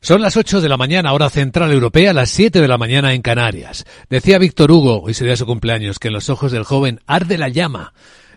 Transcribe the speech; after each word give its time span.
Son 0.00 0.22
las 0.22 0.36
8 0.36 0.60
de 0.60 0.68
la 0.68 0.76
mañana, 0.76 1.12
hora 1.12 1.28
central 1.28 1.72
europea, 1.72 2.12
las 2.12 2.30
7 2.30 2.60
de 2.60 2.68
la 2.68 2.78
mañana 2.78 3.14
en 3.14 3.22
Canarias. 3.22 3.84
Decía 4.08 4.38
Víctor 4.38 4.70
Hugo, 4.70 5.02
hoy 5.02 5.12
sería 5.12 5.36
su 5.36 5.44
cumpleaños, 5.44 5.98
que 5.98 6.08
en 6.08 6.14
los 6.14 6.30
ojos 6.30 6.52
del 6.52 6.62
joven 6.62 7.00
arde 7.06 7.36
la 7.36 7.48
llama, 7.48 7.94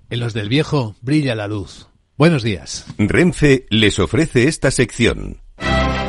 en 0.10 0.20
los 0.20 0.34
del 0.34 0.50
viejo 0.50 0.96
brilla 1.02 1.36
la 1.36 1.48
luz. 1.48 1.88
Buenos 2.18 2.42
días. 2.42 2.86
Renfe 2.98 3.68
les 3.70 4.00
ofrece 4.00 4.48
esta 4.48 4.72
sección. 4.72 5.38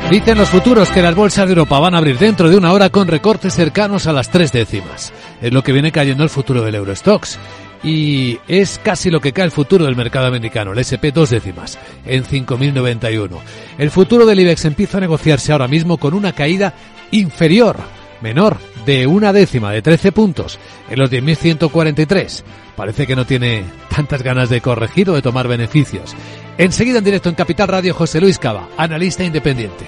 Dicen 0.09 0.39
los 0.39 0.49
futuros 0.49 0.89
que 0.89 1.03
las 1.03 1.15
bolsas 1.15 1.45
de 1.45 1.51
Europa 1.53 1.79
van 1.79 1.93
a 1.93 1.99
abrir 1.99 2.17
dentro 2.17 2.49
de 2.49 2.57
una 2.57 2.73
hora 2.73 2.89
con 2.89 3.07
recortes 3.07 3.53
cercanos 3.53 4.07
a 4.07 4.13
las 4.13 4.31
tres 4.31 4.51
décimas. 4.51 5.13
Es 5.39 5.53
lo 5.53 5.63
que 5.63 5.71
viene 5.71 5.91
cayendo 5.91 6.23
el 6.23 6.29
futuro 6.29 6.63
del 6.63 6.75
Eurostox 6.75 7.39
y 7.83 8.39
es 8.47 8.79
casi 8.81 9.11
lo 9.11 9.19
que 9.19 9.33
cae 9.33 9.45
el 9.45 9.51
futuro 9.51 9.85
del 9.85 9.95
mercado 9.95 10.27
americano, 10.27 10.71
el 10.71 10.79
SP 10.79 11.11
dos 11.11 11.29
décimas, 11.29 11.77
en 12.05 12.23
5.091. 12.23 13.37
El 13.77 13.91
futuro 13.91 14.25
del 14.25 14.39
IBEX 14.39 14.65
empieza 14.65 14.97
a 14.97 15.01
negociarse 15.01 15.51
ahora 15.51 15.67
mismo 15.67 15.97
con 15.97 16.13
una 16.13 16.31
caída 16.31 16.73
inferior, 17.11 17.77
menor, 18.21 18.57
de 18.85 19.05
una 19.05 19.33
décima, 19.33 19.71
de 19.71 19.81
13 19.81 20.11
puntos, 20.13 20.59
en 20.89 20.99
los 20.99 21.11
10.143. 21.11 22.43
Parece 22.75 23.05
que 23.05 23.15
no 23.15 23.25
tiene 23.25 23.65
tantas 23.93 24.23
ganas 24.23 24.49
de 24.49 24.61
corregir 24.61 25.09
o 25.09 25.13
de 25.13 25.21
tomar 25.21 25.47
beneficios. 25.47 26.15
Enseguida 26.57 26.99
en 26.99 27.03
directo 27.03 27.29
en 27.29 27.35
Capital 27.35 27.67
Radio, 27.67 27.93
José 27.93 28.21
Luis 28.21 28.39
Cava, 28.39 28.69
analista 28.77 29.23
independiente. 29.23 29.85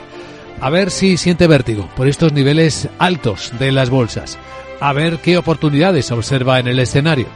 A 0.62 0.70
ver 0.70 0.92
si 0.92 1.18
siente 1.18 1.48
vértigo 1.48 1.90
por 1.96 2.08
estos 2.08 2.34
niveles 2.34 2.88
altos 3.00 3.52
de 3.60 3.72
las 3.72 3.90
bolsas. 3.90 4.38
A 4.80 4.94
ver 4.94 5.20
qué 5.20 5.38
oportunidades 5.38 6.12
observa 6.12 6.60
en 6.60 6.68
el 6.68 6.80
escenario 6.80 7.28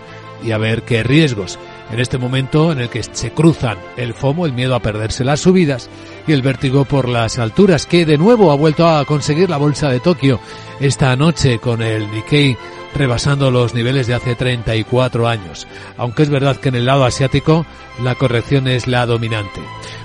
y 0.43 0.51
a 0.51 0.57
ver 0.57 0.83
qué 0.83 1.03
riesgos. 1.03 1.59
En 1.91 1.99
este 1.99 2.17
momento 2.17 2.71
en 2.71 2.79
el 2.79 2.89
que 2.89 3.03
se 3.03 3.31
cruzan 3.31 3.77
el 3.97 4.13
FOMO, 4.13 4.45
el 4.45 4.53
miedo 4.53 4.75
a 4.75 4.79
perderse 4.79 5.23
las 5.23 5.39
subidas 5.39 5.89
y 6.27 6.33
el 6.33 6.41
vértigo 6.41 6.85
por 6.85 7.09
las 7.09 7.39
alturas 7.39 7.85
que 7.85 8.05
de 8.05 8.17
nuevo 8.17 8.51
ha 8.51 8.55
vuelto 8.55 8.87
a 8.87 9.05
conseguir 9.05 9.49
la 9.49 9.57
bolsa 9.57 9.89
de 9.89 9.99
Tokio 9.99 10.39
esta 10.79 11.15
noche 11.15 11.59
con 11.59 11.81
el 11.81 12.09
Nikkei 12.11 12.57
rebasando 12.93 13.51
los 13.51 13.73
niveles 13.73 14.07
de 14.07 14.15
hace 14.15 14.35
34 14.35 15.27
años, 15.27 15.67
aunque 15.97 16.23
es 16.23 16.29
verdad 16.29 16.57
que 16.57 16.69
en 16.69 16.75
el 16.75 16.85
lado 16.85 17.05
asiático 17.05 17.65
la 18.03 18.15
corrección 18.15 18.67
es 18.67 18.87
la 18.87 19.05
dominante. 19.05 19.61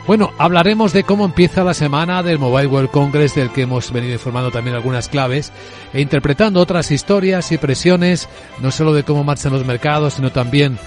Bueno, 0.06 0.32
hablaremos 0.38 0.92
de 0.92 1.04
cómo 1.04 1.24
empieza 1.24 1.64
la 1.64 1.74
semana 1.74 2.22
del 2.22 2.38
Mobile 2.38 2.66
World 2.66 2.90
Congress 2.90 3.34
del 3.34 3.50
que 3.50 3.62
hemos 3.62 3.90
venido 3.90 4.12
informando 4.12 4.50
también 4.50 4.76
algunas 4.76 5.08
claves 5.08 5.52
e 5.92 6.00
interpretando 6.00 6.60
otras 6.60 6.90
historias 6.90 7.50
y 7.52 7.58
presiones, 7.58 8.28
no 8.60 8.70
solo 8.70 8.92
de 8.92 9.04
cómo 9.04 9.24
marchan 9.24 9.52
los 9.52 9.64
mercados, 9.64 10.14
sino 10.14 10.30
también 10.30 10.78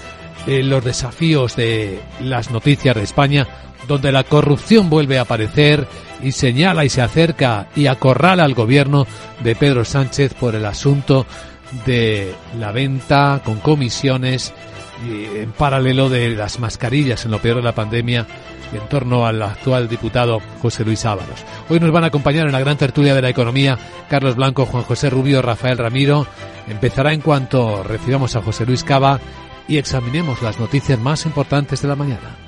eh, 0.46 0.62
los 0.62 0.84
desafíos 0.84 1.56
de 1.56 2.00
las 2.20 2.50
noticias 2.50 2.94
de 2.94 3.02
España, 3.02 3.46
donde 3.88 4.12
la 4.12 4.22
corrupción 4.22 4.88
vuelve 4.88 5.18
a 5.18 5.22
aparecer 5.22 5.88
y 6.22 6.32
señala 6.32 6.84
y 6.84 6.88
se 6.88 7.02
acerca 7.02 7.68
y 7.74 7.86
acorrala 7.86 8.44
al 8.44 8.54
gobierno 8.54 9.06
de 9.42 9.56
Pedro 9.56 9.84
Sánchez 9.84 10.34
por 10.34 10.54
el 10.54 10.64
asunto 10.64 11.26
de 11.86 12.34
la 12.58 12.72
venta 12.72 13.40
con 13.44 13.58
comisiones 13.60 14.52
y 15.06 15.38
en 15.38 15.52
paralelo 15.52 16.08
de 16.08 16.30
las 16.30 16.58
mascarillas 16.58 17.24
en 17.24 17.30
lo 17.30 17.38
peor 17.40 17.56
de 17.56 17.62
la 17.62 17.74
pandemia 17.74 18.26
en 18.72 18.88
torno 18.88 19.26
al 19.26 19.40
actual 19.42 19.88
diputado 19.88 20.40
José 20.60 20.84
Luis 20.84 21.04
Ábalos. 21.04 21.44
Hoy 21.68 21.80
nos 21.80 21.90
van 21.90 22.04
a 22.04 22.08
acompañar 22.08 22.46
en 22.46 22.52
la 22.52 22.60
gran 22.60 22.76
tertulia 22.76 23.14
de 23.14 23.22
la 23.22 23.30
economía 23.30 23.78
Carlos 24.08 24.36
Blanco, 24.36 24.66
Juan 24.66 24.84
José 24.84 25.10
Rubio, 25.10 25.42
Rafael 25.42 25.78
Ramiro. 25.78 26.26
Empezará 26.68 27.12
en 27.12 27.20
cuanto 27.20 27.82
recibamos 27.82 28.36
a 28.36 28.42
José 28.42 28.66
Luis 28.66 28.84
Cava 28.84 29.20
y 29.66 29.78
examinemos 29.78 30.42
las 30.42 30.58
noticias 30.58 30.98
más 30.98 31.24
importantes 31.26 31.82
de 31.82 31.88
la 31.88 31.96
mañana. 31.96 32.47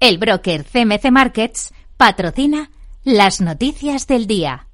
El 0.00 0.18
broker 0.18 0.64
CMC 0.64 1.10
Markets 1.10 1.74
patrocina 1.96 2.70
las 3.02 3.40
noticias 3.40 4.06
del 4.06 4.28
día. 4.28 4.68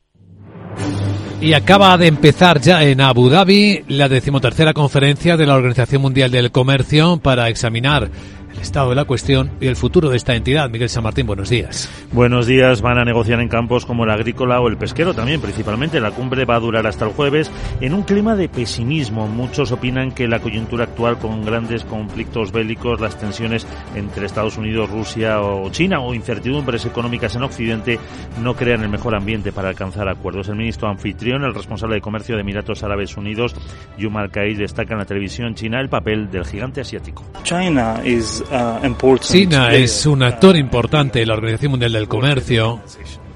Y 1.40 1.54
acaba 1.54 1.96
de 1.96 2.08
empezar 2.08 2.60
ya 2.60 2.82
en 2.82 3.00
Abu 3.00 3.30
Dhabi 3.30 3.84
la 3.88 4.10
decimotercera 4.10 4.74
conferencia 4.74 5.38
de 5.38 5.46
la 5.46 5.54
Organización 5.54 6.02
Mundial 6.02 6.30
del 6.30 6.52
Comercio 6.52 7.16
para 7.16 7.48
examinar 7.48 8.10
el 8.54 8.60
estado 8.60 8.90
de 8.90 8.96
la 8.96 9.04
cuestión 9.04 9.50
y 9.60 9.66
el 9.66 9.76
futuro 9.76 10.10
de 10.10 10.16
esta 10.16 10.34
entidad. 10.34 10.70
Miguel 10.70 10.88
San 10.88 11.02
Martín, 11.02 11.26
buenos 11.26 11.50
días. 11.50 11.88
Buenos 12.12 12.46
días. 12.46 12.80
Van 12.80 12.98
a 12.98 13.04
negociar 13.04 13.40
en 13.40 13.48
campos 13.48 13.86
como 13.86 14.04
el 14.04 14.10
agrícola 14.10 14.60
o 14.60 14.68
el 14.68 14.76
pesquero 14.76 15.14
también, 15.14 15.40
principalmente. 15.40 16.00
La 16.00 16.10
cumbre 16.10 16.44
va 16.44 16.56
a 16.56 16.60
durar 16.60 16.86
hasta 16.86 17.04
el 17.04 17.12
jueves 17.12 17.50
en 17.80 17.94
un 17.94 18.02
clima 18.02 18.36
de 18.36 18.48
pesimismo. 18.48 19.26
Muchos 19.26 19.72
opinan 19.72 20.12
que 20.12 20.28
la 20.28 20.40
coyuntura 20.40 20.84
actual 20.84 21.18
con 21.18 21.44
grandes 21.44 21.84
conflictos 21.84 22.52
bélicos, 22.52 23.00
las 23.00 23.18
tensiones 23.18 23.66
entre 23.94 24.26
Estados 24.26 24.56
Unidos, 24.56 24.90
Rusia 24.90 25.40
o 25.40 25.70
China 25.70 26.00
o 26.00 26.14
incertidumbres 26.14 26.86
económicas 26.86 27.34
en 27.36 27.42
Occidente 27.42 27.98
no 28.42 28.54
crean 28.54 28.82
el 28.82 28.88
mejor 28.88 29.14
ambiente 29.14 29.52
para 29.52 29.68
alcanzar 29.68 30.08
acuerdos. 30.08 30.48
El 30.48 30.56
ministro 30.56 30.88
anfitrión, 30.88 31.44
el 31.44 31.54
responsable 31.54 31.96
de 31.96 32.00
comercio 32.00 32.34
de 32.34 32.42
Emiratos 32.42 32.82
Árabes 32.82 33.16
Unidos, 33.16 33.54
Yumal 33.98 34.30
Kai, 34.30 34.54
destaca 34.54 34.94
en 34.94 34.98
la 34.98 35.04
televisión 35.04 35.54
china 35.54 35.80
el 35.80 35.88
papel 35.88 36.30
del 36.30 36.44
gigante 36.44 36.80
asiático. 36.80 37.24
China 37.42 38.00
es 39.72 40.06
un 40.06 40.22
actor 40.22 40.56
importante 40.56 41.22
en 41.22 41.28
la 41.28 41.34
Organización 41.34 41.72
Mundial 41.72 41.92
del 41.92 42.08
Comercio 42.08 42.80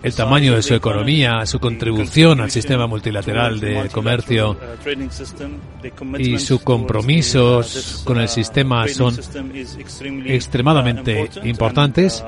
el 0.08 0.14
tamaño 0.14 0.54
de 0.54 0.62
su 0.62 0.74
economía, 0.74 1.44
su 1.44 1.60
contribución 1.60 2.41
al 2.41 2.50
sistema 2.50 2.86
multilateral 2.86 3.60
de 3.60 3.88
comercio 3.92 4.56
y 6.19 6.38
sus 6.38 6.60
compromisos 6.62 8.02
con 8.04 8.18
el 8.18 8.28
sistema 8.28 8.88
son 8.88 9.14
extremadamente 10.26 11.28
importantes 11.44 12.24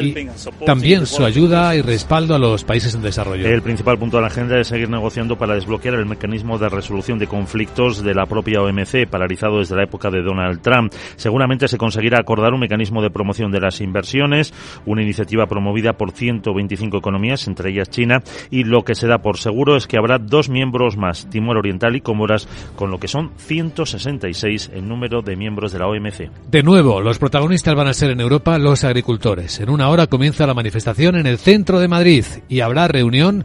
y 0.00 0.28
también 0.66 1.06
su 1.06 1.24
ayuda 1.24 1.76
y 1.76 1.82
respaldo 1.82 2.34
a 2.34 2.38
los 2.38 2.64
países 2.64 2.94
en 2.94 3.02
desarrollo. 3.02 3.46
El 3.48 3.62
principal 3.62 3.96
punto 3.96 4.16
de 4.16 4.22
la 4.22 4.28
agenda 4.28 4.58
es 4.58 4.68
seguir 4.68 4.90
negociando 4.90 5.38
para 5.38 5.54
desbloquear 5.54 5.94
el 5.94 6.06
mecanismo 6.06 6.58
de 6.58 6.68
resolución 6.68 7.18
de 7.18 7.28
conflictos 7.28 8.02
de 8.02 8.14
la 8.14 8.26
propia 8.26 8.60
OMC, 8.60 9.06
paralizado 9.08 9.58
desde 9.58 9.76
la 9.76 9.84
época 9.84 10.10
de 10.10 10.22
Donald 10.22 10.60
Trump. 10.62 10.92
Seguramente 11.16 11.68
se 11.68 11.78
conseguirá 11.78 12.18
acordar 12.18 12.52
un 12.52 12.60
mecanismo 12.60 13.02
de 13.02 13.10
promoción 13.10 13.52
de 13.52 13.60
las 13.60 13.80
inversiones, 13.80 14.52
una 14.84 15.02
iniciativa 15.02 15.46
promovida 15.46 15.92
por 15.92 16.10
125 16.10 16.87
economías, 16.96 17.46
entre 17.46 17.70
ellas 17.70 17.90
China, 17.90 18.22
y 18.50 18.64
lo 18.64 18.82
que 18.82 18.94
se 18.94 19.06
da 19.06 19.18
por 19.18 19.36
seguro 19.36 19.76
es 19.76 19.86
que 19.86 19.98
habrá 19.98 20.18
dos 20.18 20.48
miembros 20.48 20.96
más, 20.96 21.28
Timor 21.28 21.58
Oriental 21.58 21.94
y 21.94 22.00
Comoras, 22.00 22.48
con 22.74 22.90
lo 22.90 22.98
que 22.98 23.08
son 23.08 23.32
166 23.36 24.70
el 24.72 24.88
número 24.88 25.20
de 25.20 25.36
miembros 25.36 25.72
de 25.72 25.78
la 25.78 25.86
OMC. 25.86 26.30
De 26.50 26.62
nuevo, 26.62 27.00
los 27.02 27.18
protagonistas 27.18 27.74
van 27.74 27.88
a 27.88 27.94
ser 27.94 28.10
en 28.10 28.20
Europa 28.20 28.58
los 28.58 28.84
agricultores. 28.84 29.60
En 29.60 29.68
una 29.68 29.88
hora 29.90 30.06
comienza 30.06 30.46
la 30.46 30.54
manifestación 30.54 31.16
en 31.16 31.26
el 31.26 31.38
centro 31.38 31.80
de 31.80 31.88
Madrid 31.88 32.24
y 32.48 32.60
habrá 32.60 32.88
reunión 32.88 33.44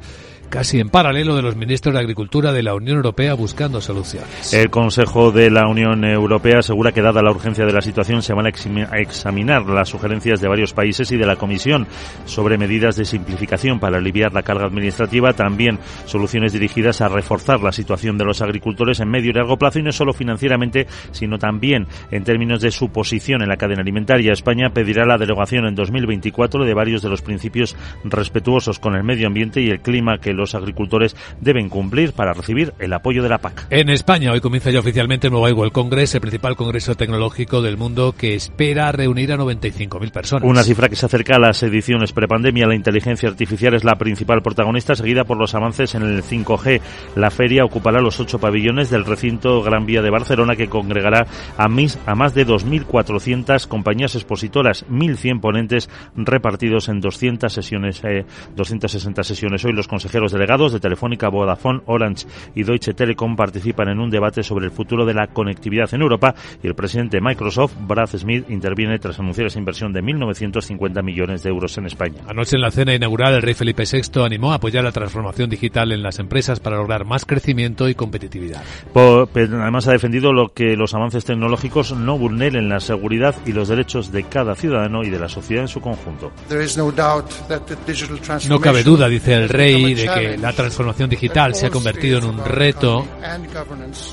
casi 0.53 0.80
en 0.80 0.90
paralelo 0.90 1.36
de 1.36 1.41
los 1.41 1.56
ministros 1.56 1.96
de 1.96 2.00
Agricultura 2.00 2.52
de 2.52 2.62
la 2.62 2.75
Unión 2.75 2.97
Europea 2.97 3.34
buscando 3.34 3.81
soluciones. 3.81 4.54
El 4.54 4.69
Consejo 4.69 5.31
de 5.31 5.50
la 5.50 5.68
Unión 5.68 6.06
Europea 6.06 6.60
asegura 6.60 6.92
que 6.92 7.01
dada 7.01 7.24
la 7.24 7.31
urgencia 7.31 7.66
de 7.66 7.74
la 7.74 7.81
situación 7.81 8.22
se 8.22 8.36
van 8.36 8.45
a 8.45 9.00
examinar 9.00 9.66
las 9.66 9.89
sugerencias 9.89 10.42
de 10.42 10.48
varios 10.48 10.72
países 10.74 11.12
y 11.12 11.18
de 11.18 11.25
la 11.25 11.38
Comisión 11.38 11.88
sobre 12.25 12.60
medidas 12.60 12.98
de 12.98 13.06
simplificación 13.06 13.80
para 13.80 13.98
aliviar 13.98 14.31
la 14.31 14.44
carga 14.44 14.68
administrativa, 14.68 15.33
también 15.33 15.80
soluciones 16.06 16.54
dirigidas 16.54 17.01
a 17.01 17.10
reforzar 17.10 17.62
la 17.62 17.72
situación 17.72 18.19
de 18.19 18.25
los 18.25 18.44
agricultores 18.44 19.00
en 19.00 19.10
medio 19.10 19.31
y 19.31 19.33
largo 19.33 19.57
plazo 19.57 19.80
y 19.80 19.81
no 19.81 19.92
solo 19.92 20.13
financieramente, 20.13 20.86
sino 21.13 21.39
también 21.39 21.88
en 22.12 22.24
términos 22.25 22.62
de 22.62 22.69
su 22.69 22.89
posición 22.89 23.42
en 23.42 23.50
la 23.50 23.57
cadena 23.57 23.81
alimentaria. 23.81 24.33
España 24.33 24.69
pedirá 24.69 25.04
la 25.04 25.18
derogación 25.18 25.66
en 25.66 25.74
2024 25.74 26.63
de 26.63 26.74
varios 26.75 27.01
de 27.01 27.10
los 27.10 27.24
principios 27.24 27.75
respetuosos 28.04 28.78
con 28.78 28.94
el 28.94 29.04
medio 29.04 29.25
ambiente 29.25 29.60
y 29.60 29.72
el 29.72 29.81
clima 29.81 30.19
que 30.19 30.33
los 30.33 30.43
los 30.44 30.56
agricultores 30.56 31.16
deben 31.42 31.69
cumplir 31.69 32.13
para 32.13 32.34
recibir 32.34 32.74
el 32.80 32.94
apoyo 32.94 33.24
de 33.24 33.30
la 33.30 33.40
PAC. 33.40 33.68
En 33.69 33.90
España 33.90 34.31
hoy 34.31 34.42
comienza 34.42 34.72
ya 34.72 34.80
oficialmente 34.80 35.28
el 35.28 35.34
Mobile 35.34 35.54
World 35.54 35.74
Congress, 35.74 36.16
el 36.16 36.22
principal 36.22 36.56
congreso 36.56 36.95
tecnológico 36.95 37.62
del 37.62 37.78
mundo 37.78 38.13
que 38.18 38.36
espera 38.36 38.92
reunir 38.92 39.31
a 39.31 39.38
95.000 39.38 40.12
personas. 40.12 40.50
Una 40.50 40.63
cifra 40.63 40.90
que 40.90 40.95
se 40.95 41.06
acerca 41.06 41.36
a 41.36 41.40
las 41.40 41.63
ediciones 41.63 42.13
prepandemia. 42.13 42.68
La 42.68 42.75
inteligencia 42.75 43.30
artificial 43.30 43.74
es 43.74 43.84
la 43.84 43.95
principal 43.95 44.42
protagonista, 44.42 44.95
seguida 44.95 45.24
por 45.24 45.38
los 45.38 45.56
avances 45.56 45.95
en 45.95 46.04
el 46.04 46.24
5G. 46.24 46.81
La 47.16 47.31
feria 47.31 47.66
ocupará 47.66 48.01
los 48.01 48.19
ocho 48.19 48.40
pabellones 48.40 48.90
del 48.90 49.06
recinto 49.06 49.62
Gran 49.63 49.86
Vía 49.86 50.01
de 50.01 50.10
Barcelona, 50.10 50.56
que 50.56 50.68
congregará 50.68 51.25
a, 51.57 51.66
a 51.66 52.16
más 52.16 52.34
de 52.34 52.48
2.400 52.48 53.68
compañías 53.68 54.16
expositoras, 54.16 54.86
1.100 54.90 55.40
ponentes 55.40 55.90
repartidos 56.16 56.90
en 56.90 57.01
200 57.01 57.51
sesiones, 57.51 58.01
eh, 58.04 58.25
260 58.56 59.24
sesiones. 59.24 59.66
Hoy 59.66 59.74
los 59.74 59.88
consejeros 59.88 60.23
delegados 60.31 60.74
de 60.74 60.80
Telefónica, 60.80 61.30
Vodafone, 61.30 61.81
Orange 61.86 62.28
y 62.56 62.64
Deutsche 62.64 62.94
Telekom 62.94 63.36
participan 63.36 63.90
en 63.90 64.00
un 64.00 64.10
debate 64.10 64.44
sobre 64.44 64.66
el 64.66 64.72
futuro 64.72 65.06
de 65.06 65.14
la 65.14 65.28
conectividad 65.28 65.94
en 65.94 66.02
Europa 66.02 66.34
y 66.62 66.68
el 66.68 66.75
presidente 66.75 67.18
de 67.18 67.22
Microsoft, 67.22 67.74
Brad 67.80 68.10
Smith, 68.16 68.50
interviene 68.50 69.00
tras 69.00 69.20
anunciar 69.20 69.48
esa 69.48 69.60
inversión 69.60 69.94
de 69.94 70.02
1.950 70.02 71.04
millones 71.04 71.44
de 71.44 71.50
euros 71.50 71.78
en 71.78 71.86
España. 71.86 72.22
Anoche 72.28 72.56
en 72.56 72.62
la 72.62 72.72
cena 72.72 72.94
inaugural 72.94 73.34
el 73.34 73.42
rey 73.42 73.54
Felipe 73.54 73.84
VI 73.92 74.24
animó 74.24 74.52
a 74.52 74.56
apoyar 74.56 74.84
la 74.84 74.92
transformación 74.92 75.50
digital 75.50 75.92
en 75.92 76.04
las 76.04 76.20
empresas 76.20 76.60
para 76.60 76.78
lograr 76.78 77.06
más 77.06 77.26
crecimiento 77.26 77.90
y 77.90 77.96
competitividad. 77.96 78.62
además 78.96 79.88
ha 79.88 79.92
defendido 79.92 80.31
lo 80.31 80.54
que 80.54 80.76
los 80.76 80.94
avances 80.94 81.26
tecnológicos 81.26 81.94
no 81.94 82.18
vulneren 82.18 82.69
la 82.69 82.80
seguridad 82.80 83.36
y 83.46 83.52
los 83.52 83.68
derechos 83.68 84.12
de 84.12 84.24
cada 84.24 84.56
ciudadano 84.56 85.04
y 85.04 85.10
de 85.10 85.19
la 85.19 85.30
sociedad 85.30 85.64
en 85.64 85.68
su 85.68 85.81
conjunto. 85.81 86.31
No 88.50 88.60
cabe 88.60 88.84
duda, 88.84 89.08
dice 89.08 89.34
el 89.34 89.50
rey, 89.50 89.94
de 89.94 90.08
que 90.13 90.38
la 90.38 90.54
transformación 90.54 91.10
digital 91.10 91.56
se 91.56 91.68
ha 91.68 91.69
convertido 91.69 92.19
en 92.19 92.25
un 92.25 92.44
reto 92.44 93.06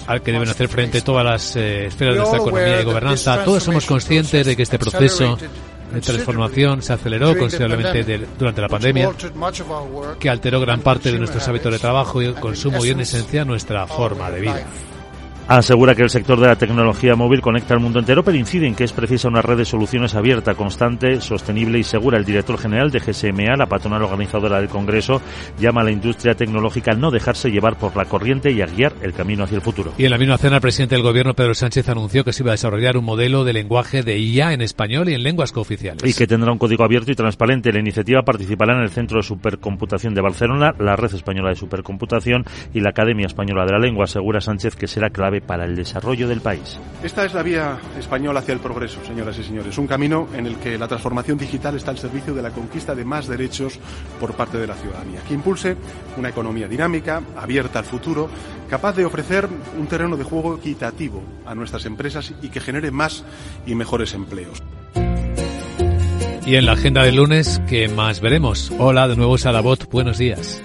al 0.07 0.23
que 0.23 0.33
deben 0.33 0.49
hacer 0.49 0.69
frente 0.69 1.03
todas 1.03 1.25
las 1.25 1.57
eh, 1.57 1.87
esferas 1.87 2.15
de 2.15 2.21
nuestra 2.21 2.41
economía 2.41 2.81
y 2.81 2.85
gobernanza. 2.85 3.45
Todos 3.45 3.63
somos 3.63 3.87
conscientes 3.87 4.47
de 4.47 4.57
que 4.57 4.63
este 4.63 4.79
proceso 4.79 5.39
de 5.93 6.01
transformación 6.01 6.83
se 6.83 6.93
aceleró 6.93 7.37
considerablemente 7.37 8.27
durante 8.39 8.61
la 8.61 8.69
pandemia, 8.69 9.11
que 10.19 10.31
alteró 10.31 10.61
gran 10.61 10.81
parte 10.81 11.11
de 11.11 11.19
nuestros 11.19 11.47
hábitos 11.49 11.73
de 11.73 11.79
trabajo 11.79 12.23
y 12.23 12.33
consumo 12.35 12.85
y 12.85 12.91
en 12.91 13.01
esencia 13.01 13.45
nuestra 13.45 13.87
forma 13.87 14.31
de 14.31 14.41
vida. 14.41 14.67
Asegura 15.51 15.97
que 15.97 16.03
el 16.03 16.11
sector 16.11 16.39
de 16.39 16.47
la 16.47 16.55
tecnología 16.55 17.17
móvil 17.17 17.41
conecta 17.41 17.75
al 17.75 17.81
mundo 17.81 17.99
entero, 17.99 18.23
pero 18.23 18.39
incide 18.39 18.69
en 18.69 18.77
que 18.77 18.85
es 18.85 18.93
precisa 18.93 19.27
una 19.27 19.43
red 19.43 19.57
de 19.57 19.65
soluciones 19.65 20.15
abierta, 20.15 20.55
constante, 20.55 21.21
sostenible 21.21 21.81
y 21.81 21.83
segura. 21.83 22.19
El 22.19 22.25
director 22.25 22.57
general 22.57 22.93
de 22.93 23.01
GSMA, 23.01 23.57
la 23.57 23.67
patronal 23.67 24.05
organizadora 24.05 24.61
del 24.61 24.69
Congreso, 24.69 25.21
llama 25.59 25.81
a 25.81 25.85
la 25.85 25.91
industria 25.91 26.37
tecnológica 26.37 26.93
a 26.93 26.95
no 26.95 27.11
dejarse 27.11 27.51
llevar 27.51 27.77
por 27.77 27.97
la 27.97 28.05
corriente 28.05 28.53
y 28.53 28.63
a 28.63 28.67
guiar 28.67 28.93
el 29.03 29.13
camino 29.13 29.43
hacia 29.43 29.57
el 29.57 29.61
futuro. 29.61 29.93
Y 29.99 30.05
en 30.05 30.13
la 30.13 30.19
misma 30.19 30.39
cena, 30.39 30.55
el 30.55 30.63
presidente 30.63 30.95
del 30.95 31.03
gobierno, 31.03 31.35
Pedro 31.35 31.53
Sánchez, 31.55 31.89
anunció 31.89 32.23
que 32.23 32.33
se 32.33 32.45
iba 32.45 32.53
a 32.53 32.55
desarrollar 32.55 32.97
un 32.97 33.05
modelo 33.05 33.43
de 33.43 33.53
lenguaje 33.53 34.05
de 34.05 34.21
IA 34.21 34.53
en 34.53 34.61
español 34.61 35.09
y 35.09 35.15
en 35.15 35.25
lenguas 35.25 35.51
cooficiales. 35.51 36.09
Y 36.09 36.17
que 36.17 36.29
tendrá 36.29 36.53
un 36.53 36.59
código 36.59 36.85
abierto 36.85 37.11
y 37.11 37.17
transparente. 37.17 37.73
La 37.73 37.81
iniciativa 37.81 38.23
participará 38.23 38.77
en 38.77 38.83
el 38.83 38.91
Centro 38.91 39.17
de 39.17 39.25
Supercomputación 39.25 40.15
de 40.15 40.21
Barcelona, 40.21 40.77
la 40.79 40.95
Red 40.95 41.13
Española 41.13 41.49
de 41.49 41.57
Supercomputación 41.57 42.45
y 42.73 42.79
la 42.79 42.91
Academia 42.91 43.27
Española 43.27 43.65
de 43.67 43.73
la 43.73 43.81
Lengua. 43.81 44.05
Asegura 44.05 44.41
Sánchez 44.41 44.77
que 44.77 44.87
será 44.87 45.11
clave 45.11 45.40
para 45.41 45.65
el 45.65 45.77
desarrollo 45.77 46.29
del 46.29 46.41
país. 46.41 46.79
Esta 47.03 47.25
es 47.25 47.35
la 47.35 47.43
vía 47.43 47.79
española 47.99 48.41
hacia 48.41 48.53
el 48.53 48.61
progreso, 48.61 49.05
señoras 49.05 49.39
y 49.39 49.45
señores. 49.45 49.77
Un 49.79 49.87
camino 49.87 50.29
en 50.35 50.47
el 50.47 50.57
que 50.57 50.79
la 50.79 50.89
transformación 50.89 51.39
digital 51.39 51.77
está 51.77 51.91
al 51.91 51.99
servicio 51.99 52.35
de 52.35 52.43
la 52.43 52.51
conquista 52.51 52.95
de 52.95 53.05
más 53.05 53.27
derechos 53.27 53.79
por 54.19 54.35
parte 54.35 54.59
de 54.59 54.67
la 54.67 54.75
ciudadanía, 54.75 55.21
que 55.27 55.35
impulse 55.35 55.77
una 56.17 56.29
economía 56.29 56.69
dinámica, 56.69 57.23
abierta 57.37 57.79
al 57.79 57.85
futuro, 57.85 58.29
capaz 58.69 58.95
de 58.97 59.05
ofrecer 59.05 59.49
un 59.79 59.87
terreno 59.87 60.17
de 60.17 60.25
juego 60.25 60.57
equitativo 60.57 61.23
a 61.47 61.55
nuestras 61.55 61.87
empresas 61.87 62.33
y 62.43 62.49
que 62.49 62.61
genere 62.61 62.91
más 62.91 63.25
y 63.67 63.75
mejores 63.75 64.15
empleos. 64.15 64.63
Y 66.47 66.57
en 66.57 66.67
la 66.67 66.73
agenda 66.73 67.05
del 67.05 67.17
lunes, 67.17 67.63
¿qué 67.69 67.89
más 67.89 68.21
veremos? 68.21 68.73
Hola, 68.79 69.07
de 69.07 69.17
nuevo 69.17 69.39
Salabot, 69.39 69.89
buenos 69.91 70.19
días. 70.19 70.63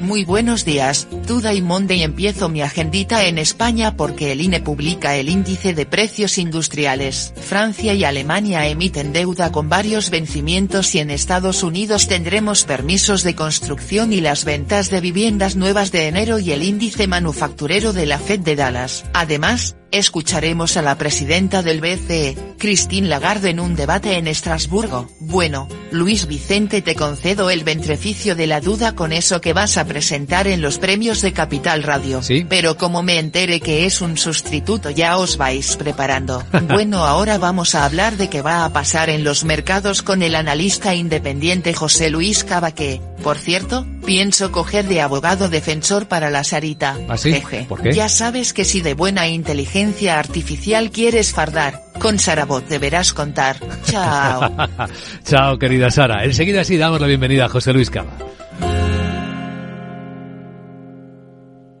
Muy 0.00 0.24
buenos 0.24 0.66
días, 0.66 1.08
Today 1.26 1.62
Monday 1.62 2.02
empiezo 2.02 2.50
mi 2.50 2.60
agendita 2.60 3.24
en 3.24 3.38
España 3.38 3.96
porque 3.96 4.30
el 4.30 4.42
INE 4.42 4.60
publica 4.60 5.16
el 5.16 5.30
índice 5.30 5.72
de 5.72 5.86
precios 5.86 6.36
industriales. 6.36 7.32
Francia 7.34 7.94
y 7.94 8.04
Alemania 8.04 8.66
emiten 8.68 9.14
deuda 9.14 9.50
con 9.52 9.70
varios 9.70 10.10
vencimientos 10.10 10.94
y 10.94 10.98
en 10.98 11.10
Estados 11.10 11.62
Unidos 11.62 12.08
tendremos 12.08 12.64
permisos 12.64 13.22
de 13.22 13.34
construcción 13.34 14.12
y 14.12 14.20
las 14.20 14.44
ventas 14.44 14.90
de 14.90 15.00
viviendas 15.00 15.56
nuevas 15.56 15.92
de 15.92 16.08
enero 16.08 16.38
y 16.38 16.52
el 16.52 16.62
índice 16.62 17.06
manufacturero 17.06 17.94
de 17.94 18.04
la 18.04 18.18
Fed 18.18 18.40
de 18.40 18.54
Dallas. 18.54 19.06
Además, 19.14 19.76
Escucharemos 19.96 20.76
a 20.76 20.82
la 20.82 20.98
presidenta 20.98 21.62
del 21.62 21.80
BCE, 21.80 22.36
Christine 22.58 23.08
Lagarde 23.08 23.48
en 23.48 23.60
un 23.60 23.74
debate 23.76 24.18
en 24.18 24.26
Estrasburgo. 24.26 25.08
Bueno, 25.20 25.68
Luis 25.90 26.26
Vicente 26.26 26.82
te 26.82 26.94
concedo 26.94 27.48
el 27.48 27.64
beneficio 27.64 28.36
de 28.36 28.46
la 28.46 28.60
duda 28.60 28.94
con 28.94 29.14
eso 29.14 29.40
que 29.40 29.54
vas 29.54 29.78
a 29.78 29.86
presentar 29.86 30.48
en 30.48 30.60
los 30.60 30.76
premios 30.76 31.22
de 31.22 31.32
Capital 31.32 31.82
Radio. 31.82 32.22
¿Sí? 32.22 32.44
Pero 32.46 32.76
como 32.76 33.02
me 33.02 33.18
entere 33.18 33.58
que 33.60 33.86
es 33.86 34.02
un 34.02 34.18
sustituto 34.18 34.90
ya 34.90 35.16
os 35.16 35.38
vais 35.38 35.76
preparando. 35.76 36.44
bueno 36.68 37.06
ahora 37.06 37.38
vamos 37.38 37.74
a 37.74 37.86
hablar 37.86 38.18
de 38.18 38.28
qué 38.28 38.42
va 38.42 38.66
a 38.66 38.72
pasar 38.74 39.08
en 39.08 39.24
los 39.24 39.44
mercados 39.44 40.02
con 40.02 40.22
el 40.22 40.34
analista 40.34 40.94
independiente 40.94 41.72
José 41.72 42.10
Luis 42.10 42.44
Cabaque. 42.44 43.00
Por 43.22 43.38
cierto, 43.38 43.86
pienso 44.04 44.52
coger 44.52 44.86
de 44.86 45.00
abogado 45.00 45.48
defensor 45.48 46.06
para 46.06 46.30
la 46.30 46.44
Sarita. 46.44 46.98
¿Ah, 47.08 47.16
sí? 47.16 47.42
¿Por 47.66 47.82
qué? 47.82 47.92
Ya 47.92 48.08
sabes 48.10 48.52
que 48.52 48.64
si 48.64 48.82
de 48.82 48.94
buena 48.94 49.26
inteligencia 49.26 49.85
artificial 50.10 50.90
quieres 50.90 51.32
fardar, 51.32 51.82
con 52.00 52.18
Sarabot 52.18 52.66
deberás 52.66 53.12
contar. 53.12 53.56
Chao. 53.84 54.50
Chao, 55.24 55.58
querida 55.58 55.90
Sara. 55.90 56.24
Enseguida 56.24 56.64
sí 56.64 56.76
damos 56.76 57.00
la 57.00 57.06
bienvenida 57.06 57.46
a 57.46 57.48
José 57.48 57.72
Luis 57.72 57.90
Cava. 57.90 58.12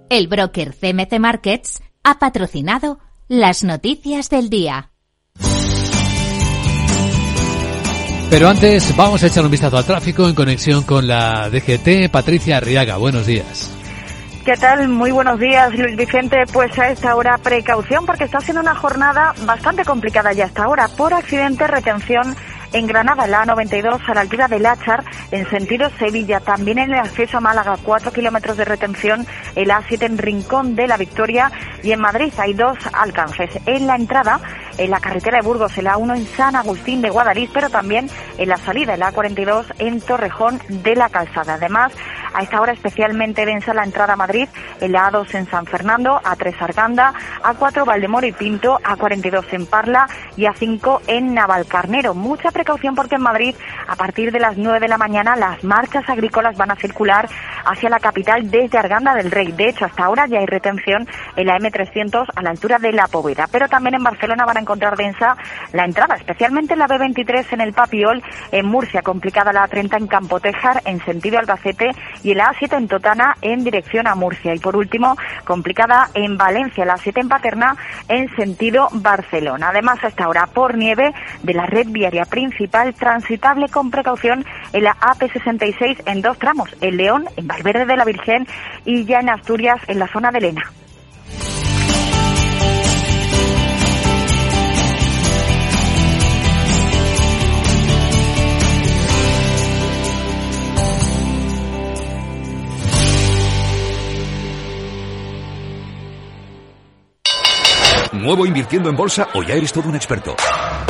El 0.08 0.28
broker 0.28 0.74
CMC 0.74 1.18
Markets 1.18 1.82
ha 2.04 2.18
patrocinado 2.18 2.98
las 3.28 3.64
noticias 3.64 4.30
del 4.30 4.50
día. 4.50 4.92
Pero 8.30 8.48
antes 8.48 8.96
vamos 8.96 9.22
a 9.22 9.28
echar 9.28 9.44
un 9.44 9.50
vistazo 9.50 9.78
al 9.78 9.84
tráfico 9.84 10.28
en 10.28 10.34
conexión 10.34 10.82
con 10.82 11.06
la 11.06 11.48
DGT. 11.48 12.10
Patricia 12.10 12.56
Arriaga, 12.56 12.96
buenos 12.96 13.26
días. 13.26 13.75
¿Qué 14.46 14.56
tal? 14.56 14.86
Muy 14.88 15.10
buenos 15.10 15.40
días, 15.40 15.76
Luis 15.76 15.96
Vicente. 15.96 16.44
Pues 16.52 16.78
a 16.78 16.90
esta 16.90 17.16
hora 17.16 17.36
precaución 17.36 18.06
porque 18.06 18.22
está 18.22 18.38
siendo 18.38 18.60
una 18.60 18.76
jornada 18.76 19.34
bastante 19.44 19.84
complicada 19.84 20.32
ya 20.34 20.44
hasta 20.44 20.62
ahora 20.62 20.86
por 20.86 21.12
accidente, 21.12 21.66
retención 21.66 22.36
en 22.72 22.86
Granada, 22.86 23.26
la 23.26 23.44
A92 23.44 24.00
a 24.06 24.14
la 24.14 24.20
altura 24.20 24.46
del 24.46 24.66
Achar, 24.66 25.02
en 25.32 25.48
sentido 25.50 25.90
Sevilla. 25.98 26.38
También 26.38 26.78
en 26.78 26.92
el 26.92 27.00
acceso 27.00 27.38
a 27.38 27.40
Málaga, 27.40 27.76
4 27.82 28.12
kilómetros 28.12 28.56
de 28.56 28.64
retención, 28.64 29.26
el 29.56 29.70
A7 29.70 30.02
en 30.04 30.18
Rincón 30.18 30.76
de 30.76 30.86
la 30.86 30.96
Victoria 30.96 31.50
y 31.82 31.90
en 31.90 32.00
Madrid 32.00 32.32
hay 32.38 32.54
dos 32.54 32.78
alcances. 32.92 33.50
En 33.66 33.86
la 33.86 33.96
entrada, 33.96 34.40
en 34.78 34.90
la 34.90 35.00
carretera 35.00 35.38
de 35.38 35.46
Burgos, 35.46 35.76
el 35.78 35.86
A1 35.86 36.16
en 36.16 36.26
San 36.26 36.54
Agustín 36.54 37.02
de 37.02 37.10
Guadalís, 37.10 37.50
pero 37.52 37.70
también 37.70 38.08
en 38.38 38.48
la 38.48 38.58
salida, 38.58 38.94
el 38.94 39.02
A42 39.02 39.64
en 39.78 40.00
Torrejón 40.00 40.60
de 40.68 40.94
la 40.94 41.08
Calzada. 41.08 41.54
Además, 41.54 41.92
a 42.34 42.42
esta 42.42 42.60
hora 42.60 42.72
especialmente 42.72 43.46
densa 43.46 43.74
la 43.74 43.84
entrada 43.84 44.14
a 44.14 44.16
Madrid, 44.16 44.48
el 44.80 44.94
A2 44.94 45.34
en 45.34 45.46
San 45.46 45.66
Fernando, 45.66 46.20
A3 46.22 46.54
Arganda, 46.60 47.14
A4 47.42 47.84
Valdemoro 47.84 48.26
y 48.26 48.32
Pinto, 48.32 48.78
A42 48.82 49.44
en 49.52 49.66
Parla 49.66 50.06
y 50.36 50.44
A5 50.44 51.00
en 51.06 51.34
Navalcarnero. 51.34 52.14
Mucha 52.14 52.50
precaución 52.50 52.94
porque 52.94 53.16
en 53.16 53.22
Madrid, 53.22 53.54
a 53.88 53.96
partir 53.96 54.32
de 54.32 54.40
las 54.40 54.56
9 54.56 54.80
de 54.80 54.88
la 54.88 54.98
mañana, 54.98 55.36
las 55.36 55.62
marchas 55.64 56.08
agrícolas 56.08 56.56
van 56.56 56.70
a 56.70 56.76
circular 56.76 57.28
hacia 57.64 57.90
la 57.90 58.00
capital 58.00 58.50
desde 58.50 58.78
Arganda 58.78 59.14
del 59.14 59.30
Rey. 59.30 59.52
De 59.52 59.68
hecho, 59.68 59.84
hasta 59.84 60.04
ahora 60.04 60.26
ya 60.26 60.38
hay 60.38 60.46
retención 60.46 61.06
en 61.36 61.46
la 61.46 61.58
M300 61.58 62.26
a 62.34 62.42
la 62.42 62.50
altura 62.50 62.78
de 62.78 62.92
la 62.92 63.08
Poveda. 63.08 63.48
Pero 63.50 63.68
también 63.68 63.94
en 63.94 64.02
Barcelona 64.02 64.44
van 64.44 64.56
a 64.56 64.60
encontrar 64.60 64.96
densa 64.96 65.36
la 65.72 65.84
entrada, 65.84 66.14
especialmente 66.14 66.74
en 66.74 66.78
la 66.78 66.88
B23 66.88 67.52
en 67.52 67.60
el 67.60 67.72
Papiol, 67.72 68.22
en 68.52 68.66
Murcia, 68.66 69.02
complicada 69.02 69.52
la 69.52 69.68
A30 69.68 69.98
en 69.98 70.06
Campotejar, 70.06 70.82
en 70.84 71.04
sentido 71.04 71.38
Albacete, 71.38 71.90
y 72.22 72.34
la 72.34 72.52
A7 72.52 72.76
en 72.76 72.88
Totana 72.88 73.36
en 73.42 73.64
dirección 73.64 74.06
a 74.06 74.14
Murcia. 74.14 74.54
Y 74.54 74.58
por 74.58 74.76
último, 74.76 75.16
complicada 75.44 76.08
en 76.14 76.36
Valencia, 76.36 76.84
la 76.84 76.96
A7 76.96 77.20
en 77.20 77.28
Paterna 77.28 77.76
en 78.08 78.34
sentido 78.36 78.88
Barcelona. 78.92 79.68
Además, 79.70 79.98
hasta 80.02 80.24
ahora 80.24 80.46
por 80.46 80.76
nieve 80.76 81.12
de 81.42 81.54
la 81.54 81.66
red 81.66 81.86
viaria 81.88 82.24
principal 82.24 82.94
transitable 82.94 83.68
con 83.68 83.90
precaución 83.90 84.44
en 84.72 84.84
la 84.84 84.96
AP66 84.96 86.02
en 86.06 86.22
dos 86.22 86.38
tramos, 86.38 86.74
en 86.80 86.96
León, 86.96 87.26
en 87.36 87.46
Valverde 87.46 87.86
de 87.86 87.96
la 87.96 88.04
Virgen 88.04 88.46
y 88.84 89.04
ya 89.04 89.20
en 89.20 89.28
Asturias, 89.28 89.80
en 89.86 89.98
la 89.98 90.08
zona 90.08 90.30
de 90.30 90.40
Lena. 90.40 90.72
¿Nuevo 108.36 108.48
invirtiendo 108.48 108.90
en 108.90 108.96
bolsa 108.96 109.28
o 109.32 109.42
ya 109.42 109.54
eres 109.54 109.72
todo 109.72 109.88
un 109.88 109.96
experto? 109.96 110.36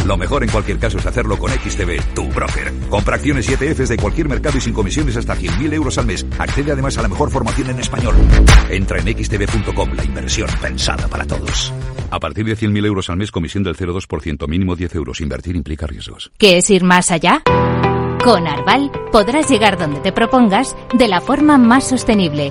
Lo 0.05 0.17
mejor 0.17 0.43
en 0.43 0.51
cualquier 0.51 0.81
caso 0.81 0.99
es 0.99 1.07
hacerlo 1.07 1.39
con 1.39 1.49
XTB, 1.53 2.13
tu 2.13 2.25
broker. 2.25 2.73
Compra 2.91 3.15
acciones 3.15 3.49
y 3.49 3.53
ETFs 3.53 3.89
de 3.89 3.97
cualquier 3.99 4.29
mercado 4.29 4.59
y 4.59 4.61
sin 4.61 4.73
comisiones 4.73 5.17
hasta 5.17 5.37
100.000 5.37 5.73
euros 5.75 5.97
al 5.97 6.07
mes. 6.07 6.27
Accede 6.41 6.73
además 6.73 6.99
a 6.99 7.03
la 7.03 7.09
mejor 7.09 7.31
formación 7.31 7.71
en 7.71 7.79
español. 7.79 8.17
Entra 8.69 8.99
en 8.99 9.07
xtb.com, 9.17 9.93
la 9.95 10.05
inversión 10.05 10.49
pensada 10.61 11.07
para 11.07 11.25
todos. 11.25 11.73
A 12.11 12.19
partir 12.19 12.47
de 12.47 12.57
100.000 12.57 12.85
euros 12.85 13.11
al 13.11 13.17
mes, 13.17 13.31
comisión 13.31 13.63
del 13.63 13.77
0,2%, 13.77 14.49
mínimo 14.49 14.75
10 14.75 14.97
euros. 14.97 15.21
Invertir 15.21 15.55
implica 15.55 15.87
riesgos. 15.87 16.33
¿Qué 16.39 16.59
es 16.59 16.69
ir 16.71 16.83
más 16.83 17.13
allá? 17.13 17.45
Con 18.25 18.49
Arval 18.49 18.91
podrás 19.13 19.49
llegar 19.49 19.79
donde 19.79 20.01
te 20.01 20.11
propongas 20.11 20.77
de 20.99 21.07
la 21.07 21.21
forma 21.21 21.59
más 21.59 21.87
sostenible 21.87 22.51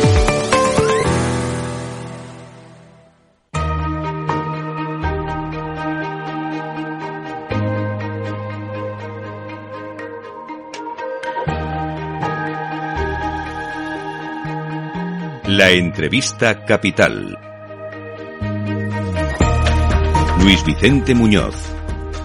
La 15.51 15.69
entrevista 15.69 16.63
capital. 16.63 17.37
Luis 20.41 20.65
Vicente 20.65 21.13
Muñoz. 21.13 21.53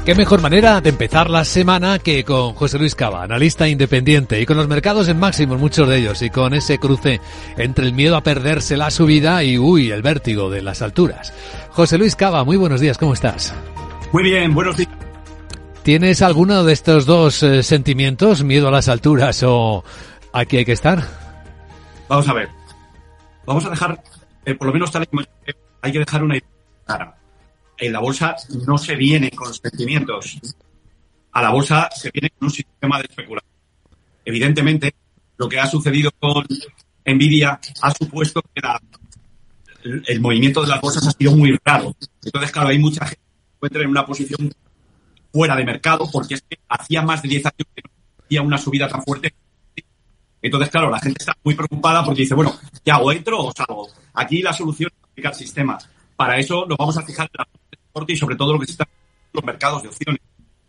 Qué 0.05 0.15
mejor 0.15 0.41
manera 0.41 0.81
de 0.81 0.91
empezar 0.91 1.29
la 1.29 1.45
semana 1.45 1.99
que 1.99 2.23
con 2.23 2.53
José 2.55 2.79
Luis 2.79 2.95
Cava, 2.95 3.25
analista 3.25 3.67
independiente, 3.67 4.41
y 4.41 4.47
con 4.47 4.57
los 4.57 4.69
mercados 4.69 5.09
en 5.09 5.19
máximos, 5.19 5.59
muchos 5.59 5.89
de 5.89 5.99
ellos, 5.99 6.23
y 6.23 6.31
con 6.31 6.55
ese 6.55 6.79
cruce 6.79 7.21
entre 7.57 7.87
el 7.87 7.95
miedo 7.95 8.15
a 8.15 8.23
perderse 8.23 8.77
la 8.77 8.93
subida 8.93 9.43
y, 9.43 9.59
uy, 9.59 9.91
el 9.91 10.03
vértigo 10.03 10.49
de 10.49 10.63
las 10.63 10.81
alturas. 10.81 11.35
José 11.71 11.99
Luis 11.99 12.15
Cava, 12.15 12.45
muy 12.45 12.57
buenos 12.57 12.81
días, 12.81 12.97
¿cómo 12.97 13.13
estás? 13.13 13.53
Muy 14.13 14.23
bien, 14.23 14.55
buenos 14.55 14.77
días. 14.77 14.91
¿Tienes 15.83 16.23
alguno 16.23 16.63
de 16.63 16.73
estos 16.73 17.07
dos 17.07 17.43
eh, 17.43 17.65
sentimientos, 17.65 18.45
miedo 18.45 18.69
a 18.69 18.71
las 18.71 18.89
alturas 18.89 19.43
o 19.43 19.83
aquí 20.33 20.59
hay 20.59 20.65
que 20.65 20.71
estar? 20.71 21.03
Vamos 22.09 22.29
a 22.29 22.33
ver. 22.33 22.56
Vamos 23.47 23.65
a 23.65 23.71
dejar, 23.71 24.03
eh, 24.45 24.55
por 24.55 24.67
lo 24.67 24.73
menos 24.73 24.91
tal 24.91 25.05
y 25.05 25.07
como 25.07 25.23
hay 25.81 25.93
que 25.93 25.99
dejar 26.01 26.23
una 26.23 26.37
idea 26.37 26.49
clara. 26.85 27.17
En 27.79 27.93
la 27.93 28.01
bolsa 28.01 28.37
no 28.67 28.77
se 28.77 28.97
viene 28.97 29.31
con 29.31 29.55
sentimientos. 29.55 30.39
A 31.33 31.43
la 31.43 31.51
bolsa 31.51 31.89
se 31.95 32.11
viene 32.11 32.31
con 32.31 32.47
un 32.47 32.51
sistema 32.51 32.99
de 32.99 33.05
especulación. 33.05 33.53
Evidentemente, 34.25 34.95
lo 35.37 35.49
que 35.49 35.61
ha 35.61 35.67
sucedido 35.67 36.11
con 36.19 36.45
Nvidia 37.05 37.61
ha 37.83 37.91
supuesto 37.93 38.43
que 38.43 38.63
el, 39.85 40.03
el 40.07 40.21
movimiento 40.21 40.63
de 40.63 40.69
las 40.69 40.81
bolsas 40.81 41.07
ha 41.07 41.13
sido 41.13 41.37
muy 41.37 41.57
raro. 41.65 41.95
Entonces, 42.25 42.51
claro, 42.51 42.69
hay 42.69 42.79
mucha 42.79 43.05
gente 43.05 43.21
que 43.21 43.43
se 43.45 43.55
encuentra 43.57 43.83
en 43.83 43.91
una 43.91 44.07
posición 44.07 44.53
fuera 45.33 45.55
de 45.55 45.65
mercado 45.65 46.11
porque 46.11 46.35
es 46.35 46.43
que 46.43 46.59
hacía 46.69 47.03
más 47.03 47.23
de 47.23 47.29
10 47.29 47.47
años 47.47 47.69
que 47.75 47.83
no 47.85 47.91
había 48.25 48.43
una 48.43 48.59
subida 48.59 48.89
tan 48.89 49.03
fuerte 49.05 49.35
entonces, 50.47 50.71
claro, 50.71 50.91
la 50.91 50.99
gente 50.99 51.17
está 51.21 51.37
muy 51.45 51.55
preocupada 51.55 52.05
porque 52.05 52.23
dice, 52.23 52.35
bueno, 52.35 52.55
¿qué 52.85 52.91
hago? 52.91 53.13
¿Entro 53.13 53.45
o 53.45 53.53
salgo? 53.53 53.89
Aquí 54.15 54.43
la 54.43 54.53
solución 54.53 54.91
es 54.95 55.05
aplicar 55.11 55.33
el 55.33 55.39
sistema. 55.39 55.79
Para 56.17 56.39
eso 56.39 56.65
nos 56.67 56.79
vamos 56.79 56.97
a 56.97 57.03
fijar 57.03 57.27
en 57.27 57.39
la 57.39 57.45
parte 57.45 57.61
de 57.73 57.79
deporte 57.85 58.13
y 58.13 58.17
sobre 58.17 58.37
todo 58.37 58.53
lo 58.55 58.59
que 58.61 58.67
se 58.67 58.73
está 58.73 58.85
en 58.85 59.31
los 59.33 59.45
mercados 59.45 59.83
de 59.83 59.89
opciones. 59.89 60.21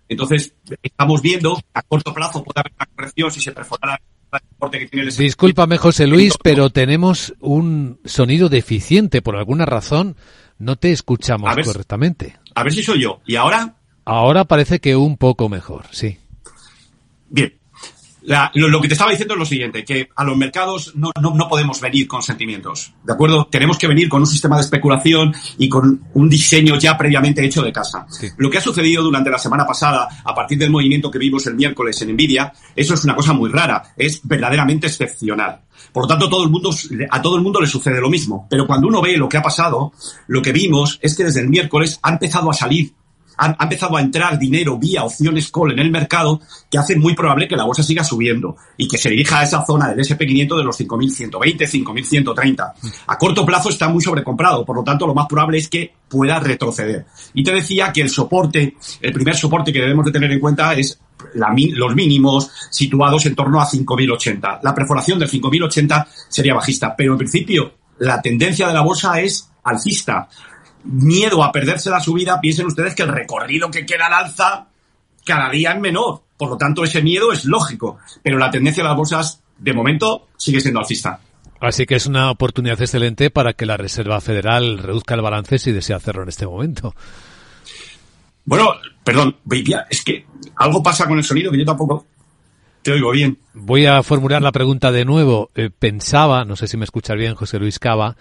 Entonces, 0.10 0.54
estamos 0.82 1.22
viendo 1.22 1.56
que 1.56 1.64
a 1.74 1.82
corto 1.82 2.14
plazo 2.14 2.44
puede 2.44 2.60
haber 2.62 2.72
una 2.78 2.86
corrección 2.96 3.32
si 3.32 3.42
se 3.42 3.52
perforara 3.52 4.00
el 4.34 4.40
deporte 4.50 4.80
que 4.80 4.88
tiene 4.88 5.08
el. 5.10 5.16
Discúlpame, 5.16 5.78
José 5.78 6.08
Luis, 6.08 6.36
pero 6.42 6.70
tenemos 6.70 7.34
un 7.40 8.00
sonido 8.06 8.48
deficiente. 8.50 9.22
Por 9.22 9.36
alguna 9.36 9.66
razón 9.66 10.16
no 10.60 10.76
te 10.78 10.92
escuchamos 10.92 11.50
A 11.52 11.56
ver 11.56 11.66
si- 11.66 11.72
correctamente. 11.72 12.38
A 12.56 12.64
ver 12.64 12.74
si 12.74 12.84
soy 12.84 13.02
yo. 13.02 13.20
¿Y 13.26 13.36
ahora? 13.36 13.76
Ahora 14.06 14.46
parece 14.46 14.80
que 14.80 14.96
un 14.96 15.18
poco 15.18 15.50
mejor, 15.50 15.86
sí. 15.92 16.18
Bien. 17.30 17.54
La- 18.28 18.52
lo, 18.56 18.68
lo 18.68 18.82
que 18.82 18.90
te 18.90 18.94
estaba 18.94 19.12
diciendo 19.12 19.34
es 19.36 19.40
lo 19.40 19.46
siguiente, 19.46 19.86
que 19.86 20.10
a 20.16 20.24
los 20.26 20.36
mercados 20.36 20.92
no, 20.96 21.12
no, 21.22 21.34
no 21.34 21.48
podemos 21.48 21.80
venir 21.80 22.08
con 22.08 22.22
sentimientos, 22.22 22.94
¿de 23.04 23.14
acuerdo? 23.14 23.48
Tenemos 23.50 23.78
que 23.78 23.88
venir 23.88 24.10
con 24.10 24.20
un 24.22 24.28
sistema 24.28 24.58
de 24.58 24.64
especulación 24.64 25.34
y 25.58 25.70
con 25.70 26.02
un 26.14 26.28
diseño 26.30 26.78
ya 26.78 26.98
previamente 26.98 27.44
hecho 27.46 27.62
de 27.64 27.72
casa. 27.72 28.06
Lo 28.38 28.50
que 28.50 28.58
ha 28.58 28.62
sucedido 28.62 29.02
durante 29.02 29.30
la 29.30 29.40
semana 29.40 29.66
pasada, 29.66 30.10
a 30.26 30.36
partir 30.36 30.58
del 30.58 30.70
movimiento 30.72 31.10
que 31.10 31.20
vimos 31.20 31.48
el 31.48 31.56
miércoles 31.56 32.02
en 32.02 32.12
Nvidia, 32.14 32.52
eso 32.76 32.94
es 32.96 33.04
una 33.06 33.16
cosa 33.16 33.32
muy 33.32 33.50
rara, 33.50 33.94
es 33.96 34.20
verdaderamente 34.24 34.88
excepcional. 34.88 35.62
Por 35.94 36.04
lo 36.04 36.08
tanto, 36.08 36.28
todo 36.28 36.44
el 36.44 36.50
mundo, 36.50 36.72
a 37.10 37.22
todo 37.22 37.38
el 37.38 37.42
mundo 37.44 37.62
le 37.62 37.68
sucede 37.68 38.02
lo 38.02 38.10
mismo. 38.10 38.46
Pero 38.50 38.68
cuando 38.68 38.88
uno 38.88 39.02
ve 39.02 39.16
lo 39.16 39.30
que 39.30 39.38
ha 39.38 39.42
pasado, 39.42 39.94
lo 40.28 40.42
que 40.42 40.52
vimos 40.52 41.00
es 41.02 41.16
que 41.16 41.24
desde 41.24 41.40
el 41.40 41.50
miércoles 41.50 41.98
ha 42.04 42.12
empezado 42.12 42.50
a 42.52 42.54
salir 42.54 42.92
ha, 43.38 43.56
empezado 43.60 43.98
a 43.98 44.02
entrar 44.02 44.38
dinero 44.38 44.78
vía 44.78 45.04
opciones 45.04 45.52
call 45.52 45.72
en 45.72 45.80
el 45.80 45.92
mercado 45.92 46.42
que 46.70 46.78
hace 46.78 46.96
muy 46.96 47.14
probable 47.14 47.48
que 47.48 47.56
la 47.56 47.66
bolsa 47.66 47.84
siga 47.84 48.04
subiendo 48.04 48.56
y 48.76 48.88
que 48.88 48.98
se 48.98 49.10
dirija 49.10 49.40
a 49.40 49.44
esa 49.44 49.66
zona 49.66 49.90
del 49.90 50.00
SP500 50.00 50.58
de 50.58 50.64
los 50.64 50.80
5.120, 50.80 51.32
5.130. 51.32 52.74
A 53.08 53.18
corto 53.18 53.46
plazo 53.46 53.70
está 53.70 53.88
muy 53.88 54.02
sobrecomprado, 54.02 54.66
por 54.66 54.76
lo 54.76 54.84
tanto 54.84 55.08
lo 55.08 55.14
más 55.14 55.28
probable 55.28 55.60
es 55.60 55.70
que 55.70 55.94
pueda 56.10 56.40
retroceder. 56.40 57.06
Y 57.34 57.44
te 57.44 57.54
decía 57.54 57.92
que 57.92 58.02
el 58.02 58.10
soporte, 58.10 58.76
el 59.02 59.14
primer 59.14 59.36
soporte 59.36 59.72
que 59.72 59.82
debemos 59.82 60.06
de 60.06 60.12
tener 60.12 60.32
en 60.32 60.40
cuenta 60.40 60.74
es 60.74 61.00
los 61.34 61.96
mínimos 61.96 62.52
situados 62.70 63.26
en 63.26 63.36
torno 63.36 63.62
a 63.62 63.68
5.080. 63.68 64.60
La 64.64 64.74
perforación 64.74 65.20
del 65.20 65.30
5.080 65.30 66.08
sería 66.30 66.54
bajista, 66.54 66.96
pero 66.96 67.14
en 67.14 67.18
principio 67.18 67.74
la 68.00 68.22
tendencia 68.22 68.68
de 68.68 68.74
la 68.74 68.82
bolsa 68.82 69.20
es 69.20 69.50
alcista 69.64 70.28
miedo 70.84 71.44
a 71.44 71.52
perderse 71.52 71.90
la 71.90 72.00
subida, 72.00 72.40
piensen 72.40 72.68
ustedes 72.68 72.96
que 72.96 73.04
el 73.04 73.10
recorrido 73.10 73.70
que 73.70 73.86
queda 73.86 74.08
al 74.08 74.26
alza 74.26 74.68
cada 75.26 75.50
día 75.50 75.74
es 75.74 75.80
menor. 75.80 76.22
Por 76.38 76.50
lo 76.50 76.58
tanto, 76.58 76.84
ese 76.84 77.02
miedo 77.02 77.32
es 77.32 77.46
lógico. 77.46 77.98
Pero 78.24 78.38
la 78.38 78.52
tendencia 78.52 78.84
de 78.84 78.90
las 78.90 78.98
bolsas, 78.98 79.42
de 79.58 79.74
momento, 79.74 80.28
sigue 80.38 80.62
siendo 80.62 80.80
alcista. 80.80 81.20
Así 81.60 81.86
que 81.86 81.96
es 81.96 82.06
una 82.06 82.30
oportunidad 82.30 82.80
excelente 82.80 83.30
para 83.30 83.54
que 83.54 83.66
la 83.66 83.78
Reserva 83.78 84.22
Federal 84.22 84.78
reduzca 84.78 85.16
el 85.16 85.22
balance 85.22 85.58
si 85.58 85.72
desea 85.72 85.98
hacerlo 85.98 86.24
en 86.24 86.30
este 86.30 86.46
momento. 86.46 86.94
Bueno, 88.46 88.76
perdón, 89.04 89.38
es 89.90 90.04
que 90.04 90.26
algo 90.56 90.82
pasa 90.82 91.08
con 91.08 91.18
el 91.18 91.24
sonido 91.24 91.52
que 91.52 91.58
yo 91.58 91.66
tampoco 91.66 92.06
te 92.82 92.92
oigo 92.94 93.12
bien. 93.12 93.38
Voy 93.54 93.86
a 93.86 94.02
formular 94.04 94.42
la 94.42 94.54
pregunta 94.54 94.92
de 94.92 95.04
nuevo. 95.04 95.52
Eh, 95.56 95.70
pensaba, 95.78 96.46
no 96.46 96.56
sé 96.56 96.68
si 96.68 96.78
me 96.78 96.86
escuchas 96.86 97.18
bien, 97.18 97.36
José 97.36 97.60
Luis 97.60 97.80
Cava, 97.80 98.16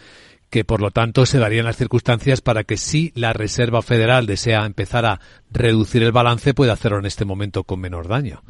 que 0.57 0.65
por 0.65 0.81
lo 0.81 0.91
tanto 0.91 1.27
se 1.27 1.39
darían 1.39 1.67
las 1.67 1.77
circunstancias 1.77 2.41
para 2.41 2.65
que 2.65 2.79
si 2.79 3.13
la 3.15 3.35
Reserva 3.35 3.83
Federal 3.83 4.25
desea 4.25 4.65
empezar 4.65 5.05
a 5.05 5.21
reducir 5.51 6.03
el 6.03 6.13
balance, 6.13 6.55
puede 6.55 6.73
hacerlo 6.73 6.99
en 6.99 7.05
este 7.05 7.27
momento 7.27 7.65
con 7.65 7.79
menor 7.79 8.09
daño. 8.09 8.43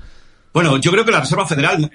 Bueno, 0.54 0.76
yo 0.76 0.92
creo 0.92 1.04
que 1.04 1.10
la 1.10 1.18
Reserva 1.18 1.48
Federal, 1.48 1.90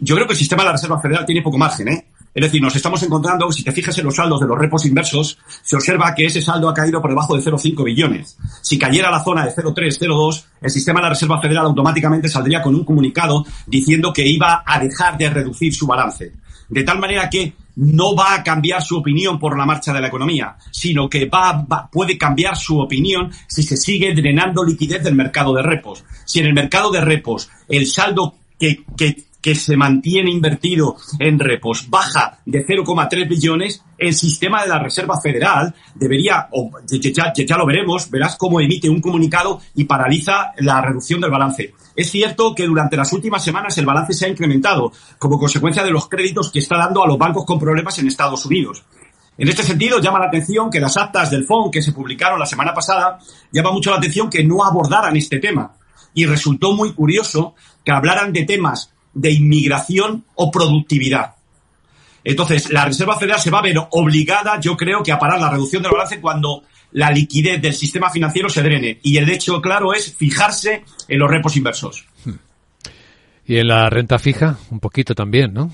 yo 0.00 0.14
creo 0.16 0.26
que 0.26 0.32
el 0.32 0.36
sistema 0.36 0.64
de 0.64 0.66
la 0.66 0.72
Reserva 0.72 1.00
Federal 1.00 1.24
tiene 1.24 1.40
poco 1.40 1.56
margen, 1.56 1.86
¿eh? 1.86 2.08
Es 2.34 2.42
decir, 2.42 2.60
nos 2.60 2.74
estamos 2.74 3.00
encontrando, 3.04 3.52
si 3.52 3.62
te 3.62 3.70
fijas 3.70 3.96
en 3.96 4.06
los 4.06 4.16
saldos 4.16 4.40
de 4.40 4.48
los 4.48 4.58
repos 4.58 4.84
inversos, 4.84 5.38
se 5.62 5.76
observa 5.76 6.12
que 6.12 6.26
ese 6.26 6.42
saldo 6.42 6.68
ha 6.68 6.74
caído 6.74 7.00
por 7.00 7.10
debajo 7.10 7.36
de 7.36 7.44
0,5 7.44 7.84
billones. 7.84 8.36
Si 8.60 8.76
cayera 8.76 9.06
a 9.06 9.12
la 9.12 9.22
zona 9.22 9.44
de 9.44 9.54
0,3, 9.54 10.00
0,2, 10.00 10.44
el 10.62 10.70
sistema 10.70 10.98
de 10.98 11.04
la 11.04 11.10
Reserva 11.10 11.40
Federal 11.40 11.66
automáticamente 11.66 12.28
saldría 12.28 12.60
con 12.60 12.74
un 12.74 12.84
comunicado 12.84 13.46
diciendo 13.68 14.12
que 14.12 14.26
iba 14.26 14.64
a 14.66 14.80
dejar 14.80 15.16
de 15.16 15.30
reducir 15.30 15.72
su 15.72 15.86
balance. 15.86 16.32
De 16.68 16.82
tal 16.84 16.98
manera 16.98 17.28
que 17.30 17.52
no 17.76 18.14
va 18.16 18.34
a 18.34 18.42
cambiar 18.42 18.82
su 18.82 18.96
opinión 18.98 19.38
por 19.38 19.56
la 19.56 19.66
marcha 19.66 19.92
de 19.92 20.00
la 20.00 20.08
economía, 20.08 20.56
sino 20.70 21.08
que 21.10 21.26
va, 21.26 21.52
va- 21.70 21.88
puede 21.90 22.16
cambiar 22.16 22.56
su 22.56 22.78
opinión 22.80 23.30
si 23.46 23.62
se 23.62 23.76
sigue 23.76 24.14
drenando 24.14 24.64
liquidez 24.64 25.04
del 25.04 25.14
mercado 25.14 25.52
de 25.54 25.62
repos. 25.62 26.02
Si 26.24 26.40
en 26.40 26.46
el 26.46 26.54
mercado 26.54 26.90
de 26.90 27.02
repos 27.02 27.50
el 27.68 27.86
saldo 27.86 28.34
que, 28.58 28.82
que, 28.96 29.25
que 29.46 29.54
se 29.54 29.76
mantiene 29.76 30.28
invertido 30.32 30.96
en 31.20 31.38
repos 31.38 31.88
baja 31.88 32.40
de 32.44 32.66
0,3 32.66 33.28
billones, 33.28 33.80
el 33.96 34.12
sistema 34.12 34.62
de 34.62 34.68
la 34.70 34.80
Reserva 34.80 35.20
Federal 35.20 35.72
debería, 35.94 36.48
o 36.50 36.72
ya, 36.90 37.32
ya- 37.32 37.56
lo 37.56 37.64
veremos, 37.64 38.10
verás 38.10 38.34
cómo 38.34 38.60
emite 38.60 38.88
un 38.90 39.00
comunicado 39.00 39.60
y 39.76 39.84
paraliza 39.84 40.50
la 40.58 40.80
reducción 40.80 41.20
del 41.20 41.30
balance. 41.30 41.74
Es 41.94 42.10
cierto 42.10 42.56
que 42.56 42.66
durante 42.66 42.96
las 42.96 43.12
últimas 43.12 43.44
semanas 43.44 43.78
el 43.78 43.86
balance 43.86 44.14
se 44.14 44.26
ha 44.26 44.28
incrementado 44.28 44.90
como 45.16 45.38
consecuencia 45.38 45.84
de 45.84 45.92
los 45.92 46.08
créditos 46.08 46.50
que 46.50 46.58
está 46.58 46.76
dando 46.76 47.04
a 47.04 47.06
los 47.06 47.16
bancos 47.16 47.44
con 47.44 47.60
problemas 47.60 47.96
en 48.00 48.08
Estados 48.08 48.44
Unidos. 48.46 48.82
En 49.38 49.46
este 49.46 49.62
sentido, 49.62 50.00
llama 50.00 50.18
la 50.18 50.26
atención 50.26 50.70
que 50.70 50.80
las 50.80 50.96
actas 50.96 51.30
del 51.30 51.44
FON 51.44 51.70
que 51.70 51.82
se 51.82 51.92
publicaron 51.92 52.40
la 52.40 52.46
semana 52.46 52.74
pasada, 52.74 53.20
llama 53.52 53.70
mucho 53.70 53.92
la 53.92 53.98
atención 53.98 54.28
que 54.28 54.42
no 54.42 54.64
abordaran 54.64 55.16
este 55.16 55.38
tema. 55.38 55.76
Y 56.14 56.26
resultó 56.26 56.72
muy 56.72 56.94
curioso 56.94 57.54
que 57.84 57.92
hablaran 57.92 58.32
de 58.32 58.42
temas 58.44 58.90
de 59.16 59.32
inmigración 59.32 60.24
o 60.34 60.50
productividad. 60.50 61.34
Entonces, 62.22 62.70
la 62.70 62.84
Reserva 62.84 63.16
Federal 63.16 63.40
se 63.40 63.50
va 63.50 63.60
a 63.60 63.62
ver 63.62 63.76
obligada, 63.90 64.60
yo 64.60 64.76
creo, 64.76 65.02
que 65.02 65.12
a 65.12 65.18
parar 65.18 65.40
la 65.40 65.50
reducción 65.50 65.82
del 65.82 65.92
balance 65.92 66.20
cuando 66.20 66.64
la 66.92 67.10
liquidez 67.10 67.62
del 67.62 67.72
sistema 67.72 68.10
financiero 68.10 68.48
se 68.48 68.62
drene. 68.62 68.98
Y 69.02 69.16
el 69.16 69.28
hecho 69.30 69.60
claro 69.62 69.94
es 69.94 70.14
fijarse 70.14 70.84
en 71.08 71.18
los 71.18 71.30
repos 71.30 71.56
inversos. 71.56 72.04
Y 73.46 73.58
en 73.58 73.68
la 73.68 73.88
renta 73.88 74.18
fija, 74.18 74.58
un 74.70 74.80
poquito 74.80 75.14
también, 75.14 75.54
¿no? 75.54 75.70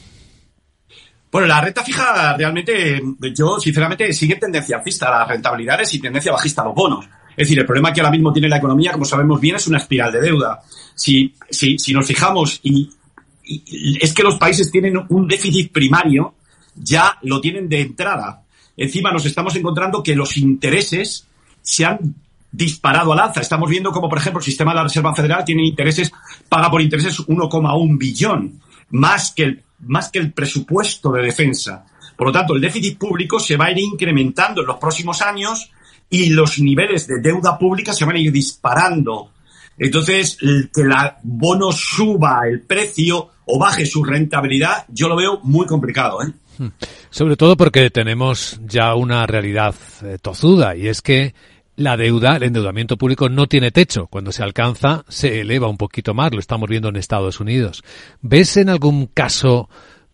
Bueno, 1.31 1.49
la 1.49 1.63
renta 1.63 1.83
fija 1.83 2.37
realmente, 2.37 3.01
yo 3.35 3.59
sinceramente 3.59 4.13
sigue 4.13 4.37
tendencia 4.37 4.77
alcista 4.77 5.11
las 5.11 5.29
rentabilidades 5.29 5.95
y 5.95 5.99
tendencia 5.99 6.31
bajista 6.31 6.61
a 6.61 6.67
los 6.67 6.75
bonos. 6.75 7.07
Es 7.31 7.49
decir, 7.49 7.59
el 7.59 7.65
problema 7.65 7.95
que 7.95 8.03
ahora 8.03 8.11
mismo 8.11 8.31
tiene 8.31 8.51
la 8.51 8.59
economía, 8.59 8.93
como 8.93 9.07
sabemos 9.07 9.41
bien, 9.41 9.57
es 9.57 9.67
una 9.67 9.79
espiral 9.79 10.13
de 10.13 10.21
deuda. 10.21 10.61
Si, 10.95 11.35
si, 11.49 11.79
si 11.79 11.95
nos 11.95 12.07
fijamos 12.07 12.61
y, 12.63 12.91
y 13.02 13.02
es 13.45 14.13
que 14.15 14.23
los 14.23 14.37
países 14.37 14.71
tienen 14.71 14.99
un 15.09 15.27
déficit 15.27 15.73
primario, 15.73 16.35
ya 16.75 17.19
lo 17.23 17.41
tienen 17.41 17.69
de 17.69 17.81
entrada. 17.81 18.43
Encima 18.77 19.13
nos 19.13 19.27
estamos 19.27 19.55
encontrando 19.57 20.03
que 20.03 20.15
los 20.15 20.37
intereses 20.37 21.27
se 21.61 21.85
han 21.85 22.15
disparado 22.51 23.13
al 23.13 23.21
alza. 23.21 23.41
Estamos 23.41 23.69
viendo 23.69 23.91
como, 23.93 24.09
por 24.09 24.19
ejemplo, 24.19 24.41
el 24.41 24.45
sistema 24.45 24.73
de 24.73 24.77
la 24.77 24.83
Reserva 24.85 25.15
Federal 25.15 25.45
tiene 25.45 25.67
intereses, 25.67 26.13
paga 26.49 26.71
por 26.71 26.83
intereses 26.83 27.19
1,1 27.19 27.99
billón, 27.99 28.61
más 28.91 29.33
que, 29.33 29.45
el, 29.45 29.63
más 29.81 30.11
que 30.11 30.19
el 30.19 30.33
presupuesto 30.33 31.13
de 31.13 31.23
defensa. 31.23 31.87
Por 32.17 32.29
lo 32.29 32.33
tanto, 32.33 32.55
el 32.55 32.61
déficit 32.61 32.99
público 32.99 33.41
se 33.41 33.57
va 33.57 33.67
a 33.67 33.71
ir 33.73 33.79
incrementando 33.79 34.61
en 34.61 34.67
los 34.67 34.77
próximos 34.77 35.23
años 35.23 35.71
y 36.11 36.29
los 36.31 36.59
niveles 36.59 37.07
de 37.07 37.21
deuda 37.21 37.59
pública 37.59 37.93
se 37.93 38.05
van 38.05 38.17
a 38.17 38.21
ir 38.21 38.31
disparando. 38.31 39.31
Entonces, 39.79 40.39
que 40.39 40.85
la 40.85 41.19
bono 41.23 41.73
suba 41.73 42.43
el 42.47 42.61
precio 42.61 43.31
o 43.45 43.59
baje 43.59 43.87
su 43.87 44.05
rentabilidad, 44.05 44.85
yo 44.89 45.09
lo 45.09 45.17
veo 45.17 45.41
muy 45.43 45.67
complicado. 45.67 46.23
¿eh? 46.23 46.33
Hmm. 46.59 46.69
Sobre 47.11 47.37
todo 47.37 47.57
porque 47.57 47.91
tenemos 47.91 48.61
ya 48.65 48.95
una 48.95 49.27
realidad 49.27 49.75
eh, 50.03 50.19
tozuda 50.21 50.77
y 50.77 50.89
es 50.89 51.03
que 51.03 51.35
la 51.77 51.97
deuda, 51.97 52.37
el 52.37 52.43
endeudamiento 52.45 52.97
público 52.97 53.29
no 53.29 53.47
tiene 53.47 53.71
techo. 53.71 54.07
Cuando 54.07 54.31
se 54.31 54.43
alcanza, 54.43 55.05
se 55.09 55.41
eleva 55.41 55.69
un 55.69 55.79
poquito 55.79 56.15
más. 56.15 56.33
Lo 56.33 56.39
estamos 56.39 56.69
viendo 56.69 56.89
en 56.89 56.97
Estados 56.97 57.41
Unidos. 57.41 57.83
¿Ves 58.21 58.57
en 58.59 58.69
algún 58.69 59.07
caso, 59.07 59.69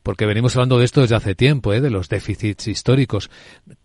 porque 0.08 0.24
venimos 0.24 0.56
hablando 0.56 0.78
de 0.78 0.86
esto 0.86 1.02
desde 1.02 1.16
hace 1.16 1.34
tiempo, 1.34 1.74
¿eh? 1.74 1.82
de 1.82 1.90
los 1.90 2.08
déficits 2.08 2.66
históricos, 2.66 3.28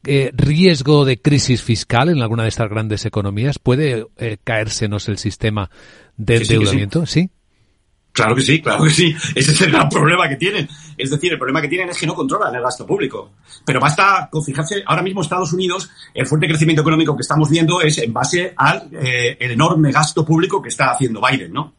eh, 0.06 0.32
riesgo 0.34 1.03
de 1.03 1.22
crisis 1.22 1.62
fiscal 1.62 2.08
en 2.08 2.22
alguna 2.22 2.44
de 2.44 2.50
estas 2.50 2.70
grandes 2.70 3.06
economías? 3.06 3.60
¿Puede 3.60 4.06
eh, 4.15 4.38
caérsenos 4.42 5.10
el 5.10 5.18
sistema 5.18 5.70
de 6.15 6.38
Sí, 6.38 6.46
sí, 6.46 6.48
que 6.48 6.53
endeudamiento? 6.53 7.06
¿Sí? 7.06 7.30
Claro 8.13 8.36
que 8.36 8.42
sí, 8.42 8.62
claro 8.62 8.86
que 8.86 8.92
sí. 8.92 9.13
Ese 9.36 9.51
es 9.51 9.62
el 9.63 9.72
gran 9.72 9.89
problema 9.89 10.30
que 10.30 10.38
tienen. 10.38 10.70
Es 10.98 11.10
decir, 11.12 11.34
el 11.34 11.38
problema 11.38 11.62
que 11.62 11.68
tienen 11.68 11.89
es 11.89 12.00
que 12.00 12.08
no 12.08 12.15
controlan 12.15 12.56
el 12.56 12.62
gasto 12.62 12.88
público. 12.88 13.34
Pero 13.65 13.82
basta 13.82 14.30
con 14.32 14.46
fijarse, 14.46 14.82
ahora 14.86 15.01
mismo 15.01 15.24
Estados 15.24 15.51
Unidos, 15.51 15.89
el 16.13 16.25
fuerte 16.25 16.48
crecimiento 16.48 16.84
económico 16.84 17.18
que 17.18 17.22
estamos 17.24 17.50
viendo 17.50 17.82
es 17.82 17.98
en 17.98 18.13
base 18.13 18.53
al 18.56 18.88
eh, 18.94 19.36
el 19.42 19.51
enorme 19.51 19.92
gasto 19.92 20.24
público 20.24 20.62
que 20.62 20.70
está 20.70 20.92
haciendo 20.92 21.20
Biden, 21.20 21.51
¿no? 21.51 21.74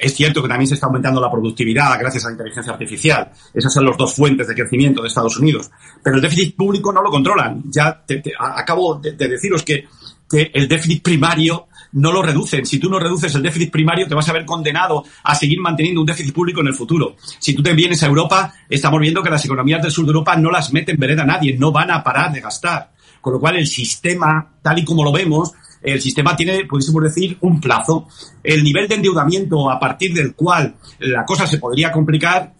Es 0.00 0.14
cierto 0.14 0.42
que 0.42 0.48
también 0.48 0.66
se 0.68 0.74
está 0.74 0.86
aumentando 0.86 1.20
la 1.20 1.30
productividad 1.30 1.98
gracias 1.98 2.24
a 2.24 2.28
la 2.28 2.32
inteligencia 2.32 2.72
artificial. 2.72 3.30
Esas 3.52 3.72
son 3.72 3.84
las 3.84 3.96
dos 3.96 4.14
fuentes 4.14 4.48
de 4.48 4.54
crecimiento 4.54 5.02
de 5.02 5.08
Estados 5.08 5.36
Unidos. 5.36 5.70
Pero 6.02 6.16
el 6.16 6.22
déficit 6.22 6.56
público 6.56 6.92
no 6.92 7.02
lo 7.02 7.10
controlan. 7.10 7.62
Ya 7.66 8.02
te- 8.06 8.22
acabo 8.38 8.94
de, 8.96 9.12
de 9.12 9.28
deciros 9.28 9.62
que, 9.62 9.86
que 10.28 10.50
el 10.54 10.66
déficit 10.68 11.02
primario 11.02 11.66
no 11.92 12.12
lo 12.12 12.22
reducen. 12.22 12.64
Si 12.64 12.78
tú 12.78 12.88
no 12.88 12.98
reduces 12.98 13.34
el 13.34 13.42
déficit 13.42 13.70
primario, 13.70 14.06
te 14.06 14.14
vas 14.14 14.28
a 14.28 14.32
ver 14.32 14.44
condenado 14.46 15.04
a 15.24 15.34
seguir 15.34 15.60
manteniendo 15.60 16.00
un 16.00 16.06
déficit 16.06 16.32
público 16.32 16.60
en 16.60 16.68
el 16.68 16.74
futuro. 16.74 17.16
Si 17.38 17.52
tú 17.52 17.62
te 17.62 17.74
vienes 17.74 18.02
a 18.02 18.06
Europa, 18.06 18.54
estamos 18.68 19.00
viendo 19.00 19.22
que 19.22 19.30
las 19.30 19.44
economías 19.44 19.82
del 19.82 19.90
sur 19.90 20.04
de 20.04 20.10
Europa 20.10 20.36
no 20.36 20.50
las 20.50 20.72
meten 20.72 20.96
vereda 20.98 21.24
a 21.24 21.26
nadie, 21.26 21.58
no 21.58 21.72
van 21.72 21.90
a 21.90 22.02
parar 22.02 22.32
de 22.32 22.40
gastar. 22.40 22.92
Con 23.20 23.32
lo 23.34 23.40
cual, 23.40 23.56
el 23.56 23.66
sistema, 23.66 24.52
tal 24.62 24.78
y 24.78 24.84
como 24.84 25.04
lo 25.04 25.12
vemos, 25.12 25.52
el 25.82 26.00
sistema 26.00 26.36
tiene, 26.36 26.64
pudiésemos 26.66 27.02
decir, 27.02 27.38
un 27.40 27.60
plazo. 27.60 28.08
El 28.42 28.62
nivel 28.62 28.88
de 28.88 28.96
endeudamiento 28.96 29.70
a 29.70 29.78
partir 29.78 30.12
del 30.14 30.34
cual 30.34 30.76
la 30.98 31.24
cosa 31.24 31.46
se 31.46 31.58
podría 31.58 31.90
complicar 31.90 32.54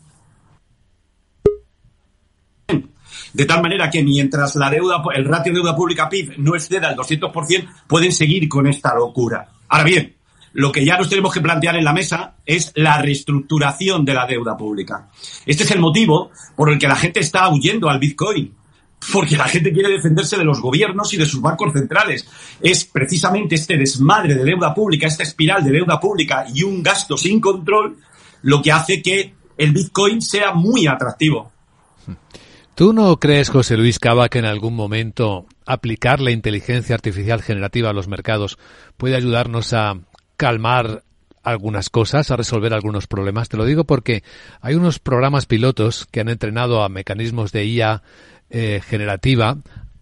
de 3.32 3.44
tal 3.44 3.62
manera 3.62 3.90
que 3.90 4.02
mientras 4.02 4.56
la 4.56 4.70
deuda, 4.70 5.02
el 5.14 5.24
ratio 5.24 5.52
de 5.52 5.58
deuda 5.58 5.76
pública 5.76 6.08
PIB 6.08 6.34
no 6.38 6.54
exceda 6.54 6.90
el 6.90 6.96
200%, 6.96 7.68
pueden 7.86 8.12
seguir 8.12 8.48
con 8.48 8.66
esta 8.66 8.94
locura. 8.94 9.48
Ahora 9.68 9.84
bien, 9.84 10.16
lo 10.52 10.72
que 10.72 10.84
ya 10.84 10.96
nos 10.98 11.08
tenemos 11.08 11.32
que 11.32 11.40
plantear 11.40 11.76
en 11.76 11.84
la 11.84 11.92
mesa 11.92 12.34
es 12.44 12.72
la 12.74 13.00
reestructuración 13.00 14.04
de 14.04 14.14
la 14.14 14.26
deuda 14.26 14.56
pública. 14.56 15.08
Este 15.46 15.62
es 15.62 15.70
el 15.70 15.80
motivo 15.80 16.30
por 16.56 16.70
el 16.70 16.78
que 16.78 16.88
la 16.88 16.96
gente 16.96 17.20
está 17.20 17.48
huyendo 17.48 17.88
al 17.88 18.00
Bitcoin. 18.00 18.54
Porque 19.12 19.36
la 19.36 19.48
gente 19.48 19.72
quiere 19.72 19.88
defenderse 19.88 20.36
de 20.36 20.44
los 20.44 20.60
gobiernos 20.60 21.12
y 21.14 21.16
de 21.16 21.26
sus 21.26 21.40
bancos 21.40 21.72
centrales. 21.72 22.28
Es 22.60 22.84
precisamente 22.84 23.54
este 23.54 23.76
desmadre 23.76 24.34
de 24.34 24.44
deuda 24.44 24.74
pública, 24.74 25.06
esta 25.06 25.22
espiral 25.22 25.64
de 25.64 25.72
deuda 25.72 25.98
pública 25.98 26.46
y 26.52 26.62
un 26.62 26.82
gasto 26.82 27.16
sin 27.16 27.40
control, 27.40 27.96
lo 28.42 28.60
que 28.60 28.72
hace 28.72 29.00
que 29.02 29.34
el 29.56 29.72
Bitcoin 29.72 30.20
sea 30.20 30.52
muy 30.52 30.86
atractivo. 30.86 31.50
¿Tú 32.74 32.94
no 32.94 33.18
crees, 33.18 33.50
José 33.50 33.76
Luis 33.76 33.98
Cava, 33.98 34.30
que 34.30 34.38
en 34.38 34.46
algún 34.46 34.74
momento 34.74 35.44
aplicar 35.66 36.20
la 36.20 36.30
inteligencia 36.30 36.94
artificial 36.94 37.42
generativa 37.42 37.90
a 37.90 37.92
los 37.92 38.08
mercados 38.08 38.58
puede 38.96 39.16
ayudarnos 39.16 39.74
a 39.74 39.98
calmar 40.38 41.04
algunas 41.42 41.90
cosas, 41.90 42.30
a 42.30 42.36
resolver 42.36 42.72
algunos 42.72 43.06
problemas? 43.06 43.50
Te 43.50 43.58
lo 43.58 43.66
digo 43.66 43.84
porque 43.84 44.22
hay 44.62 44.76
unos 44.76 44.98
programas 44.98 45.44
pilotos 45.44 46.06
que 46.10 46.20
han 46.20 46.30
entrenado 46.30 46.82
a 46.82 46.88
mecanismos 46.88 47.52
de 47.52 47.66
IA 47.66 48.02
eh, 48.50 48.80
generativa 48.84 49.56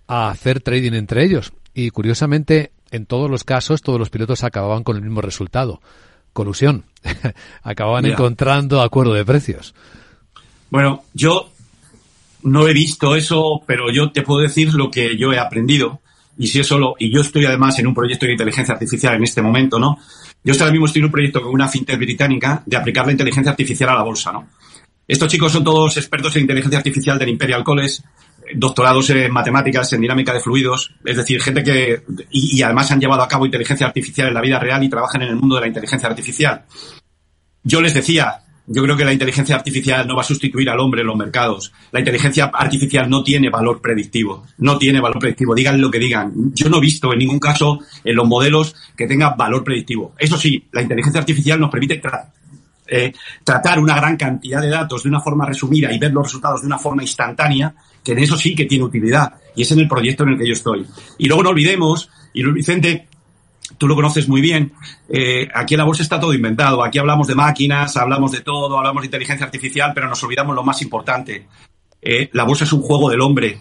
a 0.06 0.30
hacer 0.30 0.60
trading 0.60 0.92
entre 0.92 1.24
ellos. 1.24 1.52
Y 1.74 1.90
curiosamente, 1.90 2.72
en 2.90 3.06
todos 3.06 3.30
los 3.30 3.44
casos, 3.44 3.82
todos 3.82 3.98
los 3.98 4.10
pilotos 4.10 4.42
acababan 4.42 4.82
con 4.82 4.96
el 4.96 5.02
mismo 5.02 5.20
resultado. 5.20 5.80
Colusión. 6.32 6.84
acababan 7.62 8.06
encontrando 8.06 8.80
acuerdo 8.80 9.14
de 9.14 9.24
precios. 9.24 9.74
Bueno, 10.70 11.04
yo 11.14 11.50
no 12.42 12.68
he 12.68 12.72
visto 12.72 13.14
eso, 13.16 13.62
pero 13.66 13.90
yo 13.92 14.10
te 14.10 14.22
puedo 14.22 14.40
decir 14.40 14.74
lo 14.74 14.90
que 14.90 15.16
yo 15.16 15.32
he 15.32 15.38
aprendido. 15.38 16.00
Y 16.36 16.46
si 16.46 16.60
eso 16.60 16.78
lo, 16.78 16.94
y 16.98 17.12
yo 17.12 17.20
estoy 17.20 17.44
además 17.46 17.78
en 17.78 17.88
un 17.88 17.94
proyecto 17.94 18.26
de 18.26 18.32
inteligencia 18.32 18.74
artificial 18.74 19.14
en 19.16 19.24
este 19.24 19.42
momento, 19.42 19.78
¿no? 19.78 19.98
Yo 20.44 20.54
ahora 20.54 20.70
mismo 20.70 20.86
estoy 20.86 21.00
en 21.00 21.06
un 21.06 21.10
proyecto 21.10 21.42
con 21.42 21.52
una 21.52 21.68
fintech 21.68 21.98
británica 21.98 22.62
de 22.64 22.76
aplicar 22.76 23.06
la 23.06 23.12
inteligencia 23.12 23.50
artificial 23.50 23.90
a 23.90 23.94
la 23.94 24.02
bolsa, 24.02 24.32
¿no? 24.32 24.48
Estos 25.06 25.28
chicos 25.28 25.52
son 25.52 25.64
todos 25.64 25.96
expertos 25.96 26.36
en 26.36 26.42
inteligencia 26.42 26.78
artificial 26.78 27.18
del 27.18 27.30
Imperial 27.30 27.64
College, 27.64 28.02
doctorados 28.54 29.10
en 29.10 29.32
matemáticas, 29.32 29.92
en 29.92 30.00
dinámica 30.00 30.32
de 30.32 30.40
fluidos, 30.40 30.94
es 31.04 31.16
decir, 31.16 31.40
gente 31.40 31.62
que, 31.62 32.02
y, 32.30 32.62
además 32.62 32.90
han 32.90 33.00
llevado 33.00 33.22
a 33.22 33.28
cabo 33.28 33.46
inteligencia 33.46 33.86
artificial 33.86 34.28
en 34.28 34.34
la 34.34 34.40
vida 34.40 34.58
real 34.58 34.82
y 34.82 34.88
trabajan 34.88 35.22
en 35.22 35.28
el 35.28 35.36
mundo 35.36 35.56
de 35.56 35.62
la 35.62 35.66
inteligencia 35.68 36.08
artificial. 36.08 36.64
Yo 37.62 37.80
les 37.80 37.94
decía, 37.94 38.42
yo 38.66 38.82
creo 38.82 38.96
que 38.96 39.04
la 39.04 39.12
inteligencia 39.12 39.56
artificial 39.56 40.06
no 40.06 40.14
va 40.14 40.20
a 40.20 40.24
sustituir 40.24 40.68
al 40.68 40.78
hombre 40.78 41.00
en 41.00 41.06
los 41.06 41.16
mercados. 41.16 41.72
La 41.90 42.00
inteligencia 42.00 42.50
artificial 42.52 43.08
no 43.08 43.22
tiene 43.22 43.48
valor 43.48 43.80
predictivo. 43.80 44.46
No 44.58 44.76
tiene 44.76 45.00
valor 45.00 45.18
predictivo. 45.18 45.54
Digan 45.54 45.80
lo 45.80 45.90
que 45.90 45.98
digan. 45.98 46.52
Yo 46.54 46.68
no 46.68 46.76
he 46.76 46.80
visto 46.80 47.12
en 47.12 47.18
ningún 47.18 47.38
caso 47.38 47.78
en 48.04 48.14
los 48.14 48.28
modelos 48.28 48.74
que 48.94 49.06
tenga 49.06 49.30
valor 49.30 49.64
predictivo. 49.64 50.14
Eso 50.18 50.36
sí, 50.36 50.68
la 50.72 50.82
inteligencia 50.82 51.20
artificial 51.20 51.58
nos 51.58 51.70
permite 51.70 52.00
eh, 52.90 53.12
tratar 53.44 53.78
una 53.78 53.96
gran 53.96 54.16
cantidad 54.16 54.60
de 54.60 54.68
datos 54.68 55.02
de 55.02 55.08
una 55.08 55.20
forma 55.20 55.46
resumida 55.46 55.92
y 55.92 55.98
ver 55.98 56.12
los 56.12 56.24
resultados 56.24 56.60
de 56.60 56.66
una 56.66 56.78
forma 56.78 57.02
instantánea, 57.02 57.74
que 58.04 58.12
en 58.12 58.18
eso 58.18 58.36
sí 58.36 58.54
que 58.54 58.66
tiene 58.66 58.84
utilidad. 58.84 59.34
Y 59.54 59.62
es 59.62 59.72
en 59.72 59.80
el 59.80 59.88
proyecto 59.88 60.22
en 60.22 60.30
el 60.30 60.38
que 60.38 60.46
yo 60.46 60.52
estoy. 60.52 60.86
Y 61.18 61.26
luego 61.26 61.42
no 61.42 61.50
olvidemos, 61.50 62.10
y 62.32 62.42
Luis 62.42 62.54
Vicente, 62.54 63.08
tú 63.76 63.86
lo 63.86 63.94
conoces 63.94 64.28
muy 64.28 64.40
bien, 64.40 64.72
eh, 65.08 65.48
aquí 65.54 65.74
en 65.74 65.78
la 65.78 65.84
bolsa 65.84 66.02
está 66.02 66.18
todo 66.18 66.32
inventado. 66.32 66.82
Aquí 66.82 66.98
hablamos 66.98 67.26
de 67.26 67.34
máquinas, 67.34 67.96
hablamos 67.96 68.32
de 68.32 68.40
todo, 68.40 68.78
hablamos 68.78 69.02
de 69.02 69.06
inteligencia 69.06 69.46
artificial, 69.46 69.92
pero 69.94 70.08
nos 70.08 70.22
olvidamos 70.22 70.54
lo 70.54 70.62
más 70.62 70.80
importante. 70.82 71.46
Eh, 72.00 72.30
la 72.32 72.44
bolsa 72.44 72.64
es 72.64 72.72
un 72.72 72.82
juego 72.82 73.10
del 73.10 73.20
hombre. 73.20 73.60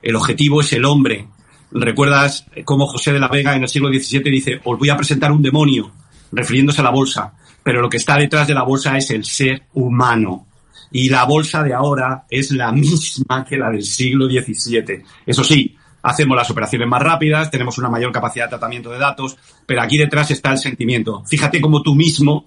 El 0.00 0.16
objetivo 0.16 0.60
es 0.60 0.72
el 0.72 0.84
hombre. 0.84 1.26
¿Recuerdas 1.70 2.46
cómo 2.64 2.86
José 2.86 3.12
de 3.12 3.20
la 3.20 3.28
Vega 3.28 3.56
en 3.56 3.62
el 3.62 3.68
siglo 3.68 3.88
XVII 3.88 4.30
dice, 4.30 4.60
os 4.64 4.78
voy 4.78 4.90
a 4.90 4.96
presentar 4.96 5.32
un 5.32 5.42
demonio, 5.42 5.90
refiriéndose 6.30 6.80
a 6.80 6.84
la 6.84 6.90
bolsa, 6.90 7.34
pero 7.62 7.80
lo 7.80 7.88
que 7.88 7.96
está 7.96 8.16
detrás 8.16 8.46
de 8.46 8.54
la 8.54 8.62
bolsa 8.62 8.96
es 8.96 9.10
el 9.10 9.24
ser 9.24 9.62
humano. 9.72 10.46
Y 10.90 11.08
la 11.08 11.24
bolsa 11.24 11.62
de 11.62 11.74
ahora 11.74 12.24
es 12.28 12.50
la 12.50 12.72
misma 12.72 13.44
que 13.44 13.56
la 13.56 13.70
del 13.70 13.82
siglo 13.82 14.26
XVII. 14.26 15.02
Eso 15.26 15.44
sí, 15.44 15.76
hacemos 16.02 16.36
las 16.36 16.50
operaciones 16.50 16.88
más 16.88 17.02
rápidas, 17.02 17.50
tenemos 17.50 17.78
una 17.78 17.88
mayor 17.88 18.12
capacidad 18.12 18.46
de 18.46 18.50
tratamiento 18.50 18.90
de 18.90 18.98
datos, 18.98 19.36
pero 19.66 19.82
aquí 19.82 19.96
detrás 19.96 20.30
está 20.30 20.52
el 20.52 20.58
sentimiento. 20.58 21.22
Fíjate 21.26 21.60
cómo 21.60 21.82
tú 21.82 21.94
mismo 21.94 22.44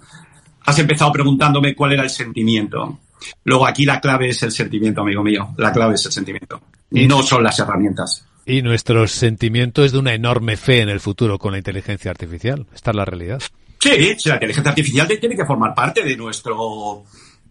has 0.66 0.80
empezado 0.80 1.12
preguntándome 1.12 1.76
cuál 1.76 1.94
era 1.94 2.04
el 2.04 2.10
sentimiento. 2.10 3.00
Luego 3.44 3.66
aquí 3.66 3.86
la 3.86 4.00
clave 4.02 4.30
es 4.30 4.44
el 4.44 4.52
sentimiento, 4.52 5.02
amigo 5.02 5.24
mío. 5.24 5.50
La 5.58 5.72
clave 5.72 5.96
es 5.96 6.06
el 6.06 6.12
sentimiento. 6.12 6.62
Y 6.92 7.08
no 7.08 7.24
son 7.24 7.44
las 7.44 7.58
herramientas. 7.60 8.26
Y 8.46 8.62
nuestro 8.62 9.08
sentimiento 9.08 9.84
es 9.84 9.92
de 9.92 10.00
una 10.00 10.14
enorme 10.14 10.58
fe 10.58 10.82
en 10.82 10.90
el 10.90 11.00
futuro 11.00 11.40
con 11.40 11.54
la 11.54 11.58
inteligencia 11.58 12.12
artificial. 12.12 12.68
Esta 12.74 12.92
es 12.92 12.96
la 12.96 13.06
realidad. 13.06 13.42
Sí, 13.80 14.16
sí, 14.18 14.30
la 14.30 14.36
inteligencia 14.36 14.70
artificial 14.70 15.08
tiene 15.08 15.36
que 15.36 15.46
formar 15.46 15.74
parte 15.74 16.04
de 16.04 16.16
nuestro 16.16 17.04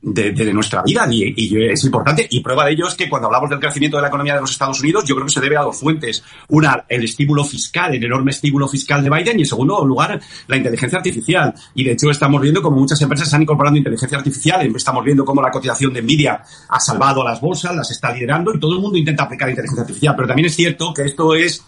de, 0.04 0.52
nuestra 0.52 0.82
vida 0.82 1.06
y, 1.10 1.34
y, 1.36 1.64
es 1.70 1.84
importante. 1.84 2.26
Y 2.30 2.40
prueba 2.40 2.66
de 2.66 2.72
ello 2.72 2.86
es 2.86 2.94
que 2.94 3.08
cuando 3.08 3.26
hablamos 3.26 3.48
del 3.48 3.58
crecimiento 3.58 3.96
de 3.96 4.02
la 4.02 4.08
economía 4.08 4.34
de 4.34 4.42
los 4.42 4.50
Estados 4.50 4.80
Unidos, 4.80 5.04
yo 5.06 5.14
creo 5.14 5.26
que 5.26 5.32
se 5.32 5.40
debe 5.40 5.56
a 5.56 5.62
dos 5.62 5.78
fuentes. 5.78 6.22
Una, 6.48 6.84
el 6.88 7.04
estímulo 7.04 7.44
fiscal, 7.44 7.94
el 7.94 8.04
enorme 8.04 8.30
estímulo 8.30 8.68
fiscal 8.68 9.02
de 9.02 9.10
Biden 9.10 9.38
y 9.38 9.42
en 9.42 9.48
segundo 9.48 9.84
lugar, 9.84 10.20
la 10.46 10.56
inteligencia 10.56 10.98
artificial. 10.98 11.54
Y 11.74 11.84
de 11.84 11.92
hecho 11.92 12.10
estamos 12.10 12.40
viendo 12.40 12.60
como 12.60 12.76
muchas 12.76 13.00
empresas 13.00 13.28
están 13.28 13.42
incorporando 13.42 13.78
inteligencia 13.78 14.18
artificial. 14.18 14.66
Estamos 14.76 15.04
viendo 15.04 15.24
cómo 15.24 15.40
la 15.40 15.50
cotización 15.50 15.92
de 15.92 16.02
Nvidia 16.02 16.42
ha 16.68 16.80
salvado 16.80 17.22
a 17.22 17.30
las 17.30 17.40
bolsas, 17.40 17.74
las 17.74 17.90
está 17.90 18.12
liderando 18.12 18.54
y 18.54 18.60
todo 18.60 18.74
el 18.74 18.80
mundo 18.80 18.98
intenta 18.98 19.24
aplicar 19.24 19.48
inteligencia 19.48 19.82
artificial. 19.82 20.14
Pero 20.16 20.28
también 20.28 20.46
es 20.46 20.56
cierto 20.56 20.92
que 20.92 21.02
esto 21.02 21.34
es 21.34 21.64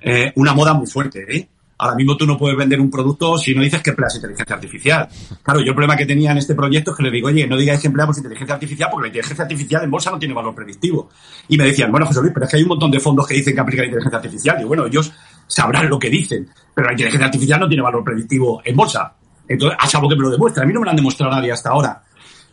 eh, 0.00 0.32
una 0.36 0.54
moda 0.54 0.74
muy 0.74 0.86
fuerte. 0.86 1.24
¿eh? 1.28 1.48
Ahora 1.84 1.96
mismo 1.96 2.16
tú 2.16 2.24
no 2.24 2.38
puedes 2.38 2.56
vender 2.56 2.80
un 2.80 2.90
producto 2.90 3.36
si 3.36 3.54
no 3.54 3.60
dices 3.60 3.82
que 3.82 3.90
empleas 3.90 4.14
inteligencia 4.14 4.54
artificial. 4.56 5.06
Claro, 5.42 5.60
yo 5.60 5.66
el 5.68 5.74
problema 5.74 5.98
que 5.98 6.06
tenía 6.06 6.32
en 6.32 6.38
este 6.38 6.54
proyecto 6.54 6.92
es 6.92 6.96
que 6.96 7.02
le 7.02 7.10
digo, 7.10 7.28
oye, 7.28 7.46
no 7.46 7.58
digáis 7.58 7.78
que 7.78 7.88
empleamos 7.88 8.16
inteligencia 8.16 8.54
artificial 8.54 8.88
porque 8.90 9.02
la 9.02 9.08
inteligencia 9.08 9.42
artificial 9.42 9.84
en 9.84 9.90
bolsa 9.90 10.10
no 10.10 10.18
tiene 10.18 10.32
valor 10.32 10.54
predictivo. 10.54 11.10
Y 11.46 11.58
me 11.58 11.64
decían, 11.64 11.90
bueno, 11.90 12.06
José 12.06 12.22
Luis, 12.22 12.32
pero 12.32 12.46
es 12.46 12.50
que 12.50 12.56
hay 12.56 12.62
un 12.62 12.70
montón 12.70 12.90
de 12.90 13.00
fondos 13.00 13.26
que 13.26 13.34
dicen 13.34 13.54
que 13.54 13.60
aplican 13.60 13.84
inteligencia 13.84 14.16
artificial. 14.16 14.62
Y 14.62 14.64
bueno, 14.64 14.86
ellos 14.86 15.12
sabrán 15.46 15.90
lo 15.90 15.98
que 15.98 16.08
dicen, 16.08 16.48
pero 16.74 16.86
la 16.86 16.94
inteligencia 16.94 17.26
artificial 17.26 17.60
no 17.60 17.68
tiene 17.68 17.82
valor 17.82 18.02
predictivo 18.02 18.62
en 18.64 18.76
bolsa. 18.76 19.14
Entonces, 19.46 19.78
a 19.78 19.98
algo 19.98 20.08
que 20.08 20.16
me 20.16 20.22
lo 20.22 20.30
demuestra. 20.30 20.62
A 20.62 20.66
mí 20.66 20.72
no 20.72 20.80
me 20.80 20.86
lo 20.86 20.90
han 20.90 20.96
demostrado 20.96 21.34
nadie 21.34 21.52
hasta 21.52 21.68
ahora. 21.68 22.02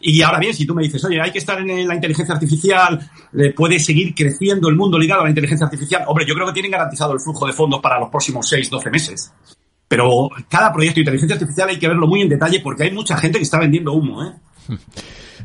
Y 0.02 0.22
ahora 0.22 0.40
bien, 0.40 0.54
si 0.54 0.66
tú 0.66 0.74
me 0.74 0.84
dices, 0.84 1.04
oye, 1.06 1.22
hay 1.22 1.32
que 1.32 1.40
estar 1.40 1.60
en 1.60 1.88
la 1.88 1.96
inteligencia 1.96 2.34
artificial, 2.34 3.10
puede 3.56 3.80
seguir 3.80 4.14
creciendo 4.16 4.70
el 4.70 4.76
mundo 4.76 4.98
ligado 4.98 5.22
a 5.22 5.24
la 5.26 5.30
inteligencia 5.30 5.66
artificial, 5.66 6.04
hombre, 6.08 6.26
yo 6.26 6.34
creo 6.34 6.48
que 6.48 6.54
tienen 6.54 6.72
garantizado 6.72 7.14
el 7.14 7.20
flujo 7.20 7.46
de 7.46 7.54
fondos 7.54 7.80
para 7.82 8.00
los 8.00 8.10
próximos 8.10 8.48
6, 8.50 8.70
12 8.70 8.90
meses. 8.90 9.32
Pero 9.88 10.30
cada 10.48 10.72
proyecto 10.72 10.96
de 10.96 11.02
inteligencia 11.02 11.36
artificial 11.36 11.70
hay 11.70 11.78
que 11.78 11.88
verlo 11.88 12.08
muy 12.08 12.22
en 12.22 12.30
detalle 12.30 12.62
porque 12.62 12.84
hay 12.84 12.92
mucha 12.92 13.18
gente 13.18 13.38
que 13.38 13.44
está 13.44 13.60
vendiendo 13.60 13.92
humo, 13.92 14.24
¿eh? 14.24 14.32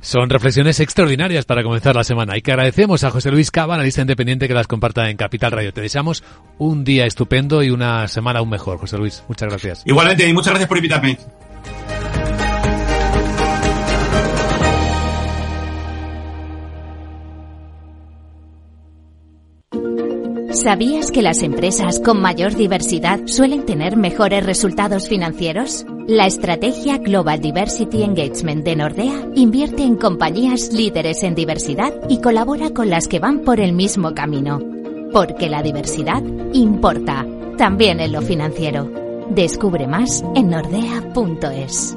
Son 0.00 0.30
reflexiones 0.30 0.78
extraordinarias 0.80 1.44
para 1.46 1.62
comenzar 1.62 1.96
la 1.96 2.04
semana 2.04 2.36
y 2.36 2.42
que 2.42 2.52
agradecemos 2.52 3.02
a 3.02 3.10
José 3.10 3.30
Luis 3.30 3.50
Cava, 3.50 3.74
analista 3.74 4.02
independiente, 4.02 4.46
que 4.46 4.54
las 4.54 4.66
comparta 4.66 5.10
en 5.10 5.16
Capital 5.16 5.52
Radio. 5.52 5.72
Te 5.72 5.80
deseamos 5.80 6.22
un 6.58 6.84
día 6.84 7.06
estupendo 7.06 7.62
y 7.62 7.70
una 7.70 8.06
semana 8.06 8.40
aún 8.40 8.50
mejor, 8.50 8.78
José 8.78 8.98
Luis. 8.98 9.24
Muchas 9.28 9.48
gracias. 9.48 9.82
Igualmente, 9.84 10.28
y 10.28 10.32
muchas 10.32 10.50
gracias 10.50 10.68
por 10.68 10.78
invitarme. 10.78 11.18
¿Sabías 20.66 21.12
que 21.12 21.22
las 21.22 21.44
empresas 21.44 22.00
con 22.00 22.20
mayor 22.20 22.56
diversidad 22.56 23.20
suelen 23.26 23.64
tener 23.64 23.96
mejores 23.96 24.44
resultados 24.44 25.08
financieros? 25.08 25.86
La 26.08 26.26
estrategia 26.26 26.98
Global 26.98 27.40
Diversity 27.40 28.02
Engagement 28.02 28.64
de 28.64 28.74
Nordea 28.74 29.28
invierte 29.36 29.84
en 29.84 29.94
compañías 29.94 30.72
líderes 30.72 31.22
en 31.22 31.36
diversidad 31.36 31.94
y 32.08 32.20
colabora 32.20 32.70
con 32.70 32.90
las 32.90 33.06
que 33.06 33.20
van 33.20 33.44
por 33.44 33.60
el 33.60 33.74
mismo 33.74 34.12
camino. 34.12 34.58
Porque 35.12 35.48
la 35.48 35.62
diversidad 35.62 36.20
importa, 36.52 37.24
también 37.56 38.00
en 38.00 38.10
lo 38.10 38.20
financiero. 38.20 38.90
Descubre 39.30 39.86
más 39.86 40.24
en 40.34 40.50
nordea.es. 40.50 41.96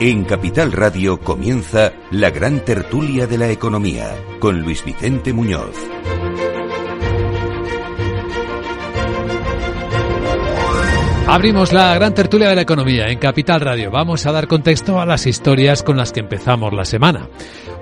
En 0.00 0.22
Capital 0.24 0.70
Radio 0.70 1.18
comienza 1.18 1.92
la 2.12 2.30
gran 2.30 2.64
tertulia 2.64 3.26
de 3.26 3.36
la 3.36 3.50
economía 3.50 4.14
con 4.38 4.62
Luis 4.62 4.84
Vicente 4.84 5.32
Muñoz. 5.32 5.74
Abrimos 11.26 11.72
la 11.72 11.92
gran 11.96 12.14
tertulia 12.14 12.48
de 12.48 12.54
la 12.54 12.62
economía 12.62 13.08
en 13.08 13.18
Capital 13.18 13.60
Radio. 13.60 13.90
Vamos 13.90 14.24
a 14.24 14.30
dar 14.30 14.46
contexto 14.46 15.00
a 15.00 15.04
las 15.04 15.26
historias 15.26 15.82
con 15.82 15.96
las 15.96 16.12
que 16.12 16.20
empezamos 16.20 16.72
la 16.72 16.84
semana. 16.84 17.28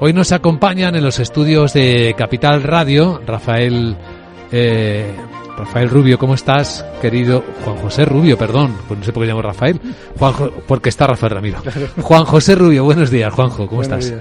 Hoy 0.00 0.14
nos 0.14 0.32
acompañan 0.32 0.96
en 0.96 1.04
los 1.04 1.18
estudios 1.18 1.74
de 1.74 2.14
Capital 2.16 2.62
Radio 2.62 3.20
Rafael 3.26 3.94
eh, 4.52 5.14
Rafael 5.56 5.88
Rubio, 5.88 6.18
¿cómo 6.18 6.34
estás, 6.34 6.84
querido? 7.00 7.42
Juan 7.64 7.76
José 7.76 8.04
Rubio, 8.04 8.36
perdón, 8.36 8.74
pues 8.86 8.98
no 9.00 9.04
sé 9.04 9.12
por 9.12 9.22
qué 9.22 9.28
llamo 9.28 9.42
Rafael, 9.42 9.80
Juan 10.18 10.34
porque 10.66 10.90
está 10.90 11.06
Rafael 11.06 11.32
Ramiro. 11.32 11.62
Juan 12.02 12.24
José 12.24 12.54
Rubio, 12.54 12.84
buenos 12.84 13.10
días, 13.10 13.32
Juanjo, 13.32 13.66
¿cómo 13.66 13.82
estás? 13.82 14.12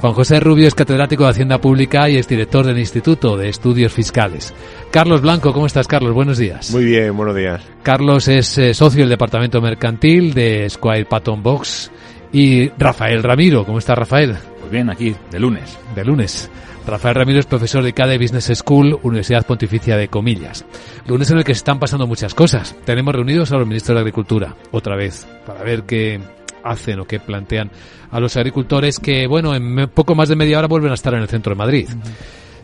Juan 0.00 0.12
José 0.12 0.38
Rubio 0.38 0.68
es 0.68 0.76
catedrático 0.76 1.24
de 1.24 1.30
Hacienda 1.30 1.60
Pública 1.60 2.08
y 2.08 2.16
es 2.18 2.28
director 2.28 2.64
del 2.64 2.78
Instituto 2.78 3.36
de 3.36 3.48
Estudios 3.48 3.92
Fiscales. 3.92 4.54
Carlos 4.92 5.20
Blanco, 5.22 5.52
¿cómo 5.52 5.66
estás, 5.66 5.88
Carlos? 5.88 6.14
Buenos 6.14 6.38
días. 6.38 6.70
Muy 6.70 6.84
bien, 6.84 7.16
buenos 7.16 7.34
días. 7.34 7.60
Carlos 7.82 8.28
es 8.28 8.56
eh, 8.58 8.74
socio 8.74 9.00
del 9.00 9.08
Departamento 9.08 9.60
Mercantil 9.60 10.32
de 10.34 10.70
Squire 10.70 11.06
Patton 11.06 11.42
Box. 11.42 11.90
Y 12.32 12.68
Rafael 12.78 13.22
Ramiro, 13.24 13.64
¿cómo 13.64 13.78
está 13.78 13.96
Rafael? 13.96 14.36
Pues 14.60 14.70
bien, 14.70 14.88
aquí, 14.88 15.16
de 15.30 15.40
lunes. 15.40 15.76
De 15.96 16.04
lunes. 16.04 16.48
Rafael 16.88 17.14
Ramiro 17.14 17.38
es 17.38 17.44
profesor 17.44 17.84
de 17.84 17.92
CADE 17.92 18.16
Business 18.16 18.50
School, 18.54 18.98
Universidad 19.02 19.44
Pontificia 19.44 19.98
de 19.98 20.08
Comillas. 20.08 20.64
Lunes 21.06 21.30
en 21.30 21.36
el 21.36 21.44
que 21.44 21.52
se 21.52 21.58
están 21.58 21.78
pasando 21.78 22.06
muchas 22.06 22.32
cosas. 22.32 22.74
Tenemos 22.86 23.14
reunidos 23.14 23.52
a 23.52 23.58
los 23.58 23.68
ministros 23.68 23.94
de 23.94 24.00
Agricultura, 24.00 24.56
otra 24.70 24.96
vez, 24.96 25.28
para 25.44 25.62
ver 25.62 25.82
qué 25.82 26.18
hacen 26.64 26.98
o 27.00 27.04
qué 27.04 27.20
plantean 27.20 27.70
a 28.10 28.18
los 28.20 28.38
agricultores 28.38 28.98
que, 29.00 29.26
bueno, 29.26 29.54
en 29.54 29.90
poco 29.90 30.14
más 30.14 30.30
de 30.30 30.36
media 30.36 30.58
hora 30.58 30.66
vuelven 30.66 30.90
a 30.90 30.94
estar 30.94 31.12
en 31.12 31.20
el 31.20 31.28
centro 31.28 31.52
de 31.52 31.58
Madrid. 31.58 31.90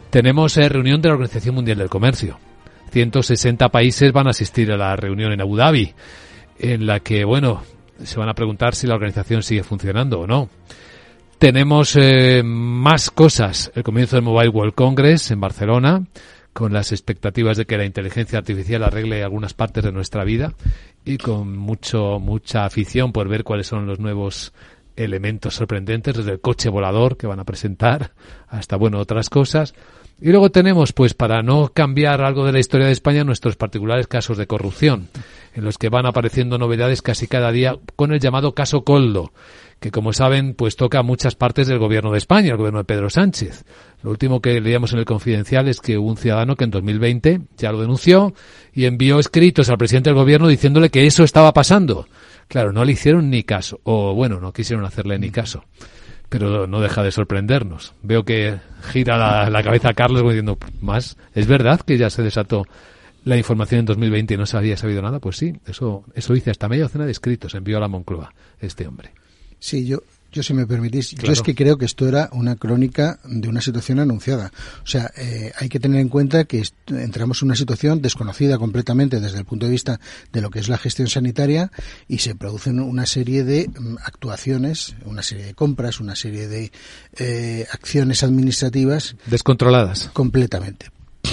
Tenemos 0.09 0.57
eh, 0.57 0.71
reunión 0.71 1.03
de 1.03 1.09
la 1.09 1.15
Organización 1.17 1.57
Mundial 1.57 1.77
del 1.77 1.91
Comercio. 1.91 2.39
160 2.93 3.69
países 3.69 4.11
van 4.11 4.29
a 4.29 4.31
asistir 4.31 4.73
a 4.73 4.79
la 4.79 4.97
reunión 4.97 5.33
en 5.33 5.43
Abu 5.43 5.57
Dhabi, 5.57 5.93
en 6.59 6.87
la 6.87 7.01
que, 7.01 7.27
bueno, 7.27 7.63
se 8.03 8.19
van 8.19 8.31
a 8.31 8.35
preguntar 8.35 8.75
si 8.75 8.87
la 8.87 8.95
organización 8.95 9.43
sigue 9.43 9.65
funcionando 9.65 10.21
o 10.21 10.27
no. 10.27 10.49
Tenemos 11.45 11.95
eh, 11.97 12.43
más 12.43 13.11
cosas. 13.11 13.71
El 13.75 13.83
comienzo 13.83 14.17
del 14.17 14.25
Mobile 14.25 14.49
World 14.49 14.73
Congress 14.73 15.31
en 15.31 15.43
Barcelona, 15.43 16.07
con 16.55 16.73
las 16.73 16.91
expectativas 16.91 17.59
de 17.59 17.67
que 17.67 17.77
la 17.77 17.85
inteligencia 17.85 18.39
artificial 18.39 18.83
arregle 18.83 19.23
algunas 19.23 19.53
partes 19.53 19.85
de 19.85 19.93
nuestra 19.93 20.25
vida 20.25 20.55
y 21.05 21.19
con 21.19 21.55
mucho 21.59 22.19
mucha 22.19 22.65
afición 22.65 23.13
por 23.13 23.29
ver 23.29 23.45
cuáles 23.45 23.67
son 23.67 23.87
los 23.87 23.99
nuevos 24.01 24.55
elementos 24.97 25.57
sorprendentes, 25.57 26.17
desde 26.17 26.33
el 26.33 26.41
coche 26.41 26.71
volador 26.71 27.19
que 27.19 27.27
van 27.27 27.41
a 27.41 27.45
presentar 27.45 28.13
hasta 28.49 28.77
bueno 28.77 28.99
otras 28.99 29.29
cosas. 29.29 29.75
Y 30.23 30.31
luego 30.31 30.51
tenemos, 30.51 30.95
pues, 30.95 31.13
para 31.13 31.43
no 31.43 31.69
cambiar 31.75 32.23
algo 32.23 32.47
de 32.47 32.53
la 32.53 32.61
historia 32.61 32.87
de 32.87 32.93
España, 32.93 33.23
nuestros 33.23 33.57
particulares 33.57 34.07
casos 34.07 34.39
de 34.39 34.47
corrupción, 34.47 35.09
en 35.55 35.65
los 35.65 35.77
que 35.77 35.91
van 35.91 36.07
apareciendo 36.07 36.57
novedades 36.57 37.03
casi 37.03 37.27
cada 37.27 37.53
día 37.53 37.77
con 37.97 38.15
el 38.15 38.21
llamado 38.21 38.55
caso 38.55 38.83
Coldo, 38.83 39.33
que 39.81 39.91
como 39.91 40.13
saben, 40.13 40.55
pues 40.55 40.77
toca 40.77 41.03
muchas 41.03 41.35
partes 41.35 41.67
del 41.67 41.79
gobierno 41.79 42.13
de 42.13 42.19
España, 42.19 42.53
el 42.53 42.57
gobierno 42.57 42.79
de 42.79 42.85
Pedro 42.85 43.11
Sánchez. 43.11 43.65
Lo 44.03 44.11
último 44.11 44.41
que 44.41 44.61
leíamos 44.61 44.93
en 44.93 44.99
el 44.99 45.05
Confidencial 45.05 45.69
es 45.69 45.81
que 45.81 45.97
hubo 45.97 46.09
un 46.09 46.17
ciudadano 46.17 46.57
que 46.57 46.65
en 46.65 46.71
2020 46.71 47.41
ya 47.57 47.73
lo 47.73 47.81
denunció 47.81 48.35
y 48.73 48.85
envió 48.85 49.19
escritos 49.19 49.71
al 49.71 49.79
presidente 49.79 50.11
del 50.11 50.19
gobierno 50.19 50.49
diciéndole 50.49 50.91
que 50.91 51.07
eso 51.07 51.25
estaba 51.25 51.53
pasando. 51.53 52.07
Claro, 52.49 52.73
no 52.73 52.85
le 52.85 52.93
hicieron 52.93 53.31
ni 53.31 53.45
caso, 53.45 53.81
o 53.85 54.15
bueno, 54.15 54.41
no 54.41 54.53
quisieron 54.53 54.85
hacerle 54.85 55.19
ni 55.19 55.31
caso. 55.31 55.65
Pero 56.29 56.67
no 56.67 56.81
deja 56.81 57.03
de 57.03 57.13
sorprendernos. 57.13 57.95
Veo 58.03 58.25
que 58.25 58.59
gira 58.93 59.49
la, 59.49 59.63
cabeza 59.63 59.95
Carlos 59.95 60.23
diciendo, 60.23 60.59
más, 60.81 61.17
¿es 61.35 61.47
verdad 61.47 61.81
que 61.81 61.97
ya 61.97 62.11
se 62.11 62.23
desató 62.23 62.67
la 63.25 63.37
información 63.37 63.81
en 63.81 63.87
2020 63.87 64.35
y 64.35 64.37
no 64.37 64.47
se 64.47 64.57
había 64.57 64.77
sabido 64.77 65.01
nada? 65.01 65.21
Pues 65.21 65.37
sí, 65.37 65.55
eso, 65.67 66.05
eso 66.15 66.35
dice 66.35 66.51
hasta 66.51 66.69
media 66.69 66.85
docena 66.85 67.07
de 67.07 67.13
escritos, 67.13 67.55
envió 67.55 67.79
a 67.79 67.81
la 67.81 67.89
Moncloa 67.89 68.35
este 68.61 68.87
hombre. 68.87 69.13
Sí, 69.65 69.87
yo, 69.87 70.03
Yo, 70.31 70.43
si 70.43 70.53
me 70.53 70.67
permitís, 70.67 71.13
yo 71.13 71.33
es 71.33 71.41
que 71.41 71.55
creo 71.55 71.79
que 71.79 71.87
esto 71.87 72.07
era 72.07 72.29
una 72.33 72.57
crónica 72.57 73.19
de 73.25 73.49
una 73.49 73.63
situación 73.63 73.99
anunciada. 73.99 74.53
O 74.83 74.87
sea, 74.87 75.11
eh, 75.17 75.53
hay 75.57 75.71
que 75.71 75.81
tener 75.81 76.01
en 76.01 76.11
cuenta 76.11 76.45
que 76.45 76.63
entramos 76.89 77.41
en 77.41 77.47
una 77.47 77.57
situación 77.57 78.03
desconocida 78.03 78.59
completamente 78.59 79.21
desde 79.21 79.39
el 79.39 79.47
punto 79.47 79.65
de 79.65 79.73
vista 79.73 80.01
de 80.33 80.43
lo 80.43 80.51
que 80.51 80.59
es 80.59 80.69
la 80.69 80.77
gestión 80.77 81.09
sanitaria 81.09 81.71
y 82.09 82.19
se 82.19 82.35
producen 82.35 82.79
una 82.79 83.07
serie 83.07 83.43
de 83.43 83.69
mm, 83.69 83.97
actuaciones, 84.05 84.97
una 85.07 85.23
serie 85.23 85.47
de 85.47 85.55
compras, 85.55 85.99
una 85.99 86.15
serie 86.15 86.47
de 86.47 86.71
eh, 87.17 87.67
acciones 87.73 88.23
administrativas. 88.23 89.17
Descontroladas. 89.25 90.11
Completamente 90.13 90.91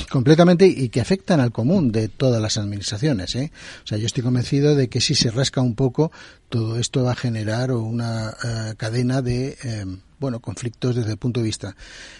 completamente 0.10 0.68
y 0.68 0.90
que 0.90 1.02
afectan 1.02 1.40
al 1.40 1.52
común 1.52 1.92
de 1.92 2.08
todas 2.08 2.42
las 2.42 2.58
administraciones. 2.58 3.36
¿eh? 3.36 3.52
O 3.84 3.88
sea, 3.88 3.98
yo 3.98 4.06
estoy 4.06 4.24
convencido 4.24 4.76
de 4.76 4.90
que 4.90 5.02
si 5.02 5.16
se 5.16 5.32
rasca 5.32 5.62
un 5.62 5.76
poco, 5.76 6.12
todo 6.52 6.78
esto 6.78 7.04
va 7.04 7.14
a 7.14 7.16
generar 7.16 7.72
una 7.72 8.36
eh, 8.44 8.74
cadena 8.76 9.22
de 9.22 9.58
eh, 9.64 9.86
bueno, 10.20 10.42
conflictos 10.42 10.98
desde 10.98 11.12
el 11.12 11.18
punto 11.18 11.40
de 11.40 11.46
vista. 11.46 11.76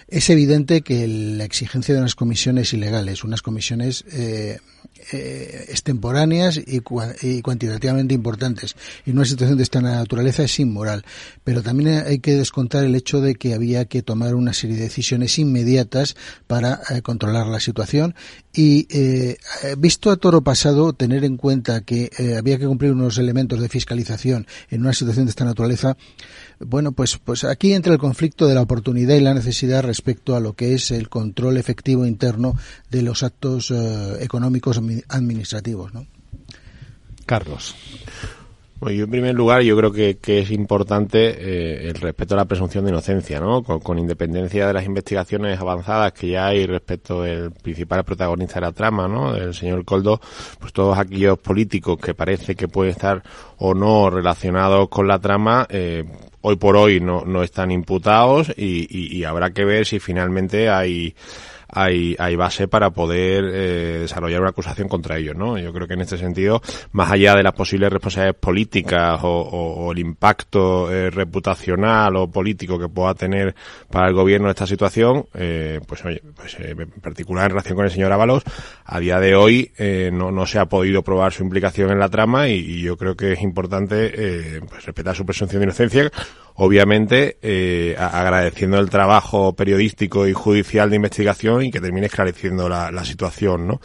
Es 0.08 0.30
evidente 0.30 0.82
que 0.82 1.08
la 1.08 1.44
exigencia 1.44 1.94
de 1.94 2.00
unas 2.00 2.16
comisiones 2.16 2.74
ilegales, 2.74 3.24
unas 3.24 3.44
comisiones 3.44 4.04
eh, 4.12 4.58
extemporáneas 5.70 6.60
y, 6.66 6.80
cuantitativamente 6.80 8.16
importantes, 8.16 8.76
en 9.06 9.18
una 9.18 9.26
situación 9.26 9.58
de 9.58 9.64
esta 9.64 9.82
naturaleza 9.82 10.44
es 10.44 10.60
inmoral. 10.60 11.04
Pero 11.44 11.62
también 11.62 12.04
hay 12.08 12.20
que 12.20 12.34
descontar 12.34 12.86
el 12.86 12.96
hecho 12.96 13.22
de 13.22 13.36
que 13.36 13.54
había 13.54 13.86
que 13.86 14.02
tomar 14.02 14.34
una 14.34 14.54
serie 14.54 14.78
de 14.78 14.84
decisiones 14.84 15.38
inmediatas 15.38 16.16
para 16.48 16.80
controlar 17.04 17.48
la 17.48 17.60
situación 17.60 18.16
y, 18.54 18.88
visto 19.78 20.12
a 20.12 20.18
toro 20.18 20.42
pasado, 20.42 20.94
tener 20.94 21.24
en 21.24 21.38
cuenta 21.38 21.82
que 21.82 22.10
había 22.38 22.58
que 22.58 22.68
cumplir 22.68 22.92
unos 22.92 23.18
elementos 23.18 23.60
de 23.60 23.70
fiscalización 23.70 24.48
en 24.70 24.82
una 24.82 24.94
situación 24.94 25.26
de 25.26 25.32
esta 25.32 25.46
naturaleza, 25.46 25.98
bueno, 26.60 26.92
pues, 26.92 27.18
pues 27.18 27.44
aquí 27.44 27.74
entra 27.74 27.94
el 27.94 28.00
conflicto 28.00 28.48
de 28.48 28.56
la 28.56 28.62
oportunidad 28.62 29.16
y 29.16 29.22
la 29.22 29.34
necesidad 29.34 29.84
respecto 29.84 30.36
a 30.36 30.40
lo 30.40 30.54
que 30.54 30.74
es 30.74 30.92
el 30.92 31.10
control 31.10 31.58
efectivo 31.58 32.06
interno 32.06 32.56
de 32.90 33.02
los 33.02 33.24
actos 33.24 33.72
eh, 33.72 34.18
económicos 34.20 34.80
administrativos, 35.10 35.94
¿no? 35.94 36.06
Carlos. 37.26 37.76
Bueno, 38.82 38.98
yo 38.98 39.04
en 39.04 39.12
primer 39.12 39.36
lugar 39.36 39.62
yo 39.62 39.78
creo 39.78 39.92
que, 39.92 40.18
es 40.40 40.50
importante 40.50 41.20
eh, 41.38 41.90
el 41.90 41.94
respeto 41.94 42.34
a 42.34 42.38
la 42.38 42.46
presunción 42.46 42.84
de 42.84 42.90
inocencia, 42.90 43.40
¿no? 43.40 43.62
Con, 43.62 44.00
independencia 44.00 44.66
de 44.66 44.74
las 44.74 44.86
investigaciones 44.88 45.60
avanzadas 45.60 46.14
que 46.14 46.30
ya 46.30 46.48
hay 46.48 46.66
respecto 46.66 47.22
del 47.22 47.52
principal 47.52 48.04
protagonista 48.04 48.56
de 48.56 48.62
la 48.62 48.72
trama, 48.72 49.08
¿no? 49.08 49.36
El 49.36 49.54
señor 49.54 49.86
Coldo, 49.86 50.20
pues 50.60 50.74
todos 50.74 50.98
aquellos 50.98 51.38
políticos 51.38 52.00
que 52.00 52.16
parece 52.16 52.56
que 52.56 52.68
pueden 52.68 52.94
estar 52.94 53.22
o 53.60 53.76
no 53.76 54.10
relacionados 54.10 54.90
con 54.90 55.08
la 55.08 55.20
trama, 55.20 55.68
eh, 55.70 56.04
hoy 56.42 56.56
por 56.56 56.76
hoy 56.76 57.00
no, 57.00 57.24
no 57.24 57.44
están 57.44 57.70
imputados 57.70 58.52
y, 58.58 59.16
y 59.16 59.24
habrá 59.26 59.52
que 59.52 59.64
ver 59.64 59.86
si 59.86 60.00
finalmente 60.00 60.70
hay 60.70 61.14
hay, 61.72 62.16
hay 62.20 62.36
base 62.36 62.68
para 62.68 62.90
poder 62.92 63.46
eh, 63.46 64.00
desarrollar 64.02 64.42
una 64.42 64.50
acusación 64.50 64.88
contra 64.88 65.18
ellos, 65.18 65.36
¿no? 65.36 65.58
Yo 65.58 65.72
creo 65.74 65.88
que 65.88 65.94
en 65.94 66.02
este 66.02 66.18
sentido, 66.18 66.62
más 66.92 67.12
allá 67.12 67.36
de 67.36 67.44
las 67.44 67.54
posibles 67.54 67.92
responsabilidades 67.92 68.40
políticas 68.40 69.20
o, 69.24 69.92
el 69.92 70.00
impacto 70.00 70.92
eh, 70.92 71.10
reputacional 71.10 72.16
o 72.16 72.30
político 72.30 72.80
que 72.80 72.88
pueda 72.88 73.14
tener 73.14 73.56
para 73.90 74.08
el 74.08 74.14
gobierno 74.14 74.50
esta 74.50 74.68
situación, 74.68 75.26
eh, 75.34 75.80
pues 75.88 76.04
oye, 76.06 76.22
pues 76.36 76.58
en 76.60 76.90
particular 77.02 77.46
en 77.46 77.52
relación 77.52 77.76
con 77.76 77.86
el 77.86 77.92
señor 77.92 78.12
Ábalos, 78.12 78.44
a 78.86 79.00
día 79.00 79.20
de 79.20 79.36
hoy 79.36 79.72
no, 80.12 80.32
no 80.32 80.46
se 80.46 80.60
ha 80.60 80.66
podido 80.66 81.02
probar 81.04 81.32
su 81.32 81.44
implicación 81.44 81.92
en 81.92 82.00
la 82.00 82.10
trama 82.10 82.48
y, 82.48 82.82
yo 82.82 82.98
creo 82.98 83.16
que 83.16 83.34
es 83.34 83.42
importante 83.42 84.62
pues 84.68 84.86
respetar 84.86 85.16
su 85.16 85.26
presunción 85.26 85.60
de 85.60 85.66
inocencia 85.66 86.12
obviamente 86.56 87.38
eh, 87.42 87.96
agradeciendo 87.98 88.80
el 88.80 88.90
trabajo 88.90 89.54
periodístico 89.54 90.28
y 90.28 90.34
judicial 90.34 90.90
de 90.90 90.96
investigación 90.98 91.64
y 91.64 91.72
que 91.72 91.82
termine 91.82 92.08
esclareciendo 92.08 92.68
la, 92.70 93.06
situación, 93.06 93.68
¿no? 93.68 93.82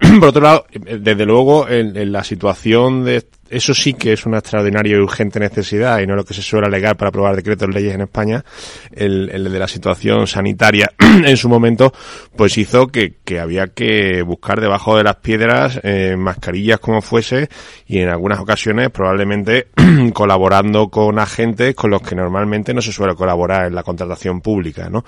Por 0.20 0.28
otro 0.28 0.42
lado, 0.42 0.66
eh, 0.70 0.98
desde 1.00 1.26
luego, 1.26 1.68
en 1.68 2.12
la 2.12 2.22
situación 2.24 3.04
de 3.04 3.26
eso 3.50 3.74
sí 3.74 3.94
que 3.94 4.12
es 4.12 4.26
una 4.26 4.38
extraordinaria 4.38 4.96
y 4.96 5.00
urgente 5.00 5.40
necesidad 5.40 6.00
y 6.00 6.06
no 6.06 6.16
lo 6.16 6.24
que 6.24 6.34
se 6.34 6.42
suele 6.42 6.66
alegar 6.66 6.96
para 6.96 7.08
aprobar 7.08 7.36
decretos 7.36 7.68
leyes 7.68 7.94
en 7.94 8.02
España, 8.02 8.44
el, 8.92 9.30
el 9.30 9.52
de 9.52 9.58
la 9.58 9.68
situación 9.68 10.26
sanitaria 10.26 10.90
en 10.98 11.36
su 11.36 11.48
momento, 11.48 11.92
pues 12.36 12.56
hizo 12.58 12.88
que, 12.88 13.14
que 13.24 13.40
había 13.40 13.68
que 13.68 14.22
buscar 14.22 14.60
debajo 14.60 14.96
de 14.96 15.04
las 15.04 15.16
piedras 15.16 15.80
eh, 15.82 16.16
mascarillas 16.16 16.80
como 16.80 17.02
fuese 17.02 17.48
y 17.86 17.98
en 17.98 18.08
algunas 18.08 18.38
ocasiones 18.38 18.90
probablemente 18.90 19.68
colaborando 20.12 20.88
con 20.88 21.18
agentes 21.18 21.74
con 21.74 21.90
los 21.90 22.02
que 22.02 22.14
normalmente 22.14 22.74
no 22.74 22.80
se 22.80 22.92
suele 22.92 23.14
colaborar 23.14 23.66
en 23.66 23.74
la 23.74 23.82
contratación 23.82 24.40
pública, 24.40 24.88
¿no? 24.88 25.04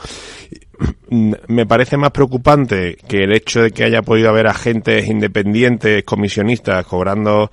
Me 1.10 1.66
parece 1.66 1.96
más 1.96 2.10
preocupante 2.10 2.96
que 3.08 3.24
el 3.24 3.32
hecho 3.32 3.62
de 3.62 3.70
que 3.70 3.84
haya 3.84 4.02
podido 4.02 4.30
haber 4.30 4.46
agentes 4.46 5.06
independientes, 5.08 6.04
comisionistas, 6.04 6.86
cobrando 6.86 7.50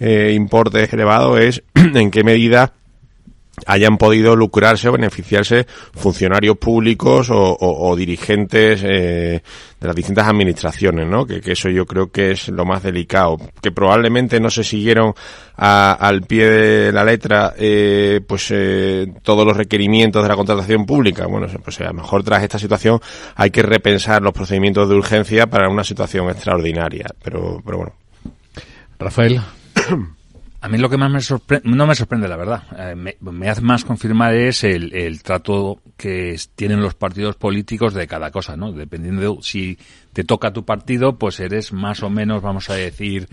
eh, 0.00 0.32
importes 0.34 0.92
elevados, 0.92 1.38
es 1.40 1.62
en 1.74 2.10
qué 2.10 2.24
medida 2.24 2.72
hayan 3.66 3.98
podido 3.98 4.36
lucrarse 4.36 4.88
o 4.88 4.92
beneficiarse 4.92 5.66
funcionarios 5.92 6.56
públicos 6.58 7.28
o, 7.30 7.96
dirigentes 7.96 8.82
eh, 8.84 9.42
de 9.80 9.86
las 9.86 9.94
distintas 9.94 10.26
administraciones, 10.26 11.08
¿no? 11.08 11.26
Que, 11.26 11.40
eso 11.44 11.68
yo 11.68 11.86
creo 11.86 12.10
que 12.10 12.32
es 12.32 12.48
lo 12.48 12.64
más 12.64 12.82
delicado, 12.82 13.36
que 13.60 13.72
probablemente 13.72 14.40
no 14.40 14.50
se 14.50 14.64
siguieron 14.64 15.14
al 15.56 16.22
pie 16.22 16.48
de 16.48 16.92
la 16.92 17.04
letra, 17.04 17.54
eh, 17.56 18.20
pues 18.26 18.48
eh, 18.50 19.12
todos 19.22 19.46
los 19.46 19.56
requerimientos 19.56 20.22
de 20.22 20.28
la 20.28 20.36
contratación 20.36 20.86
pública. 20.86 21.26
Bueno, 21.26 21.46
pues 21.62 21.80
a 21.80 21.84
lo 21.84 21.94
mejor 21.94 22.24
tras 22.24 22.42
esta 22.42 22.58
situación 22.58 23.00
hay 23.36 23.50
que 23.50 23.62
repensar 23.62 24.22
los 24.22 24.32
procedimientos 24.32 24.88
de 24.88 24.94
urgencia 24.94 25.46
para 25.46 25.68
una 25.68 25.84
situación 25.84 26.28
extraordinaria, 26.30 27.06
pero, 27.22 27.60
pero 27.64 27.78
bueno. 27.78 27.92
Rafael. 28.98 29.40
A 30.64 30.68
mí 30.68 30.78
lo 30.78 30.88
que 30.88 30.96
más 30.96 31.10
me 31.10 31.20
sorprende, 31.20 31.68
no 31.68 31.88
me 31.88 31.94
sorprende 31.96 32.28
la 32.28 32.36
verdad, 32.36 32.62
eh, 32.78 32.94
me, 32.94 33.48
hace 33.48 33.62
más 33.62 33.84
confirmar 33.84 34.32
es 34.32 34.62
el, 34.62 35.20
trato 35.20 35.80
que 35.96 36.36
tienen 36.54 36.80
los 36.80 36.94
partidos 36.94 37.34
políticos 37.34 37.94
de 37.94 38.06
cada 38.06 38.30
cosa, 38.30 38.56
¿no? 38.56 38.70
Dependiendo 38.70 39.22
de 39.22 39.42
si 39.42 39.76
te 40.12 40.22
toca 40.22 40.52
tu 40.52 40.64
partido, 40.64 41.18
pues 41.18 41.40
eres 41.40 41.72
más 41.72 42.04
o 42.04 42.10
menos, 42.10 42.42
vamos 42.42 42.70
a 42.70 42.74
decir, 42.74 43.28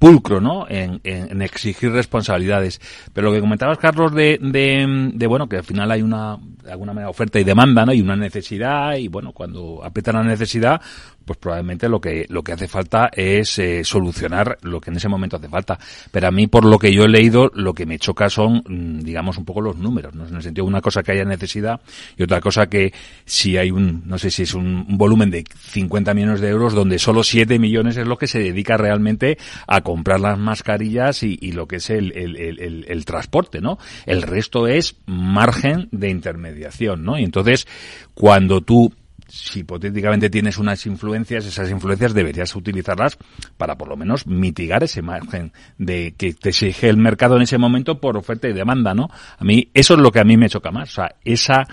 pulcro, 0.00 0.40
¿no? 0.40 0.66
En, 0.68 1.00
exigir 1.42 1.92
responsabilidades. 1.92 2.80
Pero 3.12 3.28
lo 3.28 3.34
que 3.34 3.40
comentabas, 3.40 3.78
Carlos, 3.78 4.12
de, 4.12 4.38
de, 4.40 5.26
bueno, 5.28 5.48
que 5.48 5.58
al 5.58 5.64
final 5.64 5.92
hay 5.92 6.02
una, 6.02 6.36
de 6.62 6.72
alguna 6.72 6.92
manera, 6.92 7.08
oferta 7.08 7.38
y 7.38 7.44
demanda, 7.44 7.86
¿no? 7.86 7.92
Y 7.92 8.00
una 8.00 8.16
necesidad, 8.16 8.96
y 8.96 9.06
bueno, 9.06 9.32
cuando 9.32 9.80
aprieta 9.84 10.12
la 10.12 10.24
necesidad, 10.24 10.80
pues 11.24 11.38
probablemente 11.38 11.88
lo 11.88 12.00
que, 12.00 12.26
lo 12.28 12.42
que 12.42 12.52
hace 12.52 12.68
falta 12.68 13.10
es 13.12 13.58
eh, 13.58 13.84
solucionar 13.84 14.58
lo 14.62 14.80
que 14.80 14.90
en 14.90 14.96
ese 14.96 15.08
momento 15.08 15.36
hace 15.36 15.48
falta. 15.48 15.78
Pero 16.10 16.28
a 16.28 16.30
mí, 16.30 16.46
por 16.46 16.64
lo 16.64 16.78
que 16.78 16.92
yo 16.92 17.04
he 17.04 17.08
leído, 17.08 17.50
lo 17.54 17.74
que 17.74 17.86
me 17.86 17.98
choca 17.98 18.28
son, 18.28 18.62
mm, 18.66 19.00
digamos, 19.00 19.38
un 19.38 19.44
poco 19.44 19.60
los 19.60 19.76
números, 19.76 20.14
¿no? 20.14 20.26
En 20.26 20.36
el 20.36 20.42
sentido 20.42 20.66
una 20.66 20.80
cosa 20.80 21.02
que 21.02 21.12
haya 21.12 21.24
necesidad 21.24 21.80
y 22.16 22.22
otra 22.22 22.40
cosa 22.40 22.66
que 22.68 22.92
si 23.24 23.56
hay 23.56 23.70
un, 23.70 24.02
no 24.06 24.18
sé 24.18 24.30
si 24.30 24.42
es 24.42 24.54
un, 24.54 24.84
volumen 24.96 25.30
de 25.30 25.44
50 25.44 26.14
millones 26.14 26.40
de 26.40 26.48
euros 26.48 26.72
donde 26.74 26.98
solo 26.98 27.22
7 27.22 27.58
millones 27.58 27.96
es 27.96 28.06
lo 28.06 28.16
que 28.16 28.26
se 28.26 28.38
dedica 28.38 28.76
realmente 28.76 29.38
a 29.66 29.80
comprar 29.80 30.20
las 30.20 30.38
mascarillas 30.38 31.22
y, 31.22 31.38
y 31.40 31.52
lo 31.52 31.66
que 31.66 31.76
es 31.76 31.90
el, 31.90 32.12
el, 32.16 32.36
el, 32.36 32.84
el, 32.88 33.04
transporte, 33.04 33.60
¿no? 33.60 33.78
El 34.06 34.22
resto 34.22 34.66
es 34.66 34.96
margen 35.06 35.88
de 35.90 36.10
intermediación, 36.10 37.04
¿no? 37.04 37.18
Y 37.18 37.24
entonces, 37.24 37.66
cuando 38.14 38.60
tú 38.60 38.92
si 39.34 39.60
hipotéticamente 39.60 40.30
tienes 40.30 40.58
unas 40.58 40.86
influencias, 40.86 41.44
esas 41.44 41.68
influencias 41.70 42.14
deberías 42.14 42.54
utilizarlas 42.54 43.18
para 43.56 43.76
por 43.76 43.88
lo 43.88 43.96
menos 43.96 44.26
mitigar 44.26 44.84
ese 44.84 45.02
margen 45.02 45.52
de 45.76 46.14
que 46.16 46.34
te 46.34 46.50
exige 46.50 46.88
el 46.88 46.96
mercado 46.96 47.36
en 47.36 47.42
ese 47.42 47.58
momento 47.58 48.00
por 48.00 48.16
oferta 48.16 48.48
y 48.48 48.52
demanda, 48.52 48.94
¿no? 48.94 49.08
A 49.38 49.44
mí, 49.44 49.70
eso 49.74 49.94
es 49.94 50.00
lo 50.00 50.12
que 50.12 50.20
a 50.20 50.24
mí 50.24 50.36
me 50.36 50.48
choca 50.48 50.70
más, 50.70 50.90
o 50.90 50.94
sea, 50.94 51.16
esa 51.24 51.66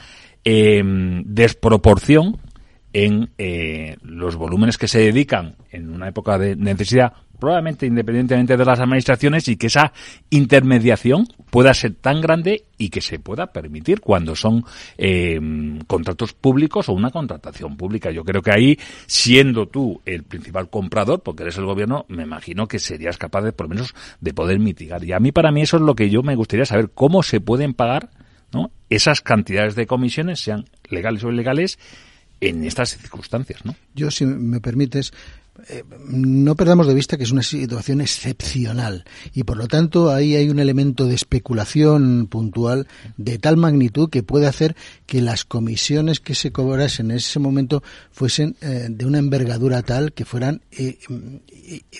eh, 0.43 0.81
desproporción 1.25 2.39
en 2.93 3.29
eh, 3.37 3.97
los 4.01 4.35
volúmenes 4.35 4.77
que 4.77 4.87
se 4.87 4.99
dedican 4.99 5.55
en 5.69 5.91
una 5.91 6.09
época 6.09 6.37
de 6.37 6.55
necesidad 6.55 7.13
probablemente 7.41 7.87
independientemente 7.87 8.55
de 8.55 8.63
las 8.63 8.79
administraciones 8.79 9.47
y 9.47 9.57
que 9.57 9.67
esa 9.67 9.91
intermediación 10.29 11.27
pueda 11.49 11.73
ser 11.73 11.95
tan 11.95 12.21
grande 12.21 12.65
y 12.77 12.89
que 12.89 13.01
se 13.01 13.17
pueda 13.17 13.47
permitir 13.47 13.99
cuando 13.99 14.35
son 14.35 14.63
eh, 14.95 15.39
contratos 15.87 16.33
públicos 16.33 16.87
o 16.87 16.93
una 16.93 17.09
contratación 17.09 17.75
pública. 17.75 18.11
Yo 18.11 18.23
creo 18.23 18.43
que 18.43 18.51
ahí, 18.51 18.79
siendo 19.07 19.67
tú 19.67 20.01
el 20.05 20.21
principal 20.21 20.69
comprador, 20.69 21.21
porque 21.21 21.41
eres 21.41 21.57
el 21.57 21.65
gobierno, 21.65 22.05
me 22.09 22.23
imagino 22.23 22.67
que 22.67 22.77
serías 22.77 23.17
capaz 23.17 23.41
de, 23.41 23.53
por 23.53 23.65
lo 23.65 23.75
menos, 23.75 23.95
de 24.19 24.33
poder 24.35 24.59
mitigar. 24.59 25.03
Y 25.03 25.11
a 25.11 25.19
mí, 25.19 25.31
para 25.31 25.51
mí, 25.51 25.63
eso 25.63 25.77
es 25.77 25.83
lo 25.83 25.95
que 25.95 26.11
yo 26.11 26.21
me 26.21 26.35
gustaría 26.35 26.65
saber, 26.65 26.91
cómo 26.93 27.23
se 27.23 27.41
pueden 27.41 27.73
pagar 27.73 28.11
¿no? 28.53 28.69
esas 28.91 29.21
cantidades 29.21 29.73
de 29.73 29.87
comisiones, 29.87 30.39
sean 30.41 30.65
legales 30.89 31.23
o 31.23 31.31
ilegales, 31.31 31.79
en 32.41 32.63
estas 32.65 32.97
circunstancias, 32.97 33.63
¿no? 33.65 33.75
Yo, 33.93 34.09
si 34.09 34.25
me 34.25 34.59
permites, 34.59 35.13
eh, 35.69 35.83
no 36.07 36.55
perdamos 36.55 36.87
de 36.87 36.93
vista 36.93 37.17
que 37.17 37.23
es 37.23 37.31
una 37.31 37.43
situación 37.43 38.01
excepcional 38.01 39.05
y 39.33 39.43
por 39.43 39.57
lo 39.57 39.67
tanto 39.67 40.11
ahí 40.11 40.35
hay 40.35 40.49
un 40.49 40.59
elemento 40.59 41.05
de 41.05 41.15
especulación 41.15 42.27
puntual 42.27 42.87
de 43.17 43.37
tal 43.37 43.57
magnitud 43.57 44.09
que 44.09 44.23
puede 44.23 44.47
hacer 44.47 44.75
que 45.05 45.21
las 45.21 45.45
comisiones 45.45 46.19
que 46.19 46.35
se 46.35 46.51
cobrasen 46.51 47.11
en 47.11 47.17
ese 47.17 47.39
momento 47.39 47.83
fuesen 48.11 48.55
eh, 48.61 48.87
de 48.89 49.05
una 49.05 49.19
envergadura 49.19 49.81
tal 49.81 50.13
que 50.13 50.25
fueran, 50.25 50.61
eh, 50.71 50.99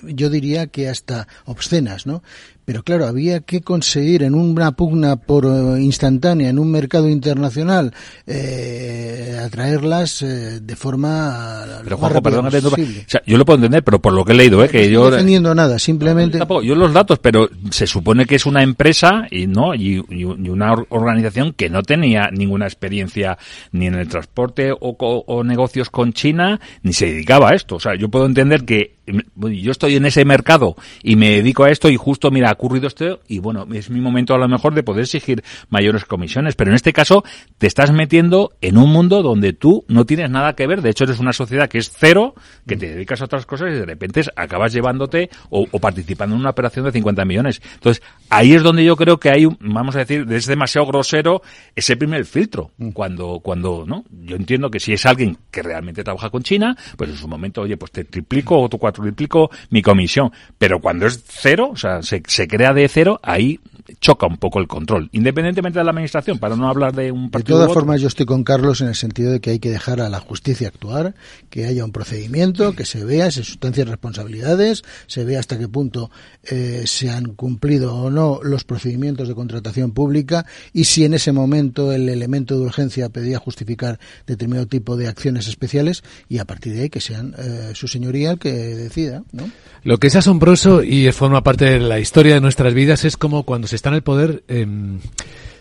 yo 0.04 0.30
diría 0.30 0.67
que 0.67 0.89
hasta 0.89 1.28
obscenas, 1.45 2.06
¿no? 2.06 2.24
Pero 2.65 2.84
claro, 2.84 3.06
había 3.06 3.41
que 3.41 3.62
conseguir 3.62 4.24
en 4.24 4.36
una 4.36 4.71
pugna 4.71 5.15
por 5.15 5.45
eh, 5.45 5.82
instantánea 5.82 6.50
en 6.50 6.60
un 6.60 6.71
mercado 6.71 7.10
internacional 7.10 7.93
eh, 8.28 9.39
atraerlas 9.43 10.21
eh, 10.21 10.60
de 10.62 10.76
forma. 10.76 11.65
Pero 11.84 11.97
Juanjo, 11.97 12.21
perdón, 12.21 12.45
o 12.47 12.52
sea, 12.52 13.21
yo 13.26 13.38
lo 13.38 13.45
puedo 13.45 13.58
entender, 13.58 13.84
pero 13.84 14.00
por 14.00 14.13
lo 14.13 14.24
que 14.24 14.34
he 14.34 14.36
leído, 14.36 14.63
¿eh? 14.63 14.69
que 14.69 14.84
no 14.84 14.89
yo. 14.89 15.04
No 15.06 15.12
defendiendo 15.12 15.56
nada, 15.56 15.80
simplemente. 15.80 16.39
yo 16.63 16.76
los 16.76 16.93
datos, 16.93 17.19
pero 17.19 17.50
se 17.71 17.88
supone 17.88 18.26
que 18.26 18.36
es 18.36 18.45
una 18.45 18.63
empresa 18.63 19.28
y 19.30 19.47
no 19.47 19.74
y, 19.74 20.04
y 20.10 20.24
una 20.24 20.74
organización 20.89 21.54
que 21.54 21.69
no 21.69 21.84
tenía 21.84 22.30
ninguna 22.32 22.65
experiencia 22.65 23.38
ni 23.71 23.88
en 23.88 23.95
el 23.95 24.08
transporte 24.08 24.71
o, 24.71 24.95
o 25.00 25.43
negocios 25.43 25.89
con 25.89 26.13
China, 26.13 26.60
ni 26.84 26.93
se 26.93 27.08
dedicaba 27.08 27.50
a 27.50 27.56
esto. 27.56 27.76
O 27.76 27.80
sea, 27.80 27.95
yo 27.95 28.10
puedo 28.10 28.26
entender 28.26 28.65
que 28.65 29.00
yo 29.36 29.71
estoy 29.71 29.95
en 29.95 30.06
ese 30.06 30.26
mercado 30.26 30.76
y 31.04 31.15
me 31.15 31.30
dedico 31.30 31.63
a 31.63 31.69
esto 31.69 31.89
y 31.89 31.97
justo, 31.97 32.32
mira, 32.32 32.50
ha 32.50 32.54
ocurrido 32.54 32.88
esto 32.88 33.19
y 33.28 33.39
bueno, 33.39 33.67
es 33.74 33.89
mi 33.89 34.02
momento 34.02 34.34
a 34.34 34.38
lo 34.38 34.47
mejor 34.47 34.74
de 34.74 34.84
poder 34.84 35.04
exigir 35.04 35.43
mayores 35.69 36.06
comisiones, 36.06 36.56
pero 36.56 36.71
en 36.71 36.76
este 36.76 36.93
caso 36.93 37.24
te 37.58 37.67
estás 37.67 37.91
metiendo 37.91 38.52
en 38.62 38.78
un 38.78 38.91
mundo 38.91 39.21
donde 39.21 39.54
tú 39.54 39.86
no 39.88 40.06
tienes 40.06 40.30
nada 40.30 40.54
que 40.54 40.67
ver, 40.67 40.82
de 40.82 40.89
hecho 40.89 41.04
eres 41.04 41.19
una 41.19 41.34
sociedad 41.34 41.69
que 41.69 41.78
es 41.78 41.91
cero, 41.95 42.36
que 42.67 42.76
te 42.76 42.93
dedicas 42.93 43.21
a 43.21 43.26
otras 43.26 43.45
cosas 43.45 43.69
y 43.71 43.74
de 43.74 43.86
repente 43.86 44.21
acabas 44.36 44.74
llevándote 44.74 45.30
o, 45.50 45.65
participando 45.80 46.36
en 46.36 46.41
una 46.41 46.52
operación 46.52 46.86
de 46.86 46.91
50 46.91 47.26
millones. 47.26 47.62
Entonces, 47.74 48.04
ahí 48.30 48.54
es 48.54 48.63
donde 48.63 48.84
yo 48.84 48.95
creo 48.95 49.19
que 49.19 49.30
hay, 49.30 49.47
vamos 49.60 49.95
a 49.95 50.00
decir, 50.00 50.26
es 50.30 50.45
demasiado 50.45 50.88
grosero 50.88 51.41
ese 51.76 51.95
primer 51.95 52.26
filtro, 52.26 52.71
mm. 52.78 52.91
cuando, 52.91 53.39
cuando, 53.39 53.86
¿no? 53.86 54.04
Yo 54.12 54.36
entiendo 54.36 54.69
que 54.69 54.80
si 54.80 54.93
es 54.93 55.06
alguien 55.06 55.38
que 55.50 55.62
realmente 55.62 56.04
trabaja 56.04 56.30
con 56.30 56.43
China, 56.43 56.76
pues 56.97 57.10
en 57.10 57.17
su 57.17 57.28
momento, 57.28 57.62
oye, 57.62 57.78
pues 57.78 57.91
te 57.91 58.04
triplico 58.04 58.60
o 58.60 58.69
tu 58.69 58.78
cuatro 58.78 59.00
triplico 59.01 59.51
mi 59.69 59.81
comisión. 59.81 60.31
Pero 60.57 60.79
cuando 60.79 61.07
es 61.07 61.23
cero, 61.27 61.69
o 61.73 61.75
sea, 61.75 62.01
se, 62.01 62.21
se 62.25 62.47
crea 62.47 62.73
de 62.73 62.87
cero, 62.87 63.19
ahí 63.23 63.59
choca 64.00 64.28
un 64.28 64.38
poco 64.38 64.60
el 64.60 64.67
control, 64.67 65.10
independientemente 65.12 65.80
de 65.80 65.86
la 65.86 65.91
administración, 65.91 66.39
para 66.39 66.56
no 66.56 66.70
hablar 66.70 66.94
de 66.94 67.12
un 67.12 67.30
partido. 67.30 67.60
De 67.60 67.65
todas 67.65 67.74
formas, 67.74 68.02
yo 68.02 68.08
estoy 68.08 68.26
con 68.26 68.44
Carlos 68.44 68.82
en 68.82 68.88
el 68.88 68.96
sentido 68.96 69.32
de 69.32 69.39
que 69.39 69.52
hay 69.52 69.60
que 69.60 69.70
dejar 69.70 70.02
a 70.02 70.10
la 70.10 70.20
justicia 70.20 70.67
actuar, 70.67 71.15
que 71.50 71.65
haya 71.65 71.86
un 71.86 71.91
procedimiento, 71.91 72.74
que 72.74 72.86
se 72.86 73.04
vea, 73.04 73.32
se 73.32 73.44
sustancien 73.44 73.88
responsabilidades, 73.88 74.84
se 75.08 75.24
vea 75.26 75.39
hasta 75.39 75.58
qué 75.58 75.67
punto 75.67 76.12
eh, 76.44 76.84
se 76.86 77.10
han 77.10 77.34
cumplido 77.36 77.96
o 77.96 78.10
no 78.10 78.39
los 78.44 78.63
procedimientos 78.63 79.28
de 79.28 79.36
contratación 79.36 79.91
pública 79.91 80.46
y 80.74 80.86
si 80.86 81.06
en 81.06 81.13
ese 81.13 81.32
momento 81.32 81.91
el 81.91 82.10
elemento 82.10 82.58
de 82.58 82.65
urgencia 82.65 83.10
pedía 83.10 83.39
justificar 83.39 84.00
determinado 84.26 84.67
tipo 84.67 84.98
de 84.98 85.08
acciones 85.08 85.48
especiales 85.48 86.04
y 86.30 86.39
a 86.39 86.46
partir 86.46 86.74
de 86.74 86.84
ahí 86.84 86.89
que 86.89 87.02
sean 87.02 87.36
eh, 87.38 87.72
su 87.74 87.88
señoría 87.88 88.32
el 88.32 88.39
que 88.39 88.52
decida, 88.52 89.24
¿no? 89.32 89.50
Lo 89.84 89.98
que 89.98 90.08
es 90.08 90.15
asombroso 90.15 90.84
y 90.84 91.12
forma 91.12 91.41
parte 91.44 91.65
de 91.65 91.80
la 91.80 92.00
historia 92.00 92.36
de 92.36 92.41
nuestras 92.41 92.74
vidas 92.74 93.04
es 93.04 93.17
como 93.17 93.44
cuando 93.44 93.67
se 93.71 93.77
está 93.77 93.88
en 93.88 93.95
el 93.95 94.03
poder 94.03 94.43
em, 94.49 94.99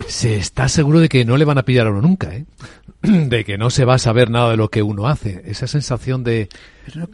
se 0.08 0.36
está 0.36 0.68
seguro 0.68 0.98
de 0.98 1.08
que 1.08 1.24
no 1.24 1.36
le 1.36 1.44
van 1.44 1.58
a 1.58 1.64
pillar 1.64 1.86
a 1.86 1.90
uno 1.90 2.00
nunca, 2.00 2.34
¿eh? 2.34 2.44
de 3.02 3.44
que 3.44 3.56
no 3.56 3.70
se 3.70 3.84
va 3.84 3.94
a 3.94 3.98
saber 3.98 4.30
nada 4.30 4.50
de 4.50 4.56
lo 4.56 4.68
que 4.68 4.82
uno 4.82 5.06
hace. 5.06 5.42
Esa 5.46 5.68
sensación 5.68 6.24
de, 6.24 6.48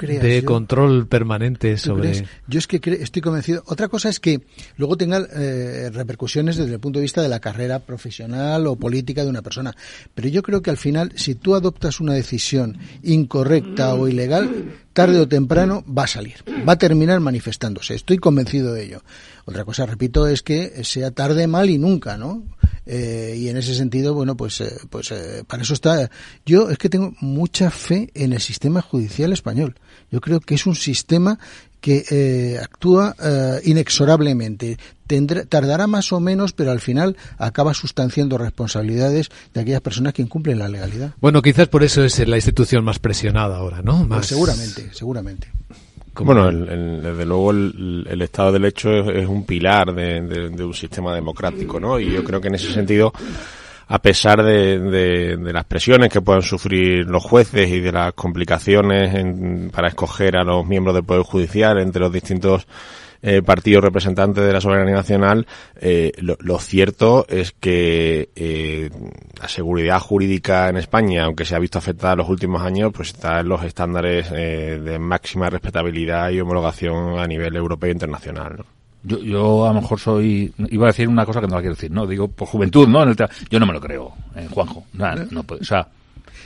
de 0.00 0.42
control 0.42 1.06
permanente 1.06 1.76
sobre. 1.76 2.24
Yo 2.48 2.58
es 2.58 2.66
que 2.66 2.80
estoy 3.00 3.20
convencido. 3.20 3.62
Otra 3.66 3.88
cosa 3.88 4.08
es 4.08 4.20
que 4.20 4.40
luego 4.78 4.96
tenga 4.96 5.18
eh, 5.18 5.90
repercusiones 5.92 6.56
desde 6.56 6.72
el 6.72 6.80
punto 6.80 6.98
de 6.98 7.02
vista 7.02 7.20
de 7.20 7.28
la 7.28 7.40
carrera 7.40 7.80
profesional 7.80 8.66
o 8.66 8.76
política 8.76 9.22
de 9.22 9.28
una 9.28 9.42
persona. 9.42 9.76
Pero 10.14 10.28
yo 10.28 10.42
creo 10.42 10.62
que 10.62 10.70
al 10.70 10.78
final, 10.78 11.12
si 11.14 11.34
tú 11.34 11.54
adoptas 11.54 12.00
una 12.00 12.14
decisión 12.14 12.78
incorrecta 13.02 13.94
o 13.94 14.08
ilegal, 14.08 14.72
tarde 14.94 15.20
o 15.20 15.28
temprano 15.28 15.84
va 15.86 16.04
a 16.04 16.08
salir, 16.08 16.36
va 16.66 16.72
a 16.72 16.78
terminar 16.78 17.20
manifestándose. 17.20 17.94
Estoy 17.94 18.16
convencido 18.16 18.72
de 18.72 18.84
ello. 18.84 19.02
Otra 19.46 19.64
cosa, 19.64 19.86
repito, 19.86 20.26
es 20.26 20.42
que 20.42 20.84
sea 20.84 21.12
tarde, 21.12 21.46
mal 21.46 21.70
y 21.70 21.78
nunca, 21.78 22.16
¿no? 22.16 22.42
Eh, 22.84 23.34
y 23.38 23.48
en 23.48 23.56
ese 23.56 23.74
sentido, 23.74 24.12
bueno, 24.12 24.36
pues, 24.36 24.60
eh, 24.60 24.72
pues 24.90 25.10
eh, 25.12 25.44
para 25.46 25.62
eso 25.62 25.74
está. 25.74 26.10
Yo 26.44 26.68
es 26.70 26.78
que 26.78 26.88
tengo 26.88 27.14
mucha 27.20 27.70
fe 27.70 28.10
en 28.14 28.32
el 28.32 28.40
sistema 28.40 28.82
judicial 28.82 29.32
español. 29.32 29.76
Yo 30.10 30.20
creo 30.20 30.40
que 30.40 30.54
es 30.54 30.66
un 30.66 30.74
sistema 30.76 31.38
que 31.80 32.58
actúa 32.60 33.14
inexorablemente. 33.62 34.76
Tendrá, 35.06 35.44
tardará 35.44 35.86
más 35.86 36.12
o 36.12 36.18
menos, 36.18 36.52
pero 36.52 36.72
al 36.72 36.80
final 36.80 37.16
acaba 37.38 37.74
sustanciando 37.74 38.38
responsabilidades 38.38 39.28
de 39.54 39.60
aquellas 39.60 39.82
personas 39.82 40.12
que 40.12 40.22
incumplen 40.22 40.58
la 40.58 40.68
legalidad. 40.68 41.14
Bueno, 41.20 41.42
quizás 41.42 41.68
por 41.68 41.84
eso 41.84 42.02
es 42.02 42.18
la 42.26 42.36
institución 42.36 42.82
más 42.84 42.98
presionada 42.98 43.58
ahora, 43.58 43.82
¿no? 43.82 43.98
Pues 43.98 44.08
más... 44.08 44.26
seguramente, 44.26 45.52
Bueno, 46.24 46.50
desde 46.50 47.26
luego 47.26 47.50
el, 47.50 48.22
Estado 48.22 48.52
de 48.52 48.58
Derecho 48.58 48.90
es, 49.10 49.26
un 49.26 49.44
pilar 49.44 49.94
de, 49.94 50.64
un 50.64 50.74
sistema 50.74 51.14
democrático, 51.14 51.78
¿no? 51.78 51.98
Y 51.98 52.10
yo 52.10 52.24
creo 52.24 52.40
que 52.40 52.48
en 52.48 52.54
ese 52.54 52.72
sentido, 52.72 53.12
a 53.88 53.98
pesar 54.00 54.42
de, 54.42 55.36
las 55.52 55.64
presiones 55.64 56.10
que 56.10 56.20
puedan 56.20 56.42
sufrir 56.42 57.06
los 57.06 57.22
jueces 57.22 57.68
y 57.70 57.80
de 57.80 57.92
las 57.92 58.14
complicaciones 58.14 59.70
para 59.72 59.88
escoger 59.88 60.36
a 60.36 60.44
los 60.44 60.66
miembros 60.66 60.94
del 60.94 61.04
Poder 61.04 61.22
Judicial 61.22 61.78
entre 61.78 62.00
los 62.00 62.12
distintos 62.12 62.66
eh, 63.22 63.42
partido 63.42 63.80
representante 63.80 64.40
de 64.40 64.52
la 64.52 64.60
soberanía 64.60 64.94
nacional, 64.94 65.46
eh, 65.76 66.12
lo, 66.18 66.58
cierto 66.58 67.26
es 67.28 67.52
que 67.52 68.30
eh, 68.34 68.90
la 69.40 69.48
seguridad 69.48 70.00
jurídica 70.00 70.68
en 70.68 70.76
España, 70.76 71.24
aunque 71.24 71.44
se 71.44 71.54
ha 71.54 71.58
visto 71.58 71.78
afectada 71.78 72.12
en 72.12 72.18
los 72.18 72.28
últimos 72.28 72.62
años, 72.62 72.92
pues 72.94 73.08
está 73.08 73.40
en 73.40 73.48
los 73.48 73.62
estándares 73.62 74.28
eh, 74.32 74.80
de 74.82 74.98
máxima 74.98 75.50
respetabilidad 75.50 76.30
y 76.30 76.40
homologación 76.40 77.18
a 77.18 77.26
nivel 77.26 77.54
europeo 77.56 77.90
e 77.90 77.92
internacional. 77.92 78.64
Yo, 79.02 79.18
yo 79.18 79.66
a 79.66 79.72
lo 79.72 79.80
mejor 79.80 80.00
soy, 80.00 80.52
iba 80.70 80.86
a 80.86 80.88
decir 80.88 81.08
una 81.08 81.24
cosa 81.24 81.40
que 81.40 81.46
no 81.46 81.54
la 81.54 81.60
quiero 81.60 81.76
decir, 81.76 81.90
¿no? 81.92 82.06
Digo, 82.06 82.28
por 82.28 82.48
juventud, 82.48 82.88
¿no? 82.88 83.04
yo 83.50 83.60
no 83.60 83.66
me 83.66 83.72
lo 83.72 83.80
creo, 83.80 84.12
Juanjo. 84.50 84.84
no, 84.94 85.44
o 85.48 85.64
sea, 85.64 85.86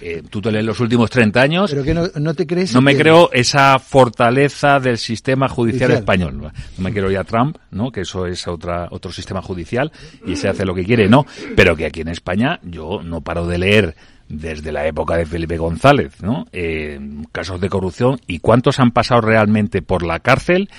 eh, 0.00 0.22
tú 0.28 0.40
te 0.40 0.50
lees 0.50 0.64
los 0.64 0.80
últimos 0.80 1.10
30 1.10 1.40
años. 1.40 1.70
Pero 1.70 1.84
que 1.84 2.20
no, 2.20 2.34
te 2.34 2.46
crees. 2.46 2.74
No 2.74 2.80
me 2.80 2.96
creo 2.96 3.30
esa 3.32 3.78
fortaleza 3.78 4.78
del 4.78 4.98
sistema 4.98 5.48
judicial, 5.48 5.90
español. 5.92 6.38
No 6.40 6.52
me 6.78 6.92
quiero 6.92 7.10
ir 7.10 7.18
a 7.18 7.24
Trump, 7.24 7.56
¿no? 7.70 7.90
Que 7.90 8.02
eso 8.02 8.26
es 8.26 8.46
otra, 8.48 8.88
otro 8.90 9.12
sistema 9.12 9.42
judicial 9.42 9.92
y 10.26 10.36
se 10.36 10.48
hace 10.48 10.64
lo 10.64 10.74
que 10.74 10.84
quiere, 10.84 11.08
no. 11.08 11.26
Pero 11.56 11.76
que 11.76 11.86
aquí 11.86 12.00
en 12.00 12.08
España 12.08 12.60
yo 12.62 13.02
no 13.02 13.20
paro 13.20 13.46
de 13.46 13.58
leer 13.58 13.94
desde 14.28 14.70
la 14.70 14.86
época 14.86 15.16
de 15.16 15.26
Felipe 15.26 15.58
González, 15.58 16.22
¿no? 16.22 16.46
Eh, 16.52 17.00
casos 17.32 17.60
de 17.60 17.68
corrupción 17.68 18.20
y 18.26 18.38
cuántos 18.38 18.78
han 18.78 18.92
pasado 18.92 19.20
realmente 19.20 19.82
por 19.82 20.04
la 20.04 20.20
cárcel 20.20 20.70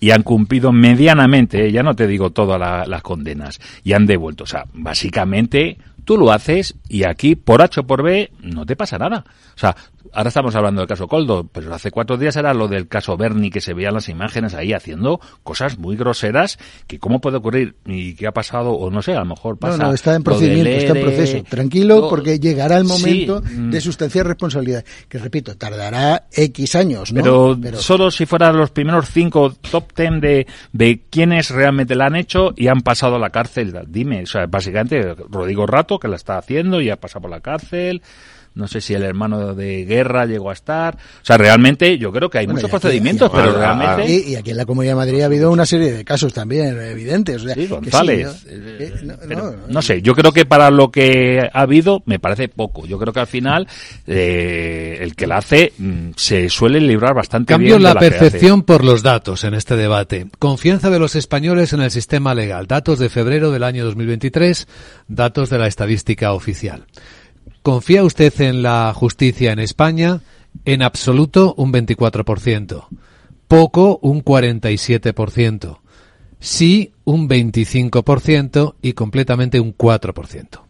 y 0.00 0.10
han 0.10 0.22
cumplido 0.22 0.72
medianamente, 0.72 1.66
eh, 1.66 1.72
ya 1.72 1.82
no 1.82 1.94
te 1.94 2.06
digo 2.06 2.30
todas 2.30 2.86
las 2.86 3.02
condenas, 3.02 3.58
y 3.82 3.94
han 3.94 4.06
devuelto. 4.06 4.44
O 4.44 4.46
sea, 4.46 4.66
básicamente 4.72 5.78
tú 6.08 6.16
lo 6.16 6.32
haces 6.32 6.74
y 6.88 7.04
aquí, 7.04 7.36
por 7.36 7.60
H 7.60 7.80
o 7.80 7.86
por 7.86 8.02
B, 8.02 8.32
no 8.40 8.64
te 8.64 8.76
pasa 8.76 8.96
nada. 8.96 9.26
O 9.54 9.58
sea, 9.58 9.76
ahora 10.12 10.28
estamos 10.28 10.54
hablando 10.54 10.80
del 10.80 10.88
caso 10.88 11.08
Coldo, 11.08 11.48
pero 11.50 11.74
hace 11.74 11.90
cuatro 11.90 12.16
días 12.16 12.36
era 12.36 12.54
lo 12.54 12.68
del 12.68 12.88
caso 12.88 13.16
Bernie, 13.16 13.50
que 13.50 13.60
se 13.60 13.74
veían 13.74 13.94
las 13.94 14.08
imágenes 14.08 14.54
ahí 14.54 14.72
haciendo 14.72 15.20
cosas 15.42 15.78
muy 15.78 15.96
groseras, 15.96 16.58
que 16.86 16.98
cómo 16.98 17.20
puede 17.20 17.38
ocurrir 17.38 17.76
y 17.86 18.14
qué 18.14 18.26
ha 18.26 18.32
pasado, 18.32 18.72
o 18.72 18.90
no 18.90 19.02
sé, 19.02 19.14
a 19.14 19.20
lo 19.20 19.26
mejor 19.26 19.58
pasa. 19.58 19.76
No, 19.78 19.88
no, 19.88 19.94
está 19.94 20.14
en 20.14 20.22
procedimiento, 20.22 20.70
está 20.70 20.98
en 20.98 21.04
proceso. 21.04 21.44
Tranquilo, 21.48 22.08
porque 22.08 22.38
llegará 22.38 22.76
el 22.76 22.84
momento 22.84 23.42
mm. 23.42 23.70
de 23.70 23.80
sustanciar 23.80 24.26
responsabilidad, 24.26 24.84
que 25.08 25.18
repito, 25.18 25.56
tardará 25.56 26.26
X 26.32 26.74
años, 26.74 27.12
¿no? 27.12 27.58
Pero, 27.60 27.78
solo 27.78 28.10
si 28.10 28.26
fueran 28.26 28.56
los 28.56 28.70
primeros 28.70 29.10
cinco 29.10 29.54
top 29.70 29.92
ten 29.92 30.20
de, 30.20 30.46
de 30.72 31.02
quienes 31.10 31.50
realmente 31.50 31.94
la 31.94 32.06
han 32.06 32.16
hecho 32.16 32.52
y 32.56 32.68
han 32.68 32.80
pasado 32.80 33.16
a 33.16 33.18
la 33.18 33.30
cárcel, 33.30 33.78
dime, 33.88 34.22
o 34.22 34.26
sea, 34.26 34.46
básicamente 34.46 35.14
Rodrigo 35.28 35.66
Rato, 35.66 35.98
que 35.98 36.08
la 36.08 36.16
está 36.16 36.38
haciendo 36.38 36.80
y 36.80 36.90
ha 36.90 36.96
pasado 36.96 37.22
por 37.22 37.30
la 37.30 37.40
cárcel, 37.40 38.02
no 38.58 38.66
sé 38.66 38.80
si 38.80 38.92
el 38.92 39.04
hermano 39.04 39.54
de 39.54 39.84
guerra 39.84 40.26
llegó 40.26 40.50
a 40.50 40.52
estar. 40.52 40.96
O 40.96 41.24
sea, 41.24 41.38
realmente 41.38 41.96
yo 41.96 42.10
creo 42.10 42.28
que 42.28 42.38
hay 42.38 42.48
muchos 42.48 42.68
procedimientos, 42.68 43.30
pero 43.32 43.52
realmente... 43.52 44.28
Y, 44.28 44.34
aquí 44.34 44.50
en 44.50 44.56
la 44.56 44.66
Comunidad 44.66 44.92
de 44.92 44.96
Madrid 44.96 45.22
ha 45.22 45.26
habido 45.26 45.52
una 45.52 45.64
serie 45.64 45.92
de 45.92 46.04
casos 46.04 46.32
también 46.34 46.76
evidentes. 46.80 47.42
sí, 47.54 47.66
González. 47.68 48.46
¿no? 49.68 49.80
sé, 49.80 50.02
yo 50.02 50.14
creo 50.14 50.32
que 50.32 50.44
para 50.44 50.70
lo 50.72 50.90
que 50.90 51.48
ha 51.52 51.60
habido 51.60 52.02
me 52.04 52.18
parece 52.18 52.48
poco. 52.48 52.84
Yo 52.84 52.98
creo 52.98 53.12
que 53.12 53.20
al 53.20 53.28
final 53.28 53.68
eh, 54.08 54.98
el 55.00 55.14
que 55.14 55.28
la 55.28 55.36
hace 55.36 55.72
mm, 55.78 56.10
se 56.16 56.50
suele 56.50 56.80
librar 56.80 57.14
bastante 57.14 57.52
Cambio 57.52 57.76
bien 57.76 57.82
la, 57.84 57.94
la 57.94 58.00
percepción 58.00 58.64
por 58.64 58.84
los 58.84 59.04
datos 59.04 59.44
en 59.44 59.54
este 59.54 59.76
debate. 59.76 60.26
Confianza 60.40 60.90
de 60.90 60.98
los 60.98 61.14
españoles 61.14 61.72
en 61.72 61.80
el 61.80 61.92
sistema 61.92 62.34
legal. 62.34 62.66
Datos 62.66 62.98
de 62.98 63.08
febrero 63.08 63.52
del 63.52 63.62
año 63.62 63.84
2023, 63.84 64.66
datos 65.06 65.48
de 65.48 65.58
la 65.58 65.68
estadística 65.68 66.32
oficial. 66.32 66.86
¿Confía 67.62 68.04
usted 68.04 68.40
en 68.40 68.62
la 68.62 68.92
justicia 68.94 69.52
en 69.52 69.58
España? 69.58 70.20
En 70.64 70.82
absoluto 70.82 71.54
un 71.56 71.72
24%. 71.72 72.86
Poco 73.46 73.98
un 74.02 74.24
47%. 74.24 75.78
Sí 76.40 76.92
un 77.04 77.28
25% 77.28 78.74
y 78.82 78.92
completamente 78.92 79.60
un 79.60 79.76
4%. 79.76 80.60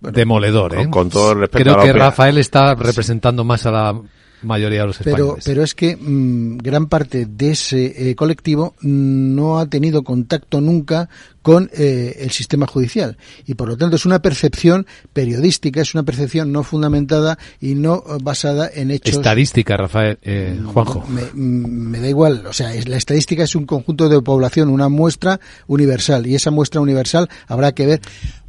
Demoledor, 0.00 0.78
¿eh? 0.80 0.90
Con, 0.90 1.10
todo 1.10 1.32
el 1.32 1.40
respeto 1.40 1.62
Creo 1.62 1.74
a 1.74 1.78
la 1.78 1.84
que. 1.84 1.92
Rafael 1.92 2.38
está 2.38 2.74
representando 2.74 3.44
más 3.44 3.66
a 3.66 3.70
la 3.70 4.00
mayoría 4.42 4.80
de 4.80 4.86
los 4.86 4.98
Pero, 4.98 5.10
españoles. 5.10 5.44
pero 5.44 5.62
es 5.62 5.74
que 5.74 5.96
mm, 5.96 6.58
gran 6.58 6.86
parte 6.86 7.26
de 7.26 7.50
ese 7.50 8.10
eh, 8.10 8.14
colectivo 8.14 8.74
mm, 8.80 9.34
no 9.34 9.58
ha 9.58 9.66
tenido 9.66 10.02
contacto 10.02 10.60
nunca 10.60 11.08
con 11.42 11.68
eh, 11.74 12.18
el 12.20 12.30
sistema 12.30 12.66
judicial 12.66 13.18
y 13.46 13.54
por 13.54 13.68
lo 13.68 13.76
tanto 13.76 13.96
es 13.96 14.06
una 14.06 14.22
percepción 14.22 14.86
periodística, 15.12 15.80
es 15.80 15.94
una 15.94 16.04
percepción 16.04 16.52
no 16.52 16.62
fundamentada 16.62 17.38
y 17.60 17.74
no 17.74 17.96
eh, 17.96 18.18
basada 18.22 18.70
en 18.72 18.90
hechos. 18.90 19.16
Estadística, 19.16 19.76
Rafael, 19.76 20.18
eh, 20.22 20.58
Juanjo. 20.64 21.04
Me, 21.08 21.22
mm, 21.22 21.90
me 21.90 22.00
da 22.00 22.08
igual, 22.08 22.46
o 22.46 22.52
sea, 22.52 22.72
es, 22.74 22.88
la 22.88 22.96
estadística 22.96 23.42
es 23.42 23.54
un 23.54 23.66
conjunto 23.66 24.08
de 24.08 24.22
población, 24.22 24.68
una 24.68 24.88
muestra 24.88 25.40
universal 25.66 26.26
y 26.26 26.36
esa 26.36 26.50
muestra 26.50 26.80
universal 26.80 27.28
habrá 27.48 27.72
que 27.72 27.86
ver. 27.86 28.00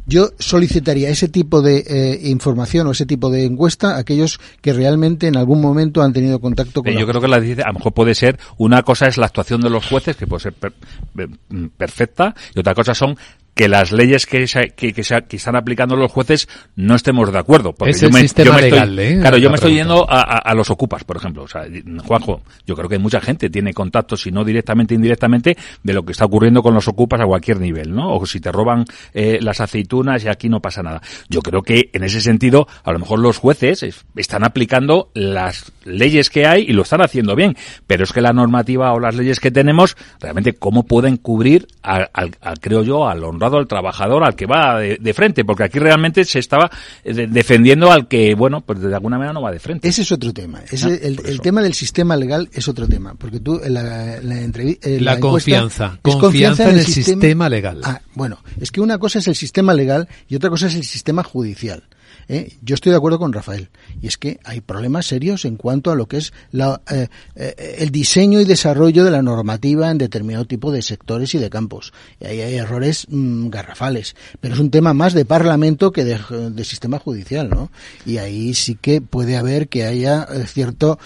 Yo 0.06 0.30
solicitaría 0.38 1.10
ese 1.10 1.30
tipo 1.30 1.62
de 1.62 1.84
eh, 1.88 2.20
información 2.30 2.88
o 2.88 2.92
ese 2.92 3.06
tipo 3.06 3.30
de 3.30 3.46
encuesta 3.46 3.96
a 3.96 4.00
aquellos 4.00 4.40
que 4.62 4.74
realmente 4.74 5.28
en 5.28 5.38
algún 5.38 5.62
momento 5.62 6.02
han 6.02 6.12
tenido 6.12 6.40
contacto 6.42 6.84
con 6.84 6.92
Eh, 6.92 6.96
la 6.96 7.00
Yo 7.02 7.08
creo 7.08 7.22
que 7.22 7.28
la 7.30 7.40
dice, 7.40 7.62
a 7.64 7.68
lo 7.68 7.76
mejor 7.76 7.94
puede 7.94 8.14
ser, 8.16 8.38
una 8.58 8.84
cosa 8.84 9.08
es 9.08 9.18
la 9.18 9.28
actuación 9.28 9.62
de 9.62 9.70
los 9.70 9.86
jueces, 9.88 10.18
que 10.18 10.28
puede 10.28 10.42
ser 10.44 10.54
per- 10.54 10.74
per- 11.16 11.30
perfecta, 11.78 12.36
y 12.54 12.60
otra 12.60 12.74
cosa 12.76 12.94
son 12.94 13.16
que 13.56 13.68
las 13.70 13.92
leyes 13.92 14.26
que, 14.26 14.48
se- 14.48 14.70
que, 14.76 14.94
que, 14.94 15.04
se- 15.04 15.24
que 15.28 15.36
están 15.38 15.56
aplicando 15.56 15.96
los 15.96 16.12
jueces 16.12 16.48
no 16.76 16.96
estemos 16.96 17.32
de 17.32 17.38
acuerdo. 17.40 17.74
Porque 17.74 17.92
Es 17.92 18.02
yo 18.02 18.08
el 18.08 18.14
me, 18.14 18.22
sistema 18.22 18.46
yo 18.48 18.54
me 18.54 18.60
estoy- 18.62 18.72
legal, 18.72 19.00
¿eh? 19.00 19.18
Claro, 19.22 19.38
yo 19.38 19.50
me 19.50 19.56
estoy 19.56 19.74
yendo 19.76 20.10
a, 20.10 20.22
a- 20.22 20.38
a 20.40 20.54
los 20.56 20.70
ocupas, 20.70 21.04
por 21.04 21.18
ejemplo. 21.18 21.44
O 21.44 21.48
sea, 21.48 21.66
Juanjo, 22.06 22.42
yo 22.66 22.76
creo 22.76 22.90
que 22.90 22.98
mucha 23.00 23.22
gente 23.22 23.50
tiene 23.50 23.74
contacto, 23.74 24.18
si 24.18 24.32
no 24.32 24.44
directamente, 24.44 24.96
indirectamente, 24.96 25.56
de 25.84 25.94
lo 25.94 26.04
que 26.04 26.14
está 26.14 26.26
ocurriendo 26.26 26.64
con 26.64 26.74
los 26.74 26.88
ocupas 26.88 27.22
a 27.22 27.26
cualquier 27.26 27.60
nivel, 27.60 27.94
¿no? 27.94 28.16
O 28.16 28.26
si 28.26 28.40
te 28.40 28.52
roban 28.52 28.86
eh, 29.14 29.38
las 29.42 29.62
aceitunas 29.62 30.24
y 30.24 30.30
aquí 30.30 30.50
no 30.50 30.60
pasa 30.60 30.82
nada. 30.82 31.02
Yo 31.30 31.42
creo 31.42 31.62
que 31.62 31.90
en 31.94 32.04
ese 32.04 32.22
sentido, 32.22 32.68
a 32.84 32.92
lo 32.92 33.00
mejor 33.00 33.20
los 33.20 33.38
jueces 33.38 33.84
es- 33.84 34.06
están 34.16 34.44
aplicando 34.44 35.10
las 35.14 35.72
leyes 35.86 36.30
que 36.30 36.48
hay 36.48 36.64
y 36.68 36.74
lo 36.74 36.82
están 36.84 37.02
haciendo 37.02 37.36
bien. 37.36 37.56
Pero 37.88 38.04
es 38.04 38.14
que 38.14 38.22
la 38.22 38.34
normativa 38.34 38.92
o 38.94 39.00
las 39.00 39.16
leyes 39.16 39.40
que 39.40 39.52
tenemos, 39.52 39.96
realmente, 40.20 40.54
¿cómo 40.54 40.84
pueden 40.88 41.18
cubrir, 41.18 41.68
al, 41.84 42.10
al- 42.14 42.36
al, 42.42 42.60
creo 42.60 42.84
yo, 42.84 43.08
al 43.08 43.24
al 43.52 43.68
trabajador, 43.68 44.24
al 44.24 44.36
que 44.36 44.46
va 44.46 44.80
de, 44.80 44.98
de 45.00 45.14
frente? 45.14 45.44
Porque 45.46 45.64
aquí 45.64 45.80
realmente 45.80 46.24
se 46.26 46.40
estaba 46.40 46.70
eh, 47.04 47.14
de- 47.14 47.28
defendiendo 47.28 47.92
al 47.92 48.08
que, 48.08 48.36
bueno, 48.36 48.62
pues 48.62 48.80
de 48.80 48.94
alguna 48.94 49.18
manera 49.18 49.34
no 49.34 49.42
va 49.42 49.52
de 49.52 49.60
frente. 49.60 49.88
Ese 49.88 50.04
es 50.04 50.12
otro 50.12 50.34
tema. 50.34 50.62
Ese- 50.72 50.88
Ah, 50.88 50.98
el, 51.02 51.20
el 51.26 51.42
tema 51.42 51.62
del 51.62 51.74
sistema 51.74 52.16
legal 52.16 52.50
es 52.54 52.68
otro 52.68 52.88
tema. 52.88 53.14
Porque 53.16 53.40
tú, 53.40 53.60
en 53.64 53.74
la, 53.74 54.18
en 54.18 54.30
la, 54.30 54.36
entrevi- 54.36 54.80
en 54.82 55.04
La 55.06 55.14
encuesta 55.16 55.52
confianza. 55.52 56.00
es 56.04 56.16
Confianza 56.16 56.70
en 56.70 56.78
el 56.80 56.86
sistema 56.86 57.50
legal. 57.50 57.82
Ah, 57.84 58.02
bueno, 58.16 58.40
es 58.60 58.72
que 58.72 58.82
una 58.82 58.98
cosa 58.98 59.20
es 59.20 59.28
el 59.28 59.36
sistema 59.36 59.74
legal 59.74 60.08
y 60.28 60.36
otra 60.36 60.50
cosa 60.50 60.68
es 60.68 60.76
el 60.76 60.84
sistema 60.84 61.24
judicial. 61.24 61.84
¿Eh? 62.28 62.58
Yo 62.62 62.76
estoy 62.76 62.92
de 62.92 62.98
acuerdo 62.98 63.20
con 63.20 63.34
Rafael. 63.34 63.70
Y 64.02 64.08
es 64.08 64.18
que 64.18 64.40
hay 64.44 64.62
problemas 64.62 65.06
serios 65.06 65.46
en 65.46 65.58
cuanto 65.58 65.92
a 65.92 65.96
lo 65.96 66.08
que 66.08 66.18
es 66.18 66.34
la, 66.52 66.82
eh, 66.92 67.08
eh, 67.36 67.76
el 67.80 67.92
diseño 67.92 68.40
y 68.40 68.46
desarrollo 68.46 69.04
de 69.04 69.12
la 69.12 69.22
normativa 69.22 69.90
en 69.90 69.98
determinado 69.98 70.46
tipo 70.46 70.72
de 70.72 70.82
sectores 70.82 71.34
y 71.36 71.38
de 71.38 71.50
campos. 71.50 71.94
Y 72.20 72.26
ahí 72.26 72.42
hay 72.42 72.56
errores 72.56 73.08
mm, 73.10 73.50
garrafales. 73.50 74.16
Pero 74.40 74.56
es 74.56 74.60
un 74.60 74.72
tema 74.72 74.94
más 74.94 75.14
de 75.14 75.26
parlamento 75.26 75.92
que 75.92 76.04
de, 76.04 76.20
de 76.52 76.64
sistema 76.64 77.00
judicial, 77.00 77.50
¿no? 77.50 77.72
Y 78.06 78.18
ahí 78.18 78.54
sí 78.54 78.76
que 78.80 79.02
puede 79.02 79.38
haber 79.38 79.68
que 79.68 79.86
haya 79.86 80.28
eh, 80.32 80.46
cierto 80.48 81.00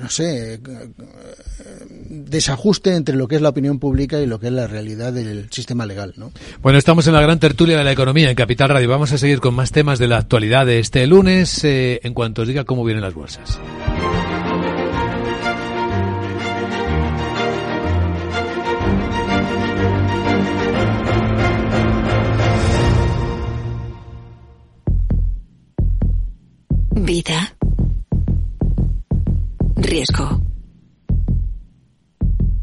no 0.00 0.08
sé, 0.08 0.54
eh, 0.54 0.60
desajuste 2.08 2.94
entre 2.94 3.16
lo 3.16 3.28
que 3.28 3.36
es 3.36 3.42
la 3.42 3.50
opinión 3.50 3.78
pública 3.78 4.20
y 4.20 4.26
lo 4.26 4.40
que 4.40 4.48
es 4.48 4.52
la 4.52 4.66
realidad 4.66 5.12
del 5.12 5.50
sistema 5.50 5.86
legal, 5.86 6.14
¿no? 6.16 6.32
Bueno, 6.62 6.78
estamos 6.78 7.06
en 7.06 7.14
la 7.14 7.20
gran 7.20 7.38
tertulia 7.38 7.78
de 7.78 7.84
la 7.84 7.92
economía 7.92 8.30
en 8.30 8.36
Capital 8.36 8.70
Radio. 8.70 8.88
Vamos 8.88 9.12
a 9.12 9.18
seguir 9.18 9.40
con 9.40 9.54
más 9.54 9.72
temas 9.72 9.98
de 9.98 10.08
la 10.08 10.18
actualidad 10.18 10.66
de 10.66 10.78
este 10.78 11.06
lunes 11.06 11.64
eh, 11.64 12.00
en 12.02 12.14
cuanto 12.14 12.42
os 12.42 12.48
diga 12.48 12.64
cómo 12.64 12.84
vienen 12.84 13.02
las 13.02 13.14
bolsas. 13.14 13.60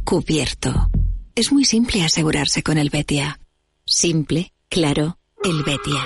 Cubierto. 0.10 0.90
Es 1.36 1.52
muy 1.52 1.66
simple 1.66 2.02
asegurarse 2.02 2.64
con 2.64 2.78
el 2.78 2.90
Betia. 2.90 3.42
Simple, 3.84 4.54
claro, 4.70 5.18
el 5.44 5.64
Betia. 5.64 6.02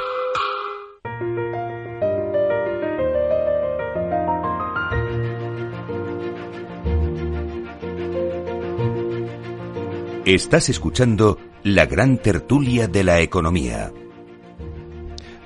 Estás 10.26 10.70
escuchando 10.70 11.38
la 11.62 11.86
gran 11.86 12.18
tertulia 12.18 12.88
de 12.88 13.04
la 13.04 13.20
economía. 13.20 13.92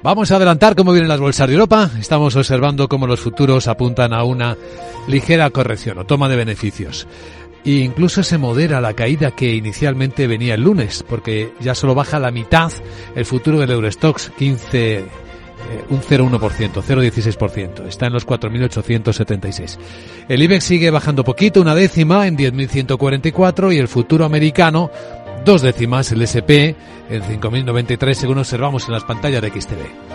Vamos 0.02 0.32
a 0.32 0.36
adelantar 0.36 0.76
cómo 0.76 0.94
vienen 0.94 1.10
las 1.10 1.20
bolsas 1.20 1.48
de 1.48 1.56
Europa. 1.56 1.90
Estamos 2.00 2.36
observando 2.36 2.88
cómo 2.88 3.06
los 3.06 3.20
futuros 3.20 3.68
apuntan 3.68 4.14
a 4.14 4.24
una 4.24 4.56
ligera 5.08 5.50
corrección 5.50 5.98
o 5.98 6.06
toma 6.06 6.30
de 6.30 6.36
beneficios. 6.36 7.08
E 7.66 7.72
incluso 7.72 8.24
se 8.24 8.38
modera 8.38 8.80
la 8.80 8.94
caída 8.94 9.32
que 9.32 9.56
inicialmente 9.56 10.28
venía 10.28 10.54
el 10.54 10.62
lunes, 10.62 11.04
porque 11.08 11.54
ya 11.60 11.74
solo 11.74 11.96
baja 11.96 12.20
la 12.20 12.32
mitad 12.32 12.72
el 13.16 13.26
futuro 13.26 13.60
del 13.60 13.72
Eurostox, 13.72 14.32
15, 14.38 14.98
eh, 14.98 15.06
un 15.90 16.00
0,1%, 16.00 16.84
0,16%. 16.84 17.88
Está 17.88 18.06
en 18.06 18.14
los 18.14 18.28
4.876. 18.28 19.78
El 20.30 20.44
IBEX 20.44 20.64
sigue 20.64 20.92
bajando 20.92 21.24
poquito, 21.24 21.60
una 21.60 21.74
décima 21.74 22.28
en 22.28 22.38
10.144 22.38 23.74
y 23.74 23.80
el 23.80 23.88
futuro 23.88 24.26
americano 24.26 24.92
dos 25.46 25.62
décimas 25.62 26.12
el 26.12 26.24
SP 26.26 26.76
en 27.10 27.22
5.093 27.22 28.14
según 28.14 28.40
observamos 28.40 28.86
en 28.88 28.94
las 28.94 29.04
pantallas 29.04 29.42
de 29.42 29.50
XTV. 29.50 30.15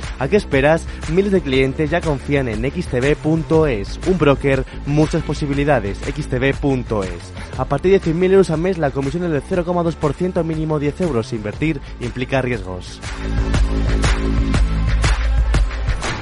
¿A 0.21 0.27
qué 0.27 0.37
esperas? 0.37 0.85
Miles 1.11 1.31
de 1.31 1.41
clientes 1.41 1.89
ya 1.89 1.99
confían 1.99 2.47
en 2.47 2.61
xtb.es. 2.61 3.99
Un 4.05 4.19
broker, 4.19 4.63
muchas 4.85 5.23
posibilidades. 5.23 5.97
xtb.es. 5.97 7.33
A 7.57 7.65
partir 7.65 7.93
de 7.93 7.99
100.000 7.99 8.31
euros 8.31 8.51
al 8.51 8.59
mes, 8.59 8.77
la 8.77 8.91
comisión 8.91 9.23
es 9.23 9.31
del 9.31 9.41
0,2% 9.41 10.43
mínimo 10.43 10.77
10 10.77 11.01
euros. 11.01 11.33
Invertir 11.33 11.81
implica 12.01 12.39
riesgos. 12.39 13.01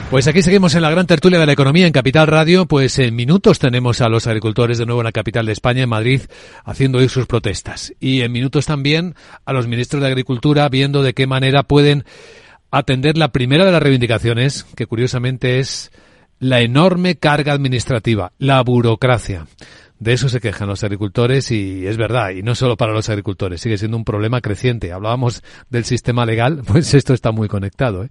Pues 0.10 0.30
aquí 0.30 0.44
seguimos 0.44 0.76
en 0.76 0.82
la 0.82 0.92
gran 0.92 1.06
tertulia 1.06 1.38
de 1.38 1.46
la 1.46 1.52
economía 1.52 1.86
en 1.86 1.92
Capital 1.92 2.28
Radio. 2.28 2.68
Pues 2.68 2.98
en 3.00 3.14
minutos 3.14 3.60
tenemos 3.60 4.00
a 4.00 4.08
los 4.08 4.28
agricultores 4.28 4.78
de 4.78 4.86
nuevo 4.86 5.02
en 5.02 5.06
la 5.06 5.12
capital 5.12 5.46
de 5.46 5.52
España, 5.52 5.84
en 5.84 5.90
Madrid, 5.90 6.22
haciendo 6.64 7.00
oír 7.00 7.10
sus 7.10 7.26
protestas. 7.26 7.94
Y 8.00 8.22
en 8.22 8.32
minutos 8.32 8.66
también 8.66 9.16
a 9.44 9.52
los 9.52 9.68
ministros 9.68 10.02
de 10.02 10.08
Agricultura 10.08 10.70
viendo 10.70 11.04
de 11.04 11.14
qué 11.14 11.28
manera 11.28 11.64
pueden 11.64 12.06
atender 12.72 13.18
la 13.18 13.32
primera 13.32 13.66
de 13.66 13.72
las 13.72 13.82
reivindicaciones, 13.82 14.66
que 14.76 14.86
curiosamente 14.86 15.60
es 15.60 15.92
la 16.40 16.62
enorme 16.62 17.16
carga 17.16 17.54
administrativa, 17.54 18.32
la 18.38 18.62
burocracia. 18.62 19.48
De 20.00 20.14
eso 20.14 20.30
se 20.30 20.40
quejan 20.40 20.70
los 20.70 20.84
agricultores 20.84 21.52
y 21.52 21.86
es 21.86 21.98
verdad, 21.98 22.30
y 22.30 22.42
no 22.42 22.56
solo 22.56 22.78
para 22.78 22.94
los 22.94 23.10
agricultores, 23.10 23.60
sigue 23.60 23.78
siendo 23.78 23.98
un 23.98 24.06
problema 24.06 24.40
creciente. 24.40 24.94
Hablábamos 24.94 25.44
del 25.70 25.84
sistema 25.84 26.26
legal, 26.26 26.62
pues 26.68 26.94
esto 26.94 27.14
está 27.14 27.32
muy 27.32 27.50
conectado. 27.50 28.06
¿eh? 28.06 28.10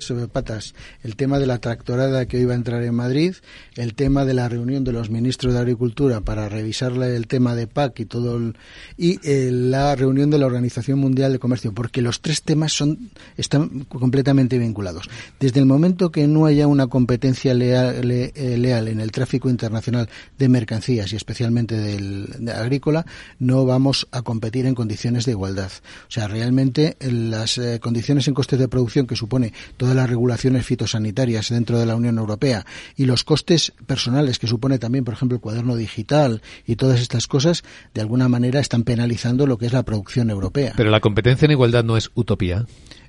Sobre 0.00 0.28
patas 0.28 0.74
el 1.02 1.16
tema 1.16 1.38
de 1.38 1.46
la 1.46 1.58
tractorada 1.58 2.26
que 2.26 2.44
va 2.46 2.52
a 2.52 2.56
entrar 2.56 2.82
en 2.82 2.94
Madrid, 2.94 3.34
el 3.74 3.94
tema 3.94 4.24
de 4.24 4.34
la 4.34 4.48
reunión 4.48 4.84
de 4.84 4.92
los 4.92 5.10
ministros 5.10 5.54
de 5.54 5.60
Agricultura 5.60 6.20
para 6.20 6.48
revisar 6.48 6.92
el 6.92 7.26
tema 7.26 7.54
de 7.54 7.66
PAC 7.66 8.00
y 8.00 8.04
todo 8.06 8.52
y 8.96 9.18
eh, 9.28 9.50
la 9.52 9.94
reunión 9.94 10.30
de 10.30 10.38
la 10.38 10.46
Organización 10.46 10.98
Mundial 10.98 11.32
de 11.32 11.38
Comercio, 11.38 11.72
porque 11.72 12.02
los 12.02 12.20
tres 12.20 12.42
temas 12.42 12.72
son 12.72 13.10
están 13.36 13.84
completamente 13.84 14.58
vinculados. 14.58 15.08
Desde 15.40 15.60
el 15.60 15.66
momento 15.66 16.10
que 16.10 16.26
no 16.26 16.46
haya 16.46 16.66
una 16.66 16.86
competencia 16.86 17.54
leal, 17.54 18.10
eh, 18.10 18.32
leal 18.58 18.88
en 18.88 19.00
el 19.00 19.12
tráfico 19.12 19.48
internacional 19.48 20.08
de 20.38 20.48
mercancías 20.48 21.12
y 21.12 21.16
especialmente 21.16 21.76
del 21.76 22.50
agrícola, 22.54 23.06
no 23.38 23.64
vamos 23.64 24.08
a 24.10 24.22
competir 24.22 24.66
en 24.66 24.74
condiciones 24.74 25.24
de 25.24 25.32
igualdad. 25.32 25.70
O 26.08 26.10
sea, 26.10 26.28
realmente 26.28 26.96
las 27.00 27.58
eh, 27.58 27.80
condiciones 27.80 28.28
en 28.28 28.34
costes 28.34 28.58
de 28.58 28.68
producción 28.68 29.06
que 29.06 29.16
supone 29.16 29.52
todas 29.86 29.96
las 29.96 30.10
regulaciones 30.10 30.66
fitosanitarias 30.66 31.48
dentro 31.48 31.78
de 31.78 31.86
la 31.86 31.94
Unión 31.94 32.18
Europea 32.18 32.66
y 32.96 33.04
los 33.04 33.22
costes 33.22 33.72
personales 33.86 34.40
que 34.40 34.48
supone 34.48 34.80
también, 34.80 35.04
por 35.04 35.14
ejemplo, 35.14 35.36
el 35.36 35.40
cuaderno 35.40 35.76
digital 35.76 36.42
y 36.66 36.74
todas 36.74 37.00
estas 37.00 37.28
cosas, 37.28 37.62
de 37.94 38.00
alguna 38.00 38.28
manera 38.28 38.58
están 38.58 38.82
penalizando 38.82 39.46
lo 39.46 39.58
que 39.58 39.66
es 39.66 39.72
la 39.72 39.84
producción 39.84 40.28
europea. 40.28 40.72
Pero 40.76 40.90
la 40.90 40.98
competencia 40.98 41.46
en 41.46 41.52
igualdad 41.52 41.84
no 41.84 41.96
es 41.96 42.10
utopía. 42.16 42.66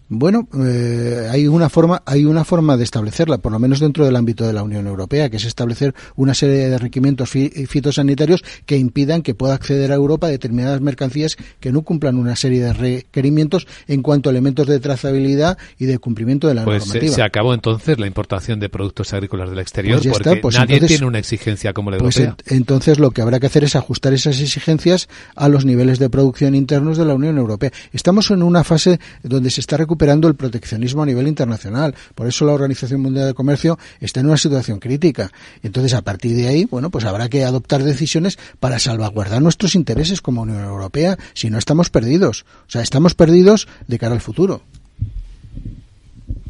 Bueno, 0.09 0.47
eh, 0.63 1.27
hay 1.29 1.47
una 1.47 1.67
forma, 1.69 2.01
hay 2.05 2.23
una 2.23 2.45
forma 2.45 2.77
de 2.77 2.85
establecerla, 2.85 3.39
por 3.39 3.51
lo 3.51 3.59
menos 3.59 3.81
dentro 3.81 4.05
del 4.05 4.15
ámbito 4.15 4.47
de 4.47 4.53
la 4.53 4.63
Unión 4.63 4.87
Europea, 4.87 5.29
que 5.29 5.35
es 5.35 5.43
establecer 5.43 5.93
una 6.15 6.33
serie 6.33 6.69
de 6.69 6.77
requerimientos 6.77 7.29
fitosanitarios 7.29 8.43
que 8.65 8.77
impidan 8.77 9.21
que 9.21 9.35
pueda 9.35 9.53
acceder 9.53 9.91
a 9.91 9.95
Europa 9.95 10.29
determinadas 10.29 10.79
mercancías 10.79 11.35
que 11.59 11.73
no 11.73 11.81
cumplan 11.81 12.17
una 12.17 12.37
serie 12.37 12.63
de 12.63 12.71
requerimientos 12.71 13.67
en 13.87 14.01
cuanto 14.01 14.29
a 14.29 14.31
elementos 14.31 14.67
de 14.67 14.79
trazabilidad 14.79 15.57
y 15.77 15.85
de 15.87 15.99
cumplimiento 15.99 16.47
de 16.47 16.53
la 16.53 16.63
pues 16.63 16.87
normativa. 16.87 17.13
Se, 17.13 17.21
acabó 17.21 17.53
entonces 17.53 17.99
la 17.99 18.07
importación 18.07 18.61
de 18.61 18.69
productos 18.69 19.13
agrícolas 19.13 19.49
del 19.49 19.59
exterior 19.59 20.01
pues 20.01 20.17
porque 20.17 20.39
pues 20.39 20.55
nadie 20.55 20.79
tiene 20.79 21.05
una 21.05 21.19
exigencia 21.19 21.73
como 21.73 21.91
la 21.91 21.97
pues 21.97 22.17
europea. 22.17 22.55
entonces 22.55 22.99
lo 22.99 23.11
que 23.11 23.21
habrá 23.21 23.41
que 23.41 23.47
hacer 23.47 23.65
es 23.65 23.75
ajustar 23.75 24.13
esas 24.13 24.39
exigencias 24.39 25.09
a 25.35 25.49
los 25.49 25.65
niveles 25.65 25.99
de 25.99 26.09
producción 26.09 26.55
internos 26.55 26.97
de 26.97 27.03
la 27.03 27.13
Unión 27.13 27.37
Europea. 27.37 27.71
Estamos 27.91 28.31
en 28.31 28.41
una 28.41 28.63
fase 28.63 28.99
donde 29.23 29.49
se 29.49 29.59
está 29.59 29.75
recuperando 29.75 29.96
recuperando 29.97 30.27
el 30.27 30.35
proteccionismo 30.35 31.01
a 31.01 31.07
nivel 31.07 31.27
internacional. 31.27 31.95
Por 32.13 32.27
eso 32.27 32.45
la 32.45 32.53
Organización 32.53 33.01
Mundial 33.01 33.25
de 33.25 33.33
Comercio 33.33 33.79
está 33.99 34.19
en 34.19 34.27
una 34.27 34.37
situación 34.37 34.79
crítica. 34.79 35.31
Entonces, 35.63 35.95
a 35.95 36.03
partir 36.03 36.35
de 36.35 36.47
ahí, 36.47 36.65
bueno, 36.65 36.91
pues 36.91 37.03
habrá 37.03 37.29
que 37.29 37.43
adoptar 37.43 37.83
decisiones 37.83 38.37
para 38.59 38.77
salvaguardar 38.77 39.41
nuestros 39.41 39.73
intereses 39.73 40.21
como 40.21 40.43
Unión 40.43 40.63
Europea, 40.63 41.17
si 41.33 41.49
no 41.49 41.57
estamos 41.57 41.89
perdidos. 41.89 42.45
O 42.67 42.69
sea, 42.69 42.83
estamos 42.83 43.15
perdidos 43.15 43.67
de 43.87 43.97
cara 43.97 44.13
al 44.13 44.21
futuro. 44.21 44.61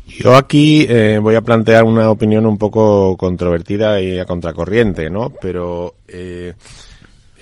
Yo 0.08 0.36
aquí 0.36 0.86
eh, 0.90 1.20
voy 1.22 1.36
a 1.36 1.42
plantear 1.42 1.86
una 1.86 2.10
opinión 2.10 2.46
un 2.46 2.58
poco 2.58 3.16
controvertida 3.16 4.02
y 4.02 4.20
a 4.20 4.26
contracorriente, 4.26 5.10
¿no? 5.10 5.30
Pero 5.42 5.96
eh, 6.10 6.54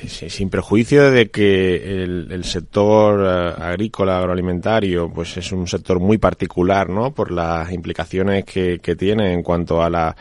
sin 0.07 0.49
prejuicio 0.49 1.09
de 1.09 1.29
que 1.29 2.03
el, 2.03 2.43
sector 2.43 3.21
eh, 3.23 3.63
agrícola 3.63 4.17
agroalimentario 4.17 5.09
pues 5.09 5.37
es 5.37 5.51
un 5.51 5.67
sector 5.67 5.99
muy 5.99 6.17
particular 6.17 6.89
no 6.89 7.13
por 7.13 7.31
las 7.31 7.71
implicaciones 7.71 8.43
que, 8.43 8.77
tiene 8.97 9.33
en 9.33 9.41
cuanto 9.41 9.81
a 9.81 9.89
la, 9.89 10.15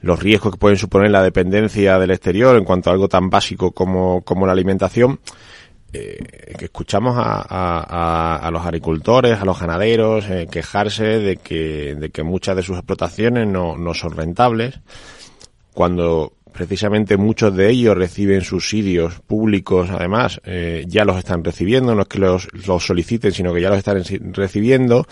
los 0.00 0.20
riesgos 0.20 0.52
que 0.52 0.58
pueden 0.58 0.78
suponer 0.78 1.10
la 1.10 1.22
dependencia 1.22 1.98
del 1.98 2.10
exterior 2.10 2.56
en 2.56 2.64
cuanto 2.64 2.90
a 2.90 2.92
algo 2.92 3.08
tan 3.08 3.30
básico 3.30 3.72
como, 3.72 4.22
como 4.22 4.46
la 4.46 4.52
alimentación 4.52 5.20
eh, 5.92 6.18
que 6.58 6.64
escuchamos 6.64 7.14
a, 7.16 8.46
a, 8.46 8.50
los 8.50 8.66
agricultores, 8.66 9.40
a 9.40 9.44
los 9.44 9.60
ganaderos 9.60 10.28
eh, 10.28 10.48
quejarse 10.50 11.04
de 11.20 11.36
que, 11.36 11.94
de 11.94 12.10
que 12.10 12.24
muchas 12.24 12.56
de 12.56 12.62
sus 12.62 12.76
explotaciones 12.76 13.46
no, 13.46 13.76
no 13.78 13.94
son 13.94 14.10
rentables 14.10 14.80
cuando 15.72 16.32
precisamente 16.54 17.16
muchos 17.16 17.54
de 17.54 17.68
ellos 17.68 17.96
reciben 17.96 18.40
subsidios 18.40 19.20
públicos, 19.20 19.90
además, 19.90 20.40
eh, 20.44 20.84
ya 20.86 21.04
los 21.04 21.18
están 21.18 21.42
recibiendo, 21.42 21.94
no 21.94 22.02
es 22.02 22.08
que 22.08 22.20
los, 22.20 22.48
los, 22.66 22.86
soliciten, 22.86 23.32
sino 23.32 23.52
que 23.52 23.60
ya 23.60 23.70
los 23.70 23.78
están 23.78 24.02
recibiendo, 24.32 25.06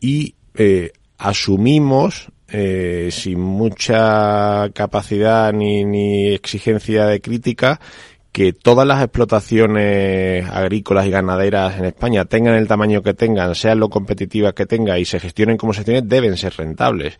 y 0.00 0.34
eh, 0.54 0.92
asumimos, 1.18 2.28
eh, 2.48 3.10
sin 3.12 3.38
mucha 3.38 4.70
capacidad 4.72 5.52
ni, 5.52 5.84
ni 5.84 6.28
exigencia 6.28 7.04
de 7.04 7.20
crítica, 7.20 7.78
que 8.32 8.52
todas 8.54 8.86
las 8.86 9.02
explotaciones 9.02 10.48
agrícolas 10.48 11.06
y 11.06 11.10
ganaderas 11.10 11.78
en 11.78 11.84
España 11.84 12.24
tengan 12.24 12.54
el 12.54 12.66
tamaño 12.66 13.02
que 13.02 13.12
tengan, 13.12 13.54
sean 13.54 13.78
lo 13.78 13.90
competitivas 13.90 14.54
que 14.54 14.66
tengan 14.66 14.98
y 14.98 15.04
se 15.04 15.20
gestionen 15.20 15.58
como 15.58 15.74
se 15.74 15.84
tiene, 15.84 16.02
deben 16.02 16.36
ser 16.36 16.54
rentables 16.56 17.18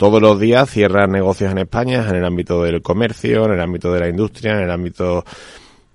todos 0.00 0.22
los 0.22 0.40
días 0.40 0.70
cierran 0.70 1.12
negocios 1.12 1.52
en 1.52 1.58
España 1.58 2.06
en 2.08 2.16
el 2.16 2.24
ámbito 2.24 2.62
del 2.62 2.80
comercio, 2.80 3.44
en 3.44 3.52
el 3.52 3.60
ámbito 3.60 3.92
de 3.92 4.00
la 4.00 4.08
industria, 4.08 4.52
en 4.52 4.60
el 4.60 4.70
ámbito 4.70 5.26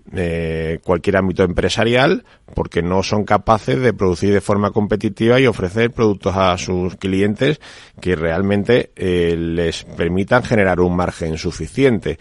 de 0.06 0.80
cualquier 0.84 1.18
ámbito 1.18 1.42
empresarial, 1.42 2.24
porque 2.54 2.84
no 2.84 3.02
son 3.02 3.24
capaces 3.24 3.82
de 3.82 3.94
producir 3.94 4.32
de 4.32 4.42
forma 4.42 4.70
competitiva 4.70 5.40
y 5.40 5.48
ofrecer 5.48 5.90
productos 5.90 6.36
a 6.38 6.56
sus 6.60 6.98
clientes 6.98 7.60
que 8.00 8.16
realmente 8.16 8.92
eh, 8.96 9.36
les 9.36 9.86
permitan 9.86 10.44
generar 10.44 10.82
un 10.82 10.96
margen 10.96 11.40
suficiente. 11.40 12.20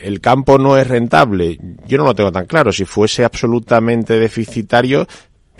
El 0.00 0.22
campo 0.22 0.56
no 0.56 0.78
es 0.78 0.86
rentable. 0.86 1.58
Yo 1.86 1.98
no 1.98 2.04
lo 2.04 2.14
tengo 2.14 2.32
tan 2.32 2.46
claro. 2.46 2.72
Si 2.72 2.86
fuese 2.86 3.24
absolutamente 3.24 4.18
deficitario, 4.18 5.06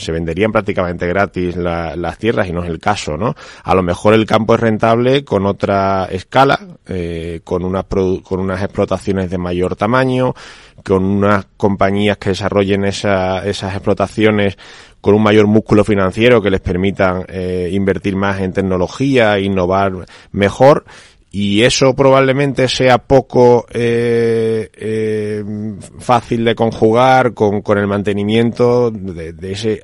se 0.02 0.12
venderían 0.12 0.52
prácticamente 0.52 1.06
gratis 1.06 1.56
las 1.56 2.18
tierras 2.18 2.48
y 2.48 2.52
no 2.52 2.62
es 2.62 2.68
el 2.68 2.78
caso, 2.78 3.16
¿no? 3.16 3.34
A 3.64 3.74
lo 3.74 3.82
mejor 3.82 4.14
el 4.14 4.26
campo 4.26 4.54
es 4.54 4.60
rentable 4.60 5.24
con 5.24 5.46
otra 5.46 6.06
escala, 6.10 6.58
eh, 6.86 7.40
con, 7.44 7.64
unas 7.64 7.84
con 8.22 8.40
unas 8.40 8.62
explotaciones 8.62 9.30
de 9.30 9.38
mayor 9.38 9.76
tamaño, 9.76 10.34
con 10.84 11.04
unas 11.04 11.46
compañías 11.56 12.18
que 12.18 12.30
desarrollen 12.30 12.84
esa, 12.84 13.46
esas 13.46 13.74
explotaciones 13.74 14.56
con 15.00 15.14
un 15.14 15.22
mayor 15.22 15.48
músculo 15.48 15.84
financiero 15.84 16.40
que 16.40 16.50
les 16.50 16.60
permitan 16.60 17.24
eh, 17.28 17.68
invertir 17.72 18.14
más 18.14 18.40
en 18.40 18.52
tecnología, 18.52 19.38
innovar 19.40 20.06
mejor 20.30 20.84
y 21.32 21.62
eso 21.62 21.94
probablemente 21.94 22.68
sea 22.68 22.98
poco 22.98 23.66
eh, 23.72 24.70
eh, 24.74 25.42
fácil 25.98 26.44
de 26.44 26.54
conjugar 26.54 27.32
con, 27.32 27.62
con 27.62 27.78
el 27.78 27.86
mantenimiento 27.86 28.90
de, 28.90 29.32
de 29.32 29.52
ese 29.52 29.82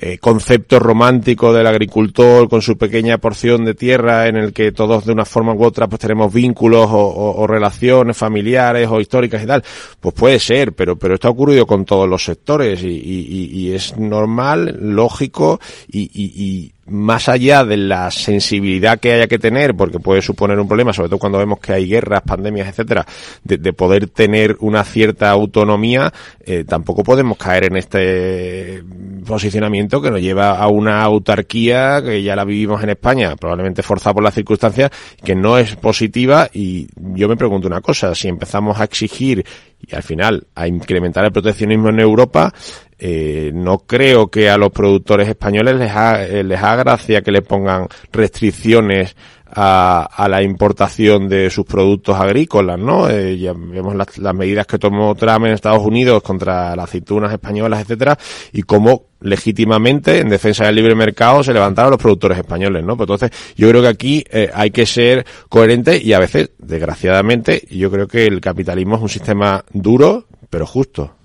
eh, 0.00 0.18
concepto 0.18 0.78
romántico 0.78 1.52
del 1.52 1.66
agricultor 1.66 2.48
con 2.48 2.62
su 2.62 2.78
pequeña 2.78 3.18
porción 3.18 3.64
de 3.64 3.74
tierra 3.74 4.28
en 4.28 4.36
el 4.36 4.52
que 4.52 4.70
todos 4.70 5.04
de 5.04 5.12
una 5.12 5.24
forma 5.24 5.54
u 5.54 5.64
otra 5.64 5.88
pues 5.88 5.98
tenemos 5.98 6.32
vínculos 6.32 6.86
o, 6.88 7.44
relaciones 7.48 8.16
familiares 8.16 8.86
o 8.88 9.00
históricas 9.00 9.42
y 9.42 9.46
tal, 9.46 9.64
pues 9.98 10.14
puede 10.14 10.38
ser, 10.38 10.72
pero, 10.72 10.96
pero 10.96 11.14
esto 11.14 11.26
ha 11.26 11.32
ocurrido 11.32 11.66
con 11.66 11.84
todos 11.84 12.08
los 12.08 12.22
sectores 12.22 12.80
y, 12.84 12.86
y, 12.86 13.50
y 13.52 13.74
es 13.74 13.96
normal, 13.98 14.78
lógico 14.80 15.58
y, 15.88 16.72
más 16.88 17.28
allá 17.28 17.64
de 17.64 17.76
la 17.76 18.10
sensibilidad 18.10 18.98
que 18.98 19.12
haya 19.12 19.26
que 19.26 19.38
tener, 19.38 19.74
porque 19.74 19.98
puede 19.98 20.22
suponer 20.22 20.58
un 20.58 20.68
problema, 20.68 20.92
sobre 20.92 21.08
todo 21.08 21.18
cuando 21.18 21.38
vemos 21.38 21.60
que 21.60 21.72
hay 21.72 21.88
guerras, 21.88 22.22
pandemias, 22.22 22.68
etcétera, 22.68 23.06
de, 23.44 23.72
poder 23.72 24.08
tener 24.08 24.56
una 24.60 24.82
cierta 24.84 25.30
autonomía, 25.30 26.12
eh, 26.44 26.64
tampoco 26.66 27.02
podemos 27.04 27.36
caer 27.36 27.64
en 27.64 27.76
este 27.76 28.82
posicionamiento 29.26 30.00
que 30.00 30.10
nos 30.10 30.20
lleva 30.20 30.58
a 30.58 30.68
una 30.68 31.02
autarquía 31.02 32.02
que 32.02 32.22
ya 32.22 32.34
la 32.34 32.44
vivimos 32.44 32.82
en 32.82 32.90
España, 32.90 33.36
probablemente 33.36 33.82
forzada 33.82 34.14
por 34.14 34.22
las 34.22 34.34
circunstancias, 34.34 34.90
que 35.22 35.34
no 35.34 35.58
es 35.58 35.76
positiva. 35.76 36.48
Y 36.52 36.88
yo 36.96 37.28
me 37.28 37.36
pregunto 37.36 37.68
una 37.68 37.80
cosa, 37.80 38.14
si 38.14 38.28
empezamos 38.28 38.80
a 38.80 38.84
exigir 38.84 39.44
y 39.86 39.94
al 39.94 40.02
final 40.02 40.46
a 40.54 40.66
incrementar 40.66 41.24
el 41.24 41.32
proteccionismo 41.32 41.90
en 41.90 42.00
Europa, 42.00 42.52
eh, 42.98 43.52
no 43.54 43.78
creo 43.78 44.28
que 44.28 44.50
a 44.50 44.58
los 44.58 44.70
productores 44.70 45.28
españoles 45.28 45.76
les 45.76 45.90
haga, 45.90 46.24
eh, 46.24 46.42
les 46.42 46.58
haga 46.60 46.82
gracia 46.82 47.22
que 47.22 47.30
le 47.30 47.42
pongan 47.42 47.86
restricciones 48.12 49.14
a, 49.50 50.02
a, 50.02 50.28
la 50.28 50.42
importación 50.42 51.28
de 51.28 51.48
sus 51.50 51.64
productos 51.64 52.16
agrícolas, 52.16 52.78
¿no? 52.78 53.08
Eh, 53.08 53.38
ya 53.38 53.54
vemos 53.54 53.94
las, 53.94 54.18
las, 54.18 54.34
medidas 54.34 54.66
que 54.66 54.78
tomó 54.78 55.14
Trump 55.14 55.46
en 55.46 55.52
Estados 55.52 55.84
Unidos 55.84 56.22
contra 56.22 56.76
las 56.76 56.84
aceitunas 56.84 57.32
españolas, 57.32 57.80
etcétera, 57.80 58.18
y 58.52 58.62
cómo 58.62 59.06
legítimamente 59.20 60.18
en 60.18 60.28
defensa 60.28 60.66
del 60.66 60.74
libre 60.74 60.94
mercado 60.94 61.42
se 61.42 61.52
levantaron 61.52 61.92
los 61.92 62.00
productores 62.00 62.38
españoles, 62.38 62.84
¿no? 62.84 62.96
Pues 62.96 63.08
entonces, 63.08 63.30
yo 63.56 63.68
creo 63.68 63.82
que 63.82 63.88
aquí 63.88 64.24
eh, 64.30 64.50
hay 64.52 64.70
que 64.70 64.86
ser 64.86 65.24
coherente 65.48 66.00
y 66.02 66.12
a 66.12 66.18
veces, 66.18 66.50
desgraciadamente, 66.58 67.62
yo 67.70 67.90
creo 67.90 68.06
que 68.06 68.26
el 68.26 68.40
capitalismo 68.40 68.96
es 68.96 69.02
un 69.02 69.08
sistema 69.08 69.64
duro, 69.72 70.26
pero 70.50 70.66
justo 70.66 71.17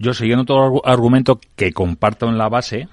yo 0.00 0.14
siguiendo 0.14 0.46
todo 0.46 0.80
argumento 0.86 1.38
que 1.54 1.72
comparto 1.72 2.26
en 2.26 2.38
la 2.38 2.48
base, 2.48 2.88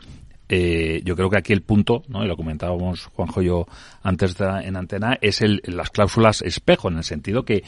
eh, 0.49 1.01
yo 1.05 1.16
creo 1.16 1.30
que 1.30 1.38
aquí 1.38 1.53
el 1.53 1.62
punto, 1.62 2.03
¿no? 2.10 2.24
y 2.24 2.28
lo 2.28 2.36
comentábamos 2.36 3.05
Juanjo 3.05 3.41
y 3.41 3.45
yo 3.45 3.66
antes 4.03 4.38
de, 4.38 4.45
en 4.45 4.76
antena, 4.76 5.18
es 5.22 5.41
el, 5.41 5.62
las 5.66 5.89
cláusulas 5.89 6.41
espejo, 6.41 6.89
en 6.89 6.97
el 6.97 7.05
sentido 7.05 7.43
que 7.43 7.64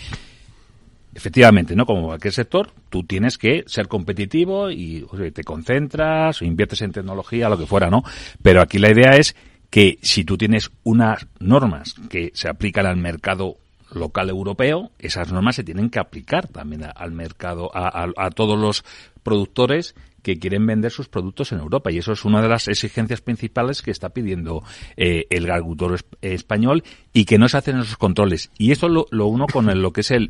efectivamente, 1.16 1.74
¿no? 1.74 1.86
Como 1.86 2.08
cualquier 2.08 2.34
sector, 2.34 2.70
tú 2.90 3.04
tienes 3.04 3.38
que 3.38 3.64
ser 3.66 3.88
competitivo 3.88 4.70
y 4.70 5.06
te 5.34 5.44
concentras 5.44 6.42
o 6.42 6.46
inviertes 6.46 6.82
en 6.82 6.92
tecnología, 6.92 7.50
lo 7.50 7.58
que 7.58 7.66
fuera, 7.66 7.90
¿no? 7.90 8.04
Pero 8.44 8.62
aquí 8.62 8.78
la 8.78 8.92
idea 8.92 9.16
es 9.16 9.36
que 9.70 10.00
si 10.02 10.26
tú 10.26 10.38
tienes 10.38 10.70
unas 10.84 11.28
normas 11.40 11.96
que 12.10 12.32
se 12.34 12.50
aplican 12.50 12.86
al 12.86 12.98
mercado 12.98 13.58
local 13.92 14.30
europeo, 14.30 14.92
esas 15.00 15.32
normas 15.32 15.56
se 15.56 15.64
tienen 15.64 15.90
que 15.90 16.00
aplicar 16.00 16.48
también 16.48 16.86
al 16.96 17.12
mercado, 17.12 17.72
a, 17.74 18.30
todos 18.32 18.60
los 18.60 18.84
productores 19.30 19.96
que 20.24 20.38
quieren 20.38 20.66
vender 20.66 20.92
sus 20.92 21.08
productos 21.08 21.52
en 21.52 21.60
Europa. 21.60 21.92
Y 21.92 22.00
eso 22.00 22.12
es 22.12 22.26
una 22.26 22.42
de 22.42 22.50
las 22.50 22.68
exigencias 22.68 23.22
principales 23.22 23.82
que 23.82 23.92
está 23.92 24.10
pidiendo 24.10 24.64
eh, 24.98 25.28
el 25.30 25.50
agricultor 25.50 26.00
español 26.22 26.84
y 27.14 27.26
que 27.26 27.38
no 27.38 27.48
se 27.48 27.58
hacen 27.58 27.78
esos 27.78 27.96
controles. 27.96 28.52
Y 28.58 28.72
esto 28.72 28.90
lo, 28.90 29.06
uno 29.28 29.46
con 29.48 29.82
lo 29.82 29.94
que 29.94 30.02
es 30.02 30.12
el, 30.12 30.30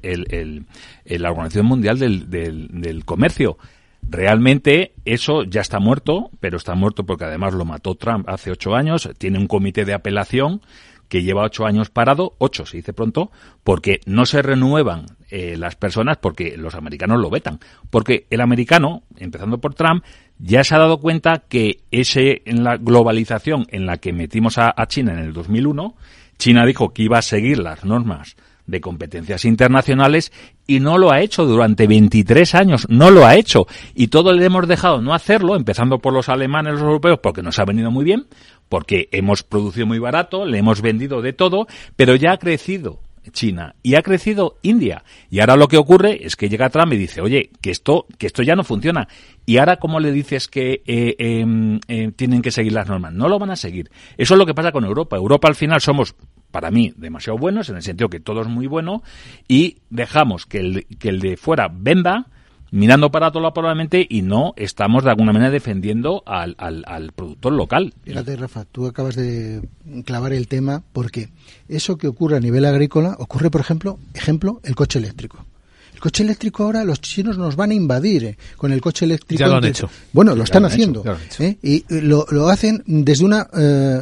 la 1.06 1.32
Organización 1.32 1.66
Mundial 1.66 1.98
del, 1.98 2.30
del 2.30 3.06
Comercio. 3.06 3.58
Realmente 4.02 4.94
eso 5.06 5.44
ya 5.44 5.62
está 5.62 5.80
muerto, 5.80 6.30
pero 6.40 6.58
está 6.58 6.76
muerto 6.76 7.06
porque 7.06 7.26
además 7.26 7.54
lo 7.54 7.66
mató 7.66 7.96
Trump 7.96 8.28
hace 8.30 8.52
ocho 8.52 8.76
años. 8.76 9.10
Tiene 9.18 9.40
un 9.40 9.48
comité 9.48 9.86
de 9.86 9.94
apelación 9.94 10.62
que 11.10 11.24
lleva 11.24 11.44
ocho 11.44 11.66
años 11.66 11.90
parado, 11.90 12.36
ocho 12.38 12.66
se 12.66 12.78
dice 12.78 12.94
pronto, 12.94 13.32
porque 13.64 14.00
no 14.06 14.26
se 14.26 14.42
renuevan 14.42 15.08
eh, 15.32 15.58
las 15.58 15.76
personas 15.76 16.18
porque 16.18 16.56
los 16.56 16.76
americanos 16.76 17.20
lo 17.20 17.30
vetan. 17.30 17.60
Porque 17.90 18.28
el 18.30 18.42
americano, 18.42 19.04
empezando 19.18 19.60
por 19.60 19.74
Trump, 19.74 20.04
ya 20.38 20.64
se 20.64 20.76
ha 20.76 20.80
dado 20.80 21.00
cuenta 21.00 21.44
que 21.50 21.82
ese 21.92 22.44
en 22.46 22.64
la 22.64 22.78
globalización 22.78 23.66
en 23.70 23.86
la 23.86 23.98
que 23.98 24.14
metimos 24.14 24.58
a, 24.58 24.74
China 24.88 25.14
en 25.14 25.20
el 25.20 25.34
2001, 25.34 25.96
China 26.38 26.66
dijo 26.66 26.94
que 26.94 27.04
iba 27.04 27.18
a 27.18 27.24
seguir 27.24 27.60
las 27.60 27.84
normas 27.84 28.38
de 28.66 28.80
competencias 28.80 29.46
internacionales 29.46 30.32
y 30.68 30.80
no 30.80 31.00
lo 31.00 31.12
ha 31.12 31.22
hecho 31.22 31.46
durante 31.46 31.88
23 31.88 32.54
años, 32.54 32.86
no 32.88 33.10
lo 33.10 33.26
ha 33.26 33.36
hecho. 33.36 33.66
Y 33.96 34.08
todo 34.08 34.32
le 34.32 34.46
hemos 34.46 34.68
dejado 34.68 35.02
no 35.02 35.16
hacerlo, 35.16 35.56
empezando 35.56 35.98
por 35.98 36.14
los 36.14 36.30
alemanes, 36.30 36.74
los 36.74 36.84
europeos, 36.84 37.20
porque 37.22 37.42
nos 37.42 37.58
ha 37.58 37.66
venido 37.66 37.90
muy 37.90 38.06
bien, 38.06 38.28
porque 38.70 39.10
hemos 39.12 39.44
producido 39.44 39.86
muy 39.88 40.00
barato, 40.00 40.46
le 40.46 40.60
hemos 40.60 40.82
vendido 40.82 41.22
de 41.22 41.34
todo, 41.34 41.68
pero 41.96 42.16
ya 42.16 42.32
ha 42.32 42.38
crecido 42.38 43.02
China 43.32 43.76
y 43.84 43.96
ha 43.96 44.02
crecido 44.02 44.58
India. 44.62 45.04
Y 45.30 45.40
ahora 45.40 45.56
lo 45.56 45.68
que 45.68 45.78
ocurre 45.78 46.26
es 46.26 46.36
que 46.36 46.50
llega 46.50 46.70
Trump 46.70 46.94
y 46.94 46.98
dice, 46.98 47.22
oye, 47.22 47.52
que 47.62 47.72
esto, 47.72 48.06
que 48.18 48.28
esto 48.28 48.44
ya 48.44 48.56
no 48.56 48.64
funciona. 48.64 49.08
Y 49.46 49.58
ahora, 49.58 49.78
¿cómo 49.78 50.00
le 50.00 50.12
dices 50.12 50.48
que 50.48 50.82
eh, 50.86 51.16
em, 51.18 51.80
eh, 51.88 52.12
tienen 52.16 52.42
que 52.42 52.52
seguir 52.52 52.74
las 52.74 52.88
normas? 52.88 53.14
No 53.14 53.28
lo 53.28 53.40
van 53.40 53.52
a 53.52 53.56
seguir. 53.56 53.90
Eso 54.18 54.34
es 54.34 54.38
lo 54.38 54.46
que 54.46 54.54
pasa 54.54 54.72
con 54.72 54.86
Europa. 54.86 55.16
Europa 55.16 55.48
al 55.48 55.56
final 55.56 55.82
somos, 55.82 56.16
para 56.52 56.72
mí, 56.72 56.94
demasiado 56.96 57.38
buenos, 57.38 57.70
en 57.70 57.78
el 57.78 57.82
sentido 57.82 58.10
que 58.10 58.20
todo 58.20 58.42
es 58.42 58.48
muy 58.48 58.68
bueno, 58.68 59.04
y 59.48 59.78
dejamos 59.90 60.46
que 60.46 60.60
el, 60.60 60.86
que 61.00 61.10
el 61.10 61.20
de 61.20 61.38
fuera 61.38 61.70
venda, 61.72 62.28
mirando 62.72 63.12
para 63.12 63.32
todo 63.32 63.52
probablemente 63.54 64.06
y 64.10 64.22
no 64.22 64.54
estamos 64.56 65.04
de 65.04 65.12
alguna 65.12 65.34
manera 65.34 65.52
defendiendo 65.52 66.24
al, 66.26 66.56
al, 66.58 67.12
productor 67.14 67.54
local. 67.54 67.94
Fíjate, 68.04 68.36
Rafa, 68.36 68.66
tú 68.66 68.88
acabas 68.88 69.16
de 69.16 69.62
clavar 70.06 70.34
el 70.34 70.48
tema 70.48 70.84
porque 70.94 71.30
eso 71.68 71.98
que 71.98 72.08
ocurre 72.08 72.38
a 72.38 72.40
nivel 72.40 72.66
agrícola 72.66 73.16
ocurre, 73.20 73.50
por 73.50 73.62
ejemplo, 73.62 74.00
ejemplo, 74.14 74.60
el 74.64 74.76
coche 74.76 75.00
eléctrico. 75.00 75.46
El 75.94 76.00
coche 76.00 76.24
eléctrico 76.24 76.64
ahora 76.64 76.86
los 76.86 77.02
chinos 77.02 77.38
nos 77.38 77.58
van 77.58 77.72
a 77.72 77.74
invadir 77.74 78.24
eh, 78.24 78.38
con 78.56 78.72
el 78.72 78.80
coche 78.80 79.04
eléctrico. 79.04 79.42
Ya 79.42 79.48
lo 79.48 79.58
han 79.58 79.66
hecho. 79.66 79.90
Bueno, 80.14 80.34
lo 80.34 80.44
están 80.44 80.64
haciendo. 80.64 81.04
¿eh? 81.40 81.58
y 81.62 81.84
lo, 81.90 82.26
lo, 82.32 82.48
hacen 82.48 82.82
desde 82.86 83.26
una 83.26 83.50
eh, 83.54 84.00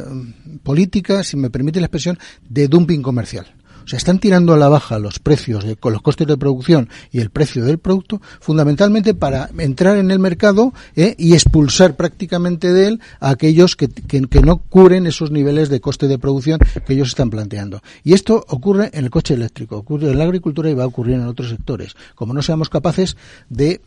política, 0.62 1.24
si 1.24 1.36
me 1.36 1.50
permite 1.50 1.80
la 1.80 1.86
expresión, 1.86 2.16
de 2.48 2.68
dumping 2.68 3.02
comercial. 3.02 3.52
O 3.88 3.90
sea, 3.90 3.96
están 3.96 4.18
tirando 4.18 4.52
a 4.52 4.58
la 4.58 4.68
baja 4.68 4.98
los 4.98 5.18
precios 5.18 5.64
con 5.80 5.94
los 5.94 6.02
costes 6.02 6.26
de 6.26 6.36
producción 6.36 6.90
y 7.10 7.20
el 7.20 7.30
precio 7.30 7.64
del 7.64 7.78
producto, 7.78 8.20
fundamentalmente 8.38 9.14
para 9.14 9.48
entrar 9.56 9.96
en 9.96 10.10
el 10.10 10.18
mercado 10.18 10.74
¿eh? 10.94 11.14
y 11.16 11.32
expulsar 11.32 11.96
prácticamente 11.96 12.70
de 12.70 12.86
él 12.86 13.00
a 13.18 13.30
aquellos 13.30 13.76
que, 13.76 13.88
que, 13.88 14.42
no 14.42 14.58
cubren 14.58 15.06
esos 15.06 15.30
niveles 15.30 15.70
de 15.70 15.80
coste 15.80 16.06
de 16.06 16.18
producción 16.18 16.60
que 16.86 16.92
ellos 16.92 17.08
están 17.08 17.30
planteando. 17.30 17.80
Y 18.04 18.12
esto 18.12 18.44
ocurre 18.48 18.90
en 18.92 19.04
el 19.04 19.10
coche 19.10 19.32
eléctrico, 19.32 19.78
ocurre 19.78 20.10
en 20.10 20.18
la 20.18 20.24
agricultura 20.24 20.68
y 20.68 20.74
va 20.74 20.84
a 20.84 20.88
ocurrir 20.88 21.14
en 21.14 21.26
otros 21.26 21.48
sectores. 21.48 21.96
Como 22.14 22.34
no 22.34 22.42
seamos 22.42 22.68
capaces 22.68 23.16
de 23.48 23.80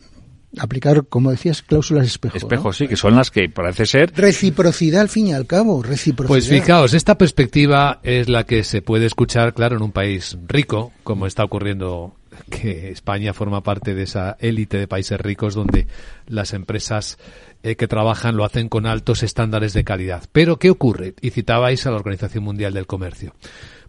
aplicar, 0.58 1.06
como 1.06 1.30
decías, 1.30 1.62
cláusulas 1.62 2.06
espejo. 2.06 2.36
Espejo, 2.36 2.72
sí, 2.72 2.88
que 2.88 2.96
son 2.96 3.16
las 3.16 3.30
que 3.30 3.48
parece 3.48 3.86
ser. 3.86 4.12
Reciprocidad 4.14 5.02
al 5.02 5.08
fin 5.08 5.28
y 5.28 5.32
al 5.32 5.46
cabo, 5.46 5.82
reciprocidad. 5.82 6.28
Pues 6.28 6.48
fijaos, 6.48 6.94
esta 6.94 7.16
perspectiva 7.16 8.00
es 8.02 8.28
la 8.28 8.44
que 8.44 8.64
se 8.64 8.82
puede 8.82 9.06
escuchar, 9.06 9.54
claro, 9.54 9.76
en 9.76 9.82
un 9.82 9.92
país 9.92 10.36
rico, 10.46 10.92
como 11.02 11.26
está 11.26 11.44
ocurriendo 11.44 12.16
que 12.50 12.90
España 12.90 13.32
forma 13.32 13.62
parte 13.62 13.94
de 13.94 14.04
esa 14.04 14.36
élite 14.40 14.78
de 14.78 14.88
países 14.88 15.20
ricos 15.20 15.54
donde 15.54 15.86
las 16.26 16.52
empresas 16.52 17.18
eh, 17.62 17.76
que 17.76 17.88
trabajan 17.88 18.36
lo 18.36 18.44
hacen 18.44 18.68
con 18.68 18.86
altos 18.86 19.22
estándares 19.22 19.72
de 19.72 19.84
calidad. 19.84 20.24
Pero, 20.32 20.58
¿qué 20.58 20.70
ocurre? 20.70 21.14
Y 21.20 21.30
citabais 21.30 21.86
a 21.86 21.90
la 21.90 21.96
Organización 21.96 22.44
Mundial 22.44 22.74
del 22.74 22.86
Comercio. 22.86 23.34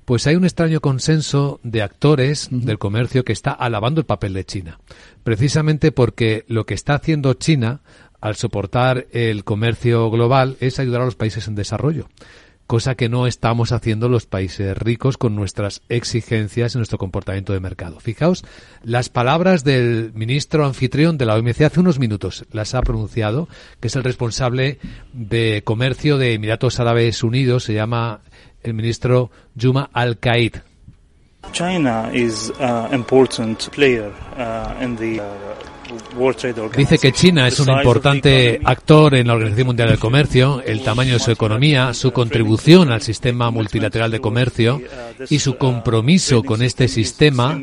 Pues 0.06 0.28
hay 0.28 0.36
un 0.36 0.43
extraño 0.43 0.82
consenso 0.82 1.60
de 1.64 1.82
actores 1.82 2.49
del 2.51 2.80
comercio 2.80 3.24
que 3.24 3.34
está 3.34 3.51
alabando 3.51 4.01
el 4.01 4.06
papel 4.06 4.34
de 4.34 4.45
China. 4.45 4.80
Precisamente 5.24 5.91
porque 5.91 6.45
lo 6.47 6.66
que 6.66 6.74
está 6.74 6.95
haciendo 6.95 7.34
China 7.34 7.82
al 8.20 8.36
soportar 8.36 9.08
el 9.12 9.43
comercio 9.43 10.10
global 10.10 10.58
es 10.60 10.80
ayudar 10.80 11.01
a 11.01 11.06
los 11.06 11.16
países 11.16 11.47
en 11.47 11.56
desarrollo 11.56 12.08
cosa 12.68 12.95
que 12.95 13.10
no 13.10 13.28
estamos 13.28 13.72
haciendo 13.72 14.10
los 14.10 14.26
países 14.26 14.78
ricos 14.78 15.18
con 15.18 15.36
nuestras 15.36 15.82
exigencias 15.89 16.74
y 16.74 16.78
nuestro 16.78 16.97
comportamiento 16.97 17.54
de 17.54 17.60
mercado. 17.60 17.99
Fijaos, 17.99 18.43
las 18.84 19.10
palabras 19.10 19.64
del 19.64 20.12
ministro 20.14 20.66
anfitrión 20.66 21.18
de 21.18 21.26
la 21.26 21.36
OMC 21.36 21.62
hace 21.62 21.80
unos 21.80 21.99
minutos 21.99 22.45
las 22.51 22.74
ha 22.74 22.82
pronunciado, 22.82 23.47
que 23.80 23.88
es 23.88 23.95
el 23.95 24.04
responsable 24.04 24.80
de 25.12 25.62
comercio 25.64 26.18
de 26.18 26.34
Emiratos 26.34 26.80
Árabes 26.80 27.24
Unidos, 27.24 27.66
se 27.66 27.74
llama 27.74 28.22
el 28.64 28.74
ministro 28.74 29.30
Juma 29.59 29.89
Al-Qaid. 29.93 30.55
China 31.51 32.09
is 32.14 32.51
uh, 32.59 32.88
important 32.93 33.70
player 33.72 34.11
uh, 34.38 34.82
in 34.82 34.95
the 34.95 35.20
uh, 35.20 35.53
Dice 36.76 36.97
que 36.97 37.11
China 37.11 37.47
es 37.47 37.59
un 37.59 37.70
importante 37.70 38.59
actor 38.64 39.16
en 39.16 39.28
la 39.28 39.34
Organización 39.34 39.68
Mundial 39.68 39.89
del 39.89 39.99
Comercio, 39.99 40.61
el 40.66 40.82
tamaño 40.82 41.14
de 41.14 41.20
su 41.20 41.32
economía, 41.32 41.93
su 41.93 42.11
contribución 42.11 42.91
al 42.91 43.01
sistema 43.01 43.51
multilateral 43.51 44.11
de 44.11 44.22
comercio 44.22 44.82
y 45.30 45.39
su 45.39 45.57
compromiso 45.57 46.43
con 46.43 46.61
este 46.61 46.88
sistema 46.88 47.59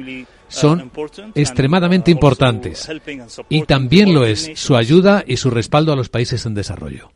son 0.48 0.90
extremadamente 1.34 2.10
importantes. 2.10 2.88
Y 3.48 3.62
también 3.62 4.14
lo 4.14 4.24
es 4.24 4.50
su 4.54 4.76
ayuda 4.76 5.24
y 5.26 5.36
su 5.36 5.50
respaldo 5.50 5.92
a 5.92 5.96
los 5.96 6.08
países 6.08 6.44
en 6.46 6.54
desarrollo. 6.54 7.10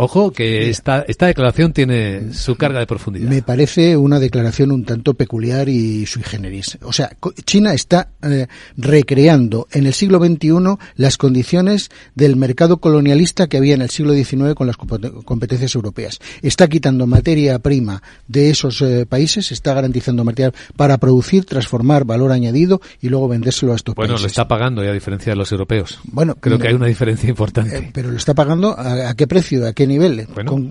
Ojo, 0.00 0.30
que 0.30 0.70
esta, 0.70 1.04
esta 1.08 1.26
declaración 1.26 1.72
tiene 1.72 2.32
su 2.32 2.54
carga 2.54 2.78
de 2.78 2.86
profundidad. 2.86 3.28
Me 3.28 3.42
parece 3.42 3.96
una 3.96 4.20
declaración 4.20 4.70
un 4.70 4.84
tanto 4.84 5.14
peculiar 5.14 5.68
y 5.68 6.06
sui 6.06 6.22
generis. 6.22 6.78
O 6.82 6.92
sea, 6.92 7.10
China 7.44 7.74
está 7.74 8.10
eh, 8.22 8.46
recreando 8.76 9.66
en 9.72 9.88
el 9.88 9.92
siglo 9.92 10.20
XXI 10.20 10.76
las 10.94 11.16
condiciones 11.16 11.90
del 12.14 12.36
mercado 12.36 12.76
colonialista 12.76 13.48
que 13.48 13.56
había 13.56 13.74
en 13.74 13.82
el 13.82 13.90
siglo 13.90 14.14
XIX 14.14 14.54
con 14.54 14.68
las 14.68 14.76
competencias 14.76 15.74
europeas. 15.74 16.20
Está 16.42 16.68
quitando 16.68 17.08
materia 17.08 17.58
prima 17.58 18.00
de 18.28 18.50
esos 18.50 18.80
eh, 18.82 19.04
países, 19.04 19.50
está 19.50 19.74
garantizando 19.74 20.22
materia 20.22 20.52
para 20.76 20.98
producir, 20.98 21.44
transformar 21.44 22.04
valor 22.04 22.30
añadido 22.30 22.80
y 23.00 23.08
luego 23.08 23.26
vendérselo 23.26 23.72
a 23.72 23.74
estos 23.74 23.96
países. 23.96 24.12
Bueno, 24.12 24.22
lo 24.22 24.28
está 24.28 24.46
pagando, 24.46 24.84
y 24.84 24.86
a 24.86 24.92
diferencia 24.92 25.32
de 25.32 25.36
los 25.36 25.50
europeos. 25.50 25.98
Bueno, 26.04 26.36
creo 26.36 26.56
que 26.56 26.68
hay 26.68 26.74
una 26.74 26.86
diferencia 26.86 27.28
importante. 27.28 27.76
Eh, 27.76 27.90
pero 27.92 28.12
lo 28.12 28.16
está 28.16 28.34
pagando 28.34 28.78
a, 28.78 29.10
a 29.10 29.14
qué 29.16 29.26
precio, 29.26 29.66
a 29.66 29.72
qué 29.72 29.87
nivel, 29.88 30.26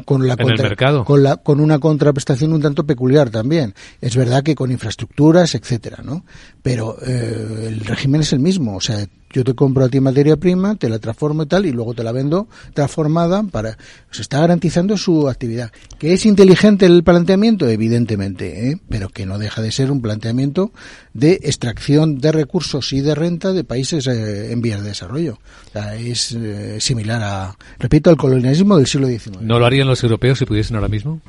con, 0.05 0.27
la 0.27 0.35
mercado. 0.35 1.03
con 1.03 1.23
la 1.23 1.37
con 1.37 1.59
una 1.59 1.79
contraprestación 1.79 2.53
un 2.53 2.61
tanto 2.61 2.85
peculiar 2.85 3.29
también. 3.29 3.73
Es 3.99 4.15
verdad 4.15 4.43
que 4.43 4.55
con 4.55 4.71
infraestructuras, 4.71 5.55
etcétera, 5.55 6.03
¿no? 6.03 6.23
Pero 6.61 6.97
eh, 7.05 7.65
el 7.67 7.81
régimen 7.81 8.21
es 8.21 8.33
el 8.33 8.39
mismo, 8.39 8.77
o 8.77 8.81
sea, 8.81 9.05
yo 9.31 9.43
te 9.43 9.53
compro 9.53 9.85
a 9.85 9.89
ti 9.89 9.99
materia 9.99 10.37
prima, 10.37 10.75
te 10.75 10.89
la 10.89 10.99
transformo 10.99 11.43
y 11.43 11.45
tal, 11.47 11.65
y 11.65 11.71
luego 11.71 11.93
te 11.93 12.03
la 12.03 12.11
vendo 12.11 12.47
transformada 12.73 13.43
para... 13.43 13.77
Se 14.09 14.21
está 14.21 14.39
garantizando 14.39 14.97
su 14.97 15.27
actividad. 15.27 15.71
¿Que 15.99 16.13
es 16.13 16.25
inteligente 16.25 16.85
el 16.85 17.03
planteamiento? 17.03 17.67
Evidentemente, 17.67 18.69
¿eh? 18.69 18.79
pero 18.89 19.09
que 19.09 19.25
no 19.25 19.37
deja 19.37 19.61
de 19.61 19.71
ser 19.71 19.91
un 19.91 20.01
planteamiento 20.01 20.71
de 21.13 21.33
extracción 21.43 22.19
de 22.19 22.31
recursos 22.31 22.93
y 22.93 23.01
de 23.01 23.15
renta 23.15 23.53
de 23.53 23.63
países 23.63 24.07
eh, 24.07 24.51
en 24.51 24.61
vías 24.61 24.81
de 24.81 24.89
desarrollo. 24.89 25.39
O 25.67 25.71
sea, 25.73 25.95
es 25.95 26.31
eh, 26.31 26.79
similar 26.79 27.21
a, 27.21 27.57
repito, 27.79 28.09
al 28.09 28.17
colonialismo 28.17 28.77
del 28.77 28.87
siglo 28.87 29.07
XIX. 29.07 29.41
¿No 29.41 29.59
lo 29.59 29.65
harían 29.65 29.87
los 29.87 30.01
europeos 30.03 30.39
si 30.39 30.45
pudiesen 30.45 30.75
ahora 30.75 30.87
mismo? 30.87 31.21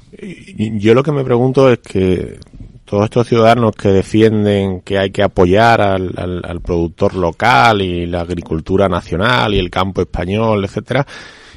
Yo 0.57 0.95
lo 0.95 1.03
que 1.03 1.13
me 1.13 1.25
pregunto 1.25 1.71
es 1.71 1.79
que 1.81 2.39
todos 2.89 3.05
estos 3.05 3.29
ciudadanos 3.29 3.77
que 3.77 3.89
defienden 3.89 4.81
que 4.81 4.99
hay 4.99 5.11
que 5.11 5.23
apoyar 5.23 5.83
al, 5.83 6.11
al, 6.17 6.61
productor 6.63 7.15
local 7.15 7.83
y 7.83 8.07
la 8.07 8.23
agricultura 8.23 8.89
nacional 8.89 9.53
y 9.53 9.59
el 9.59 9.69
campo 9.69 10.01
español, 10.01 10.65
etcétera, 10.65 11.07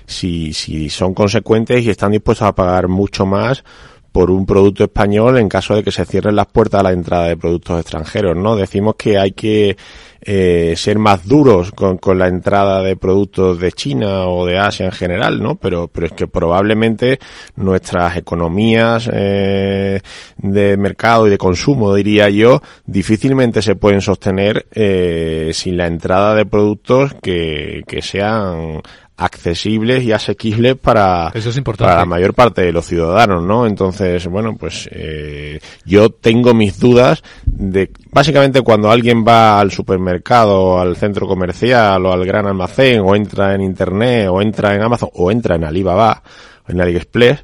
si, 0.05 0.51
si 0.51 0.89
son 0.89 1.13
consecuentes 1.13 1.85
y 1.85 1.89
están 1.89 2.11
dispuestos 2.11 2.45
a 2.45 2.53
pagar 2.53 2.89
mucho 2.89 3.25
más 3.25 3.63
por 4.11 4.29
un 4.29 4.45
producto 4.45 4.83
español 4.83 5.37
en 5.37 5.47
caso 5.47 5.73
de 5.73 5.83
que 5.83 5.91
se 5.91 6.05
cierren 6.05 6.35
las 6.35 6.47
puertas 6.47 6.81
a 6.81 6.83
la 6.83 6.91
entrada 6.91 7.29
de 7.29 7.37
productos 7.37 7.79
extranjeros, 7.79 8.35
¿no? 8.35 8.57
Decimos 8.57 8.95
que 8.97 9.17
hay 9.17 9.31
que 9.31 9.77
eh, 10.23 10.75
ser 10.77 10.99
más 10.99 11.27
duros 11.27 11.71
con, 11.71 11.97
con, 11.97 12.19
la 12.19 12.27
entrada 12.27 12.83
de 12.83 12.95
productos 12.95 13.59
de 13.59 13.71
China 13.71 14.27
o 14.27 14.45
de 14.45 14.59
Asia 14.59 14.85
en 14.85 14.91
general, 14.91 15.41
¿no? 15.41 15.55
Pero, 15.55 15.87
pero 15.87 16.07
es 16.07 16.13
que 16.13 16.27
probablemente 16.27 17.19
nuestras 17.55 18.17
economías 18.17 19.09
eh, 19.11 19.99
de 20.37 20.77
mercado 20.77 21.25
y 21.25 21.31
de 21.31 21.37
consumo, 21.37 21.95
diría 21.95 22.29
yo, 22.29 22.61
difícilmente 22.85 23.63
se 23.63 23.75
pueden 23.75 24.01
sostener 24.01 24.67
eh, 24.71 25.51
sin 25.53 25.77
la 25.77 25.87
entrada 25.87 26.35
de 26.35 26.45
productos 26.45 27.15
que, 27.21 27.81
que 27.87 28.01
sean 28.03 28.81
accesibles 29.17 30.03
y 30.03 30.11
asequibles 30.11 30.75
para, 30.75 31.31
para 31.77 31.95
la 31.97 32.05
mayor 32.05 32.33
parte 32.33 32.61
de 32.63 32.71
los 32.71 32.85
ciudadanos, 32.85 33.43
¿no? 33.43 33.67
Entonces, 33.67 34.25
bueno, 34.27 34.55
pues 34.57 34.89
eh, 34.91 35.59
yo 35.85 36.09
tengo 36.09 36.53
mis 36.53 36.79
dudas 36.79 37.21
de, 37.45 37.91
básicamente 38.11 38.61
cuando 38.61 38.89
alguien 38.89 39.23
va 39.27 39.59
al 39.59 39.71
supermercado, 39.71 40.79
al 40.79 40.95
centro 40.95 41.27
comercial 41.27 42.03
o 42.05 42.11
al 42.11 42.25
gran 42.25 42.47
almacén 42.47 43.01
o 43.01 43.15
entra 43.15 43.53
en 43.53 43.61
internet 43.61 44.27
o 44.29 44.41
entra 44.41 44.73
en 44.73 44.81
Amazon 44.81 45.09
o 45.13 45.31
entra 45.31 45.55
en 45.55 45.65
Alibaba, 45.65 46.23
en 46.67 46.81
AliExpress, 46.81 47.43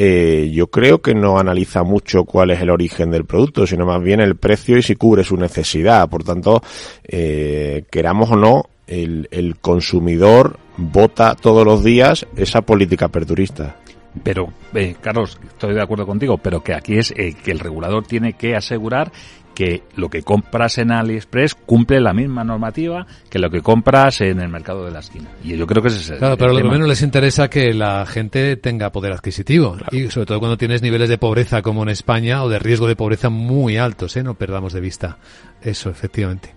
eh, 0.00 0.50
yo 0.54 0.68
creo 0.68 1.02
que 1.02 1.12
no 1.12 1.40
analiza 1.40 1.82
mucho 1.82 2.24
cuál 2.24 2.52
es 2.52 2.60
el 2.60 2.70
origen 2.70 3.10
del 3.10 3.24
producto, 3.24 3.66
sino 3.66 3.84
más 3.84 4.00
bien 4.00 4.20
el 4.20 4.36
precio 4.36 4.78
y 4.78 4.82
si 4.82 4.94
cubre 4.94 5.24
su 5.24 5.36
necesidad. 5.36 6.08
Por 6.08 6.22
tanto, 6.22 6.62
eh, 7.02 7.82
queramos 7.90 8.30
o 8.30 8.36
no, 8.36 8.66
el, 8.86 9.26
el 9.32 9.56
consumidor 9.56 10.60
vota 10.78 11.34
todos 11.34 11.64
los 11.64 11.84
días 11.84 12.26
esa 12.36 12.62
política 12.62 13.06
aperturista. 13.06 13.76
Pero, 14.22 14.52
eh, 14.74 14.96
Carlos, 15.00 15.38
estoy 15.46 15.74
de 15.74 15.82
acuerdo 15.82 16.06
contigo, 16.06 16.38
pero 16.38 16.62
que 16.62 16.74
aquí 16.74 16.96
es 16.96 17.12
eh, 17.12 17.34
que 17.34 17.50
el 17.50 17.58
regulador 17.58 18.06
tiene 18.06 18.32
que 18.32 18.56
asegurar 18.56 19.12
que 19.54 19.82
lo 19.96 20.08
que 20.08 20.22
compras 20.22 20.78
en 20.78 20.92
AliExpress 20.92 21.56
cumple 21.56 22.00
la 22.00 22.12
misma 22.12 22.44
normativa 22.44 23.04
que 23.28 23.40
lo 23.40 23.50
que 23.50 23.60
compras 23.60 24.20
en 24.20 24.38
el 24.38 24.48
mercado 24.48 24.84
de 24.84 24.92
la 24.92 25.00
esquina. 25.00 25.28
Y 25.42 25.56
yo 25.56 25.66
creo 25.66 25.82
que 25.82 25.88
ese 25.88 25.98
es 25.98 26.10
el 26.10 26.18
Claro, 26.18 26.36
pero 26.36 26.52
lo 26.52 26.70
menos 26.70 26.86
les 26.86 27.02
interesa 27.02 27.50
que 27.50 27.74
la 27.74 28.06
gente 28.06 28.56
tenga 28.56 28.92
poder 28.92 29.12
adquisitivo. 29.12 29.76
Y 29.90 30.10
sobre 30.10 30.26
todo 30.26 30.38
cuando 30.38 30.56
tienes 30.56 30.80
niveles 30.80 31.08
de 31.08 31.18
pobreza 31.18 31.60
como 31.60 31.82
en 31.82 31.88
España 31.88 32.44
o 32.44 32.48
de 32.48 32.60
riesgo 32.60 32.86
de 32.86 32.94
pobreza 32.94 33.30
muy 33.30 33.78
altos, 33.78 34.16
¿eh? 34.16 34.22
No 34.22 34.34
perdamos 34.34 34.72
de 34.72 34.80
vista 34.80 35.18
eso, 35.60 35.90
efectivamente. 35.90 36.54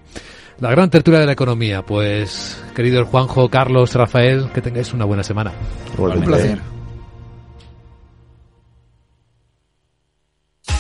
La 0.62 0.70
gran 0.70 0.92
tertulia 0.92 1.20
de 1.20 1.26
la 1.26 1.32
economía. 1.32 1.82
Pues, 1.82 2.64
querido 2.76 3.04
Juanjo, 3.06 3.50
Carlos, 3.50 3.96
Rafael, 3.96 4.50
que 4.54 4.62
tengáis 4.62 4.94
una 4.94 5.06
buena 5.06 5.24
semana. 5.24 5.52
Un 5.98 6.22
placer. 6.22 6.60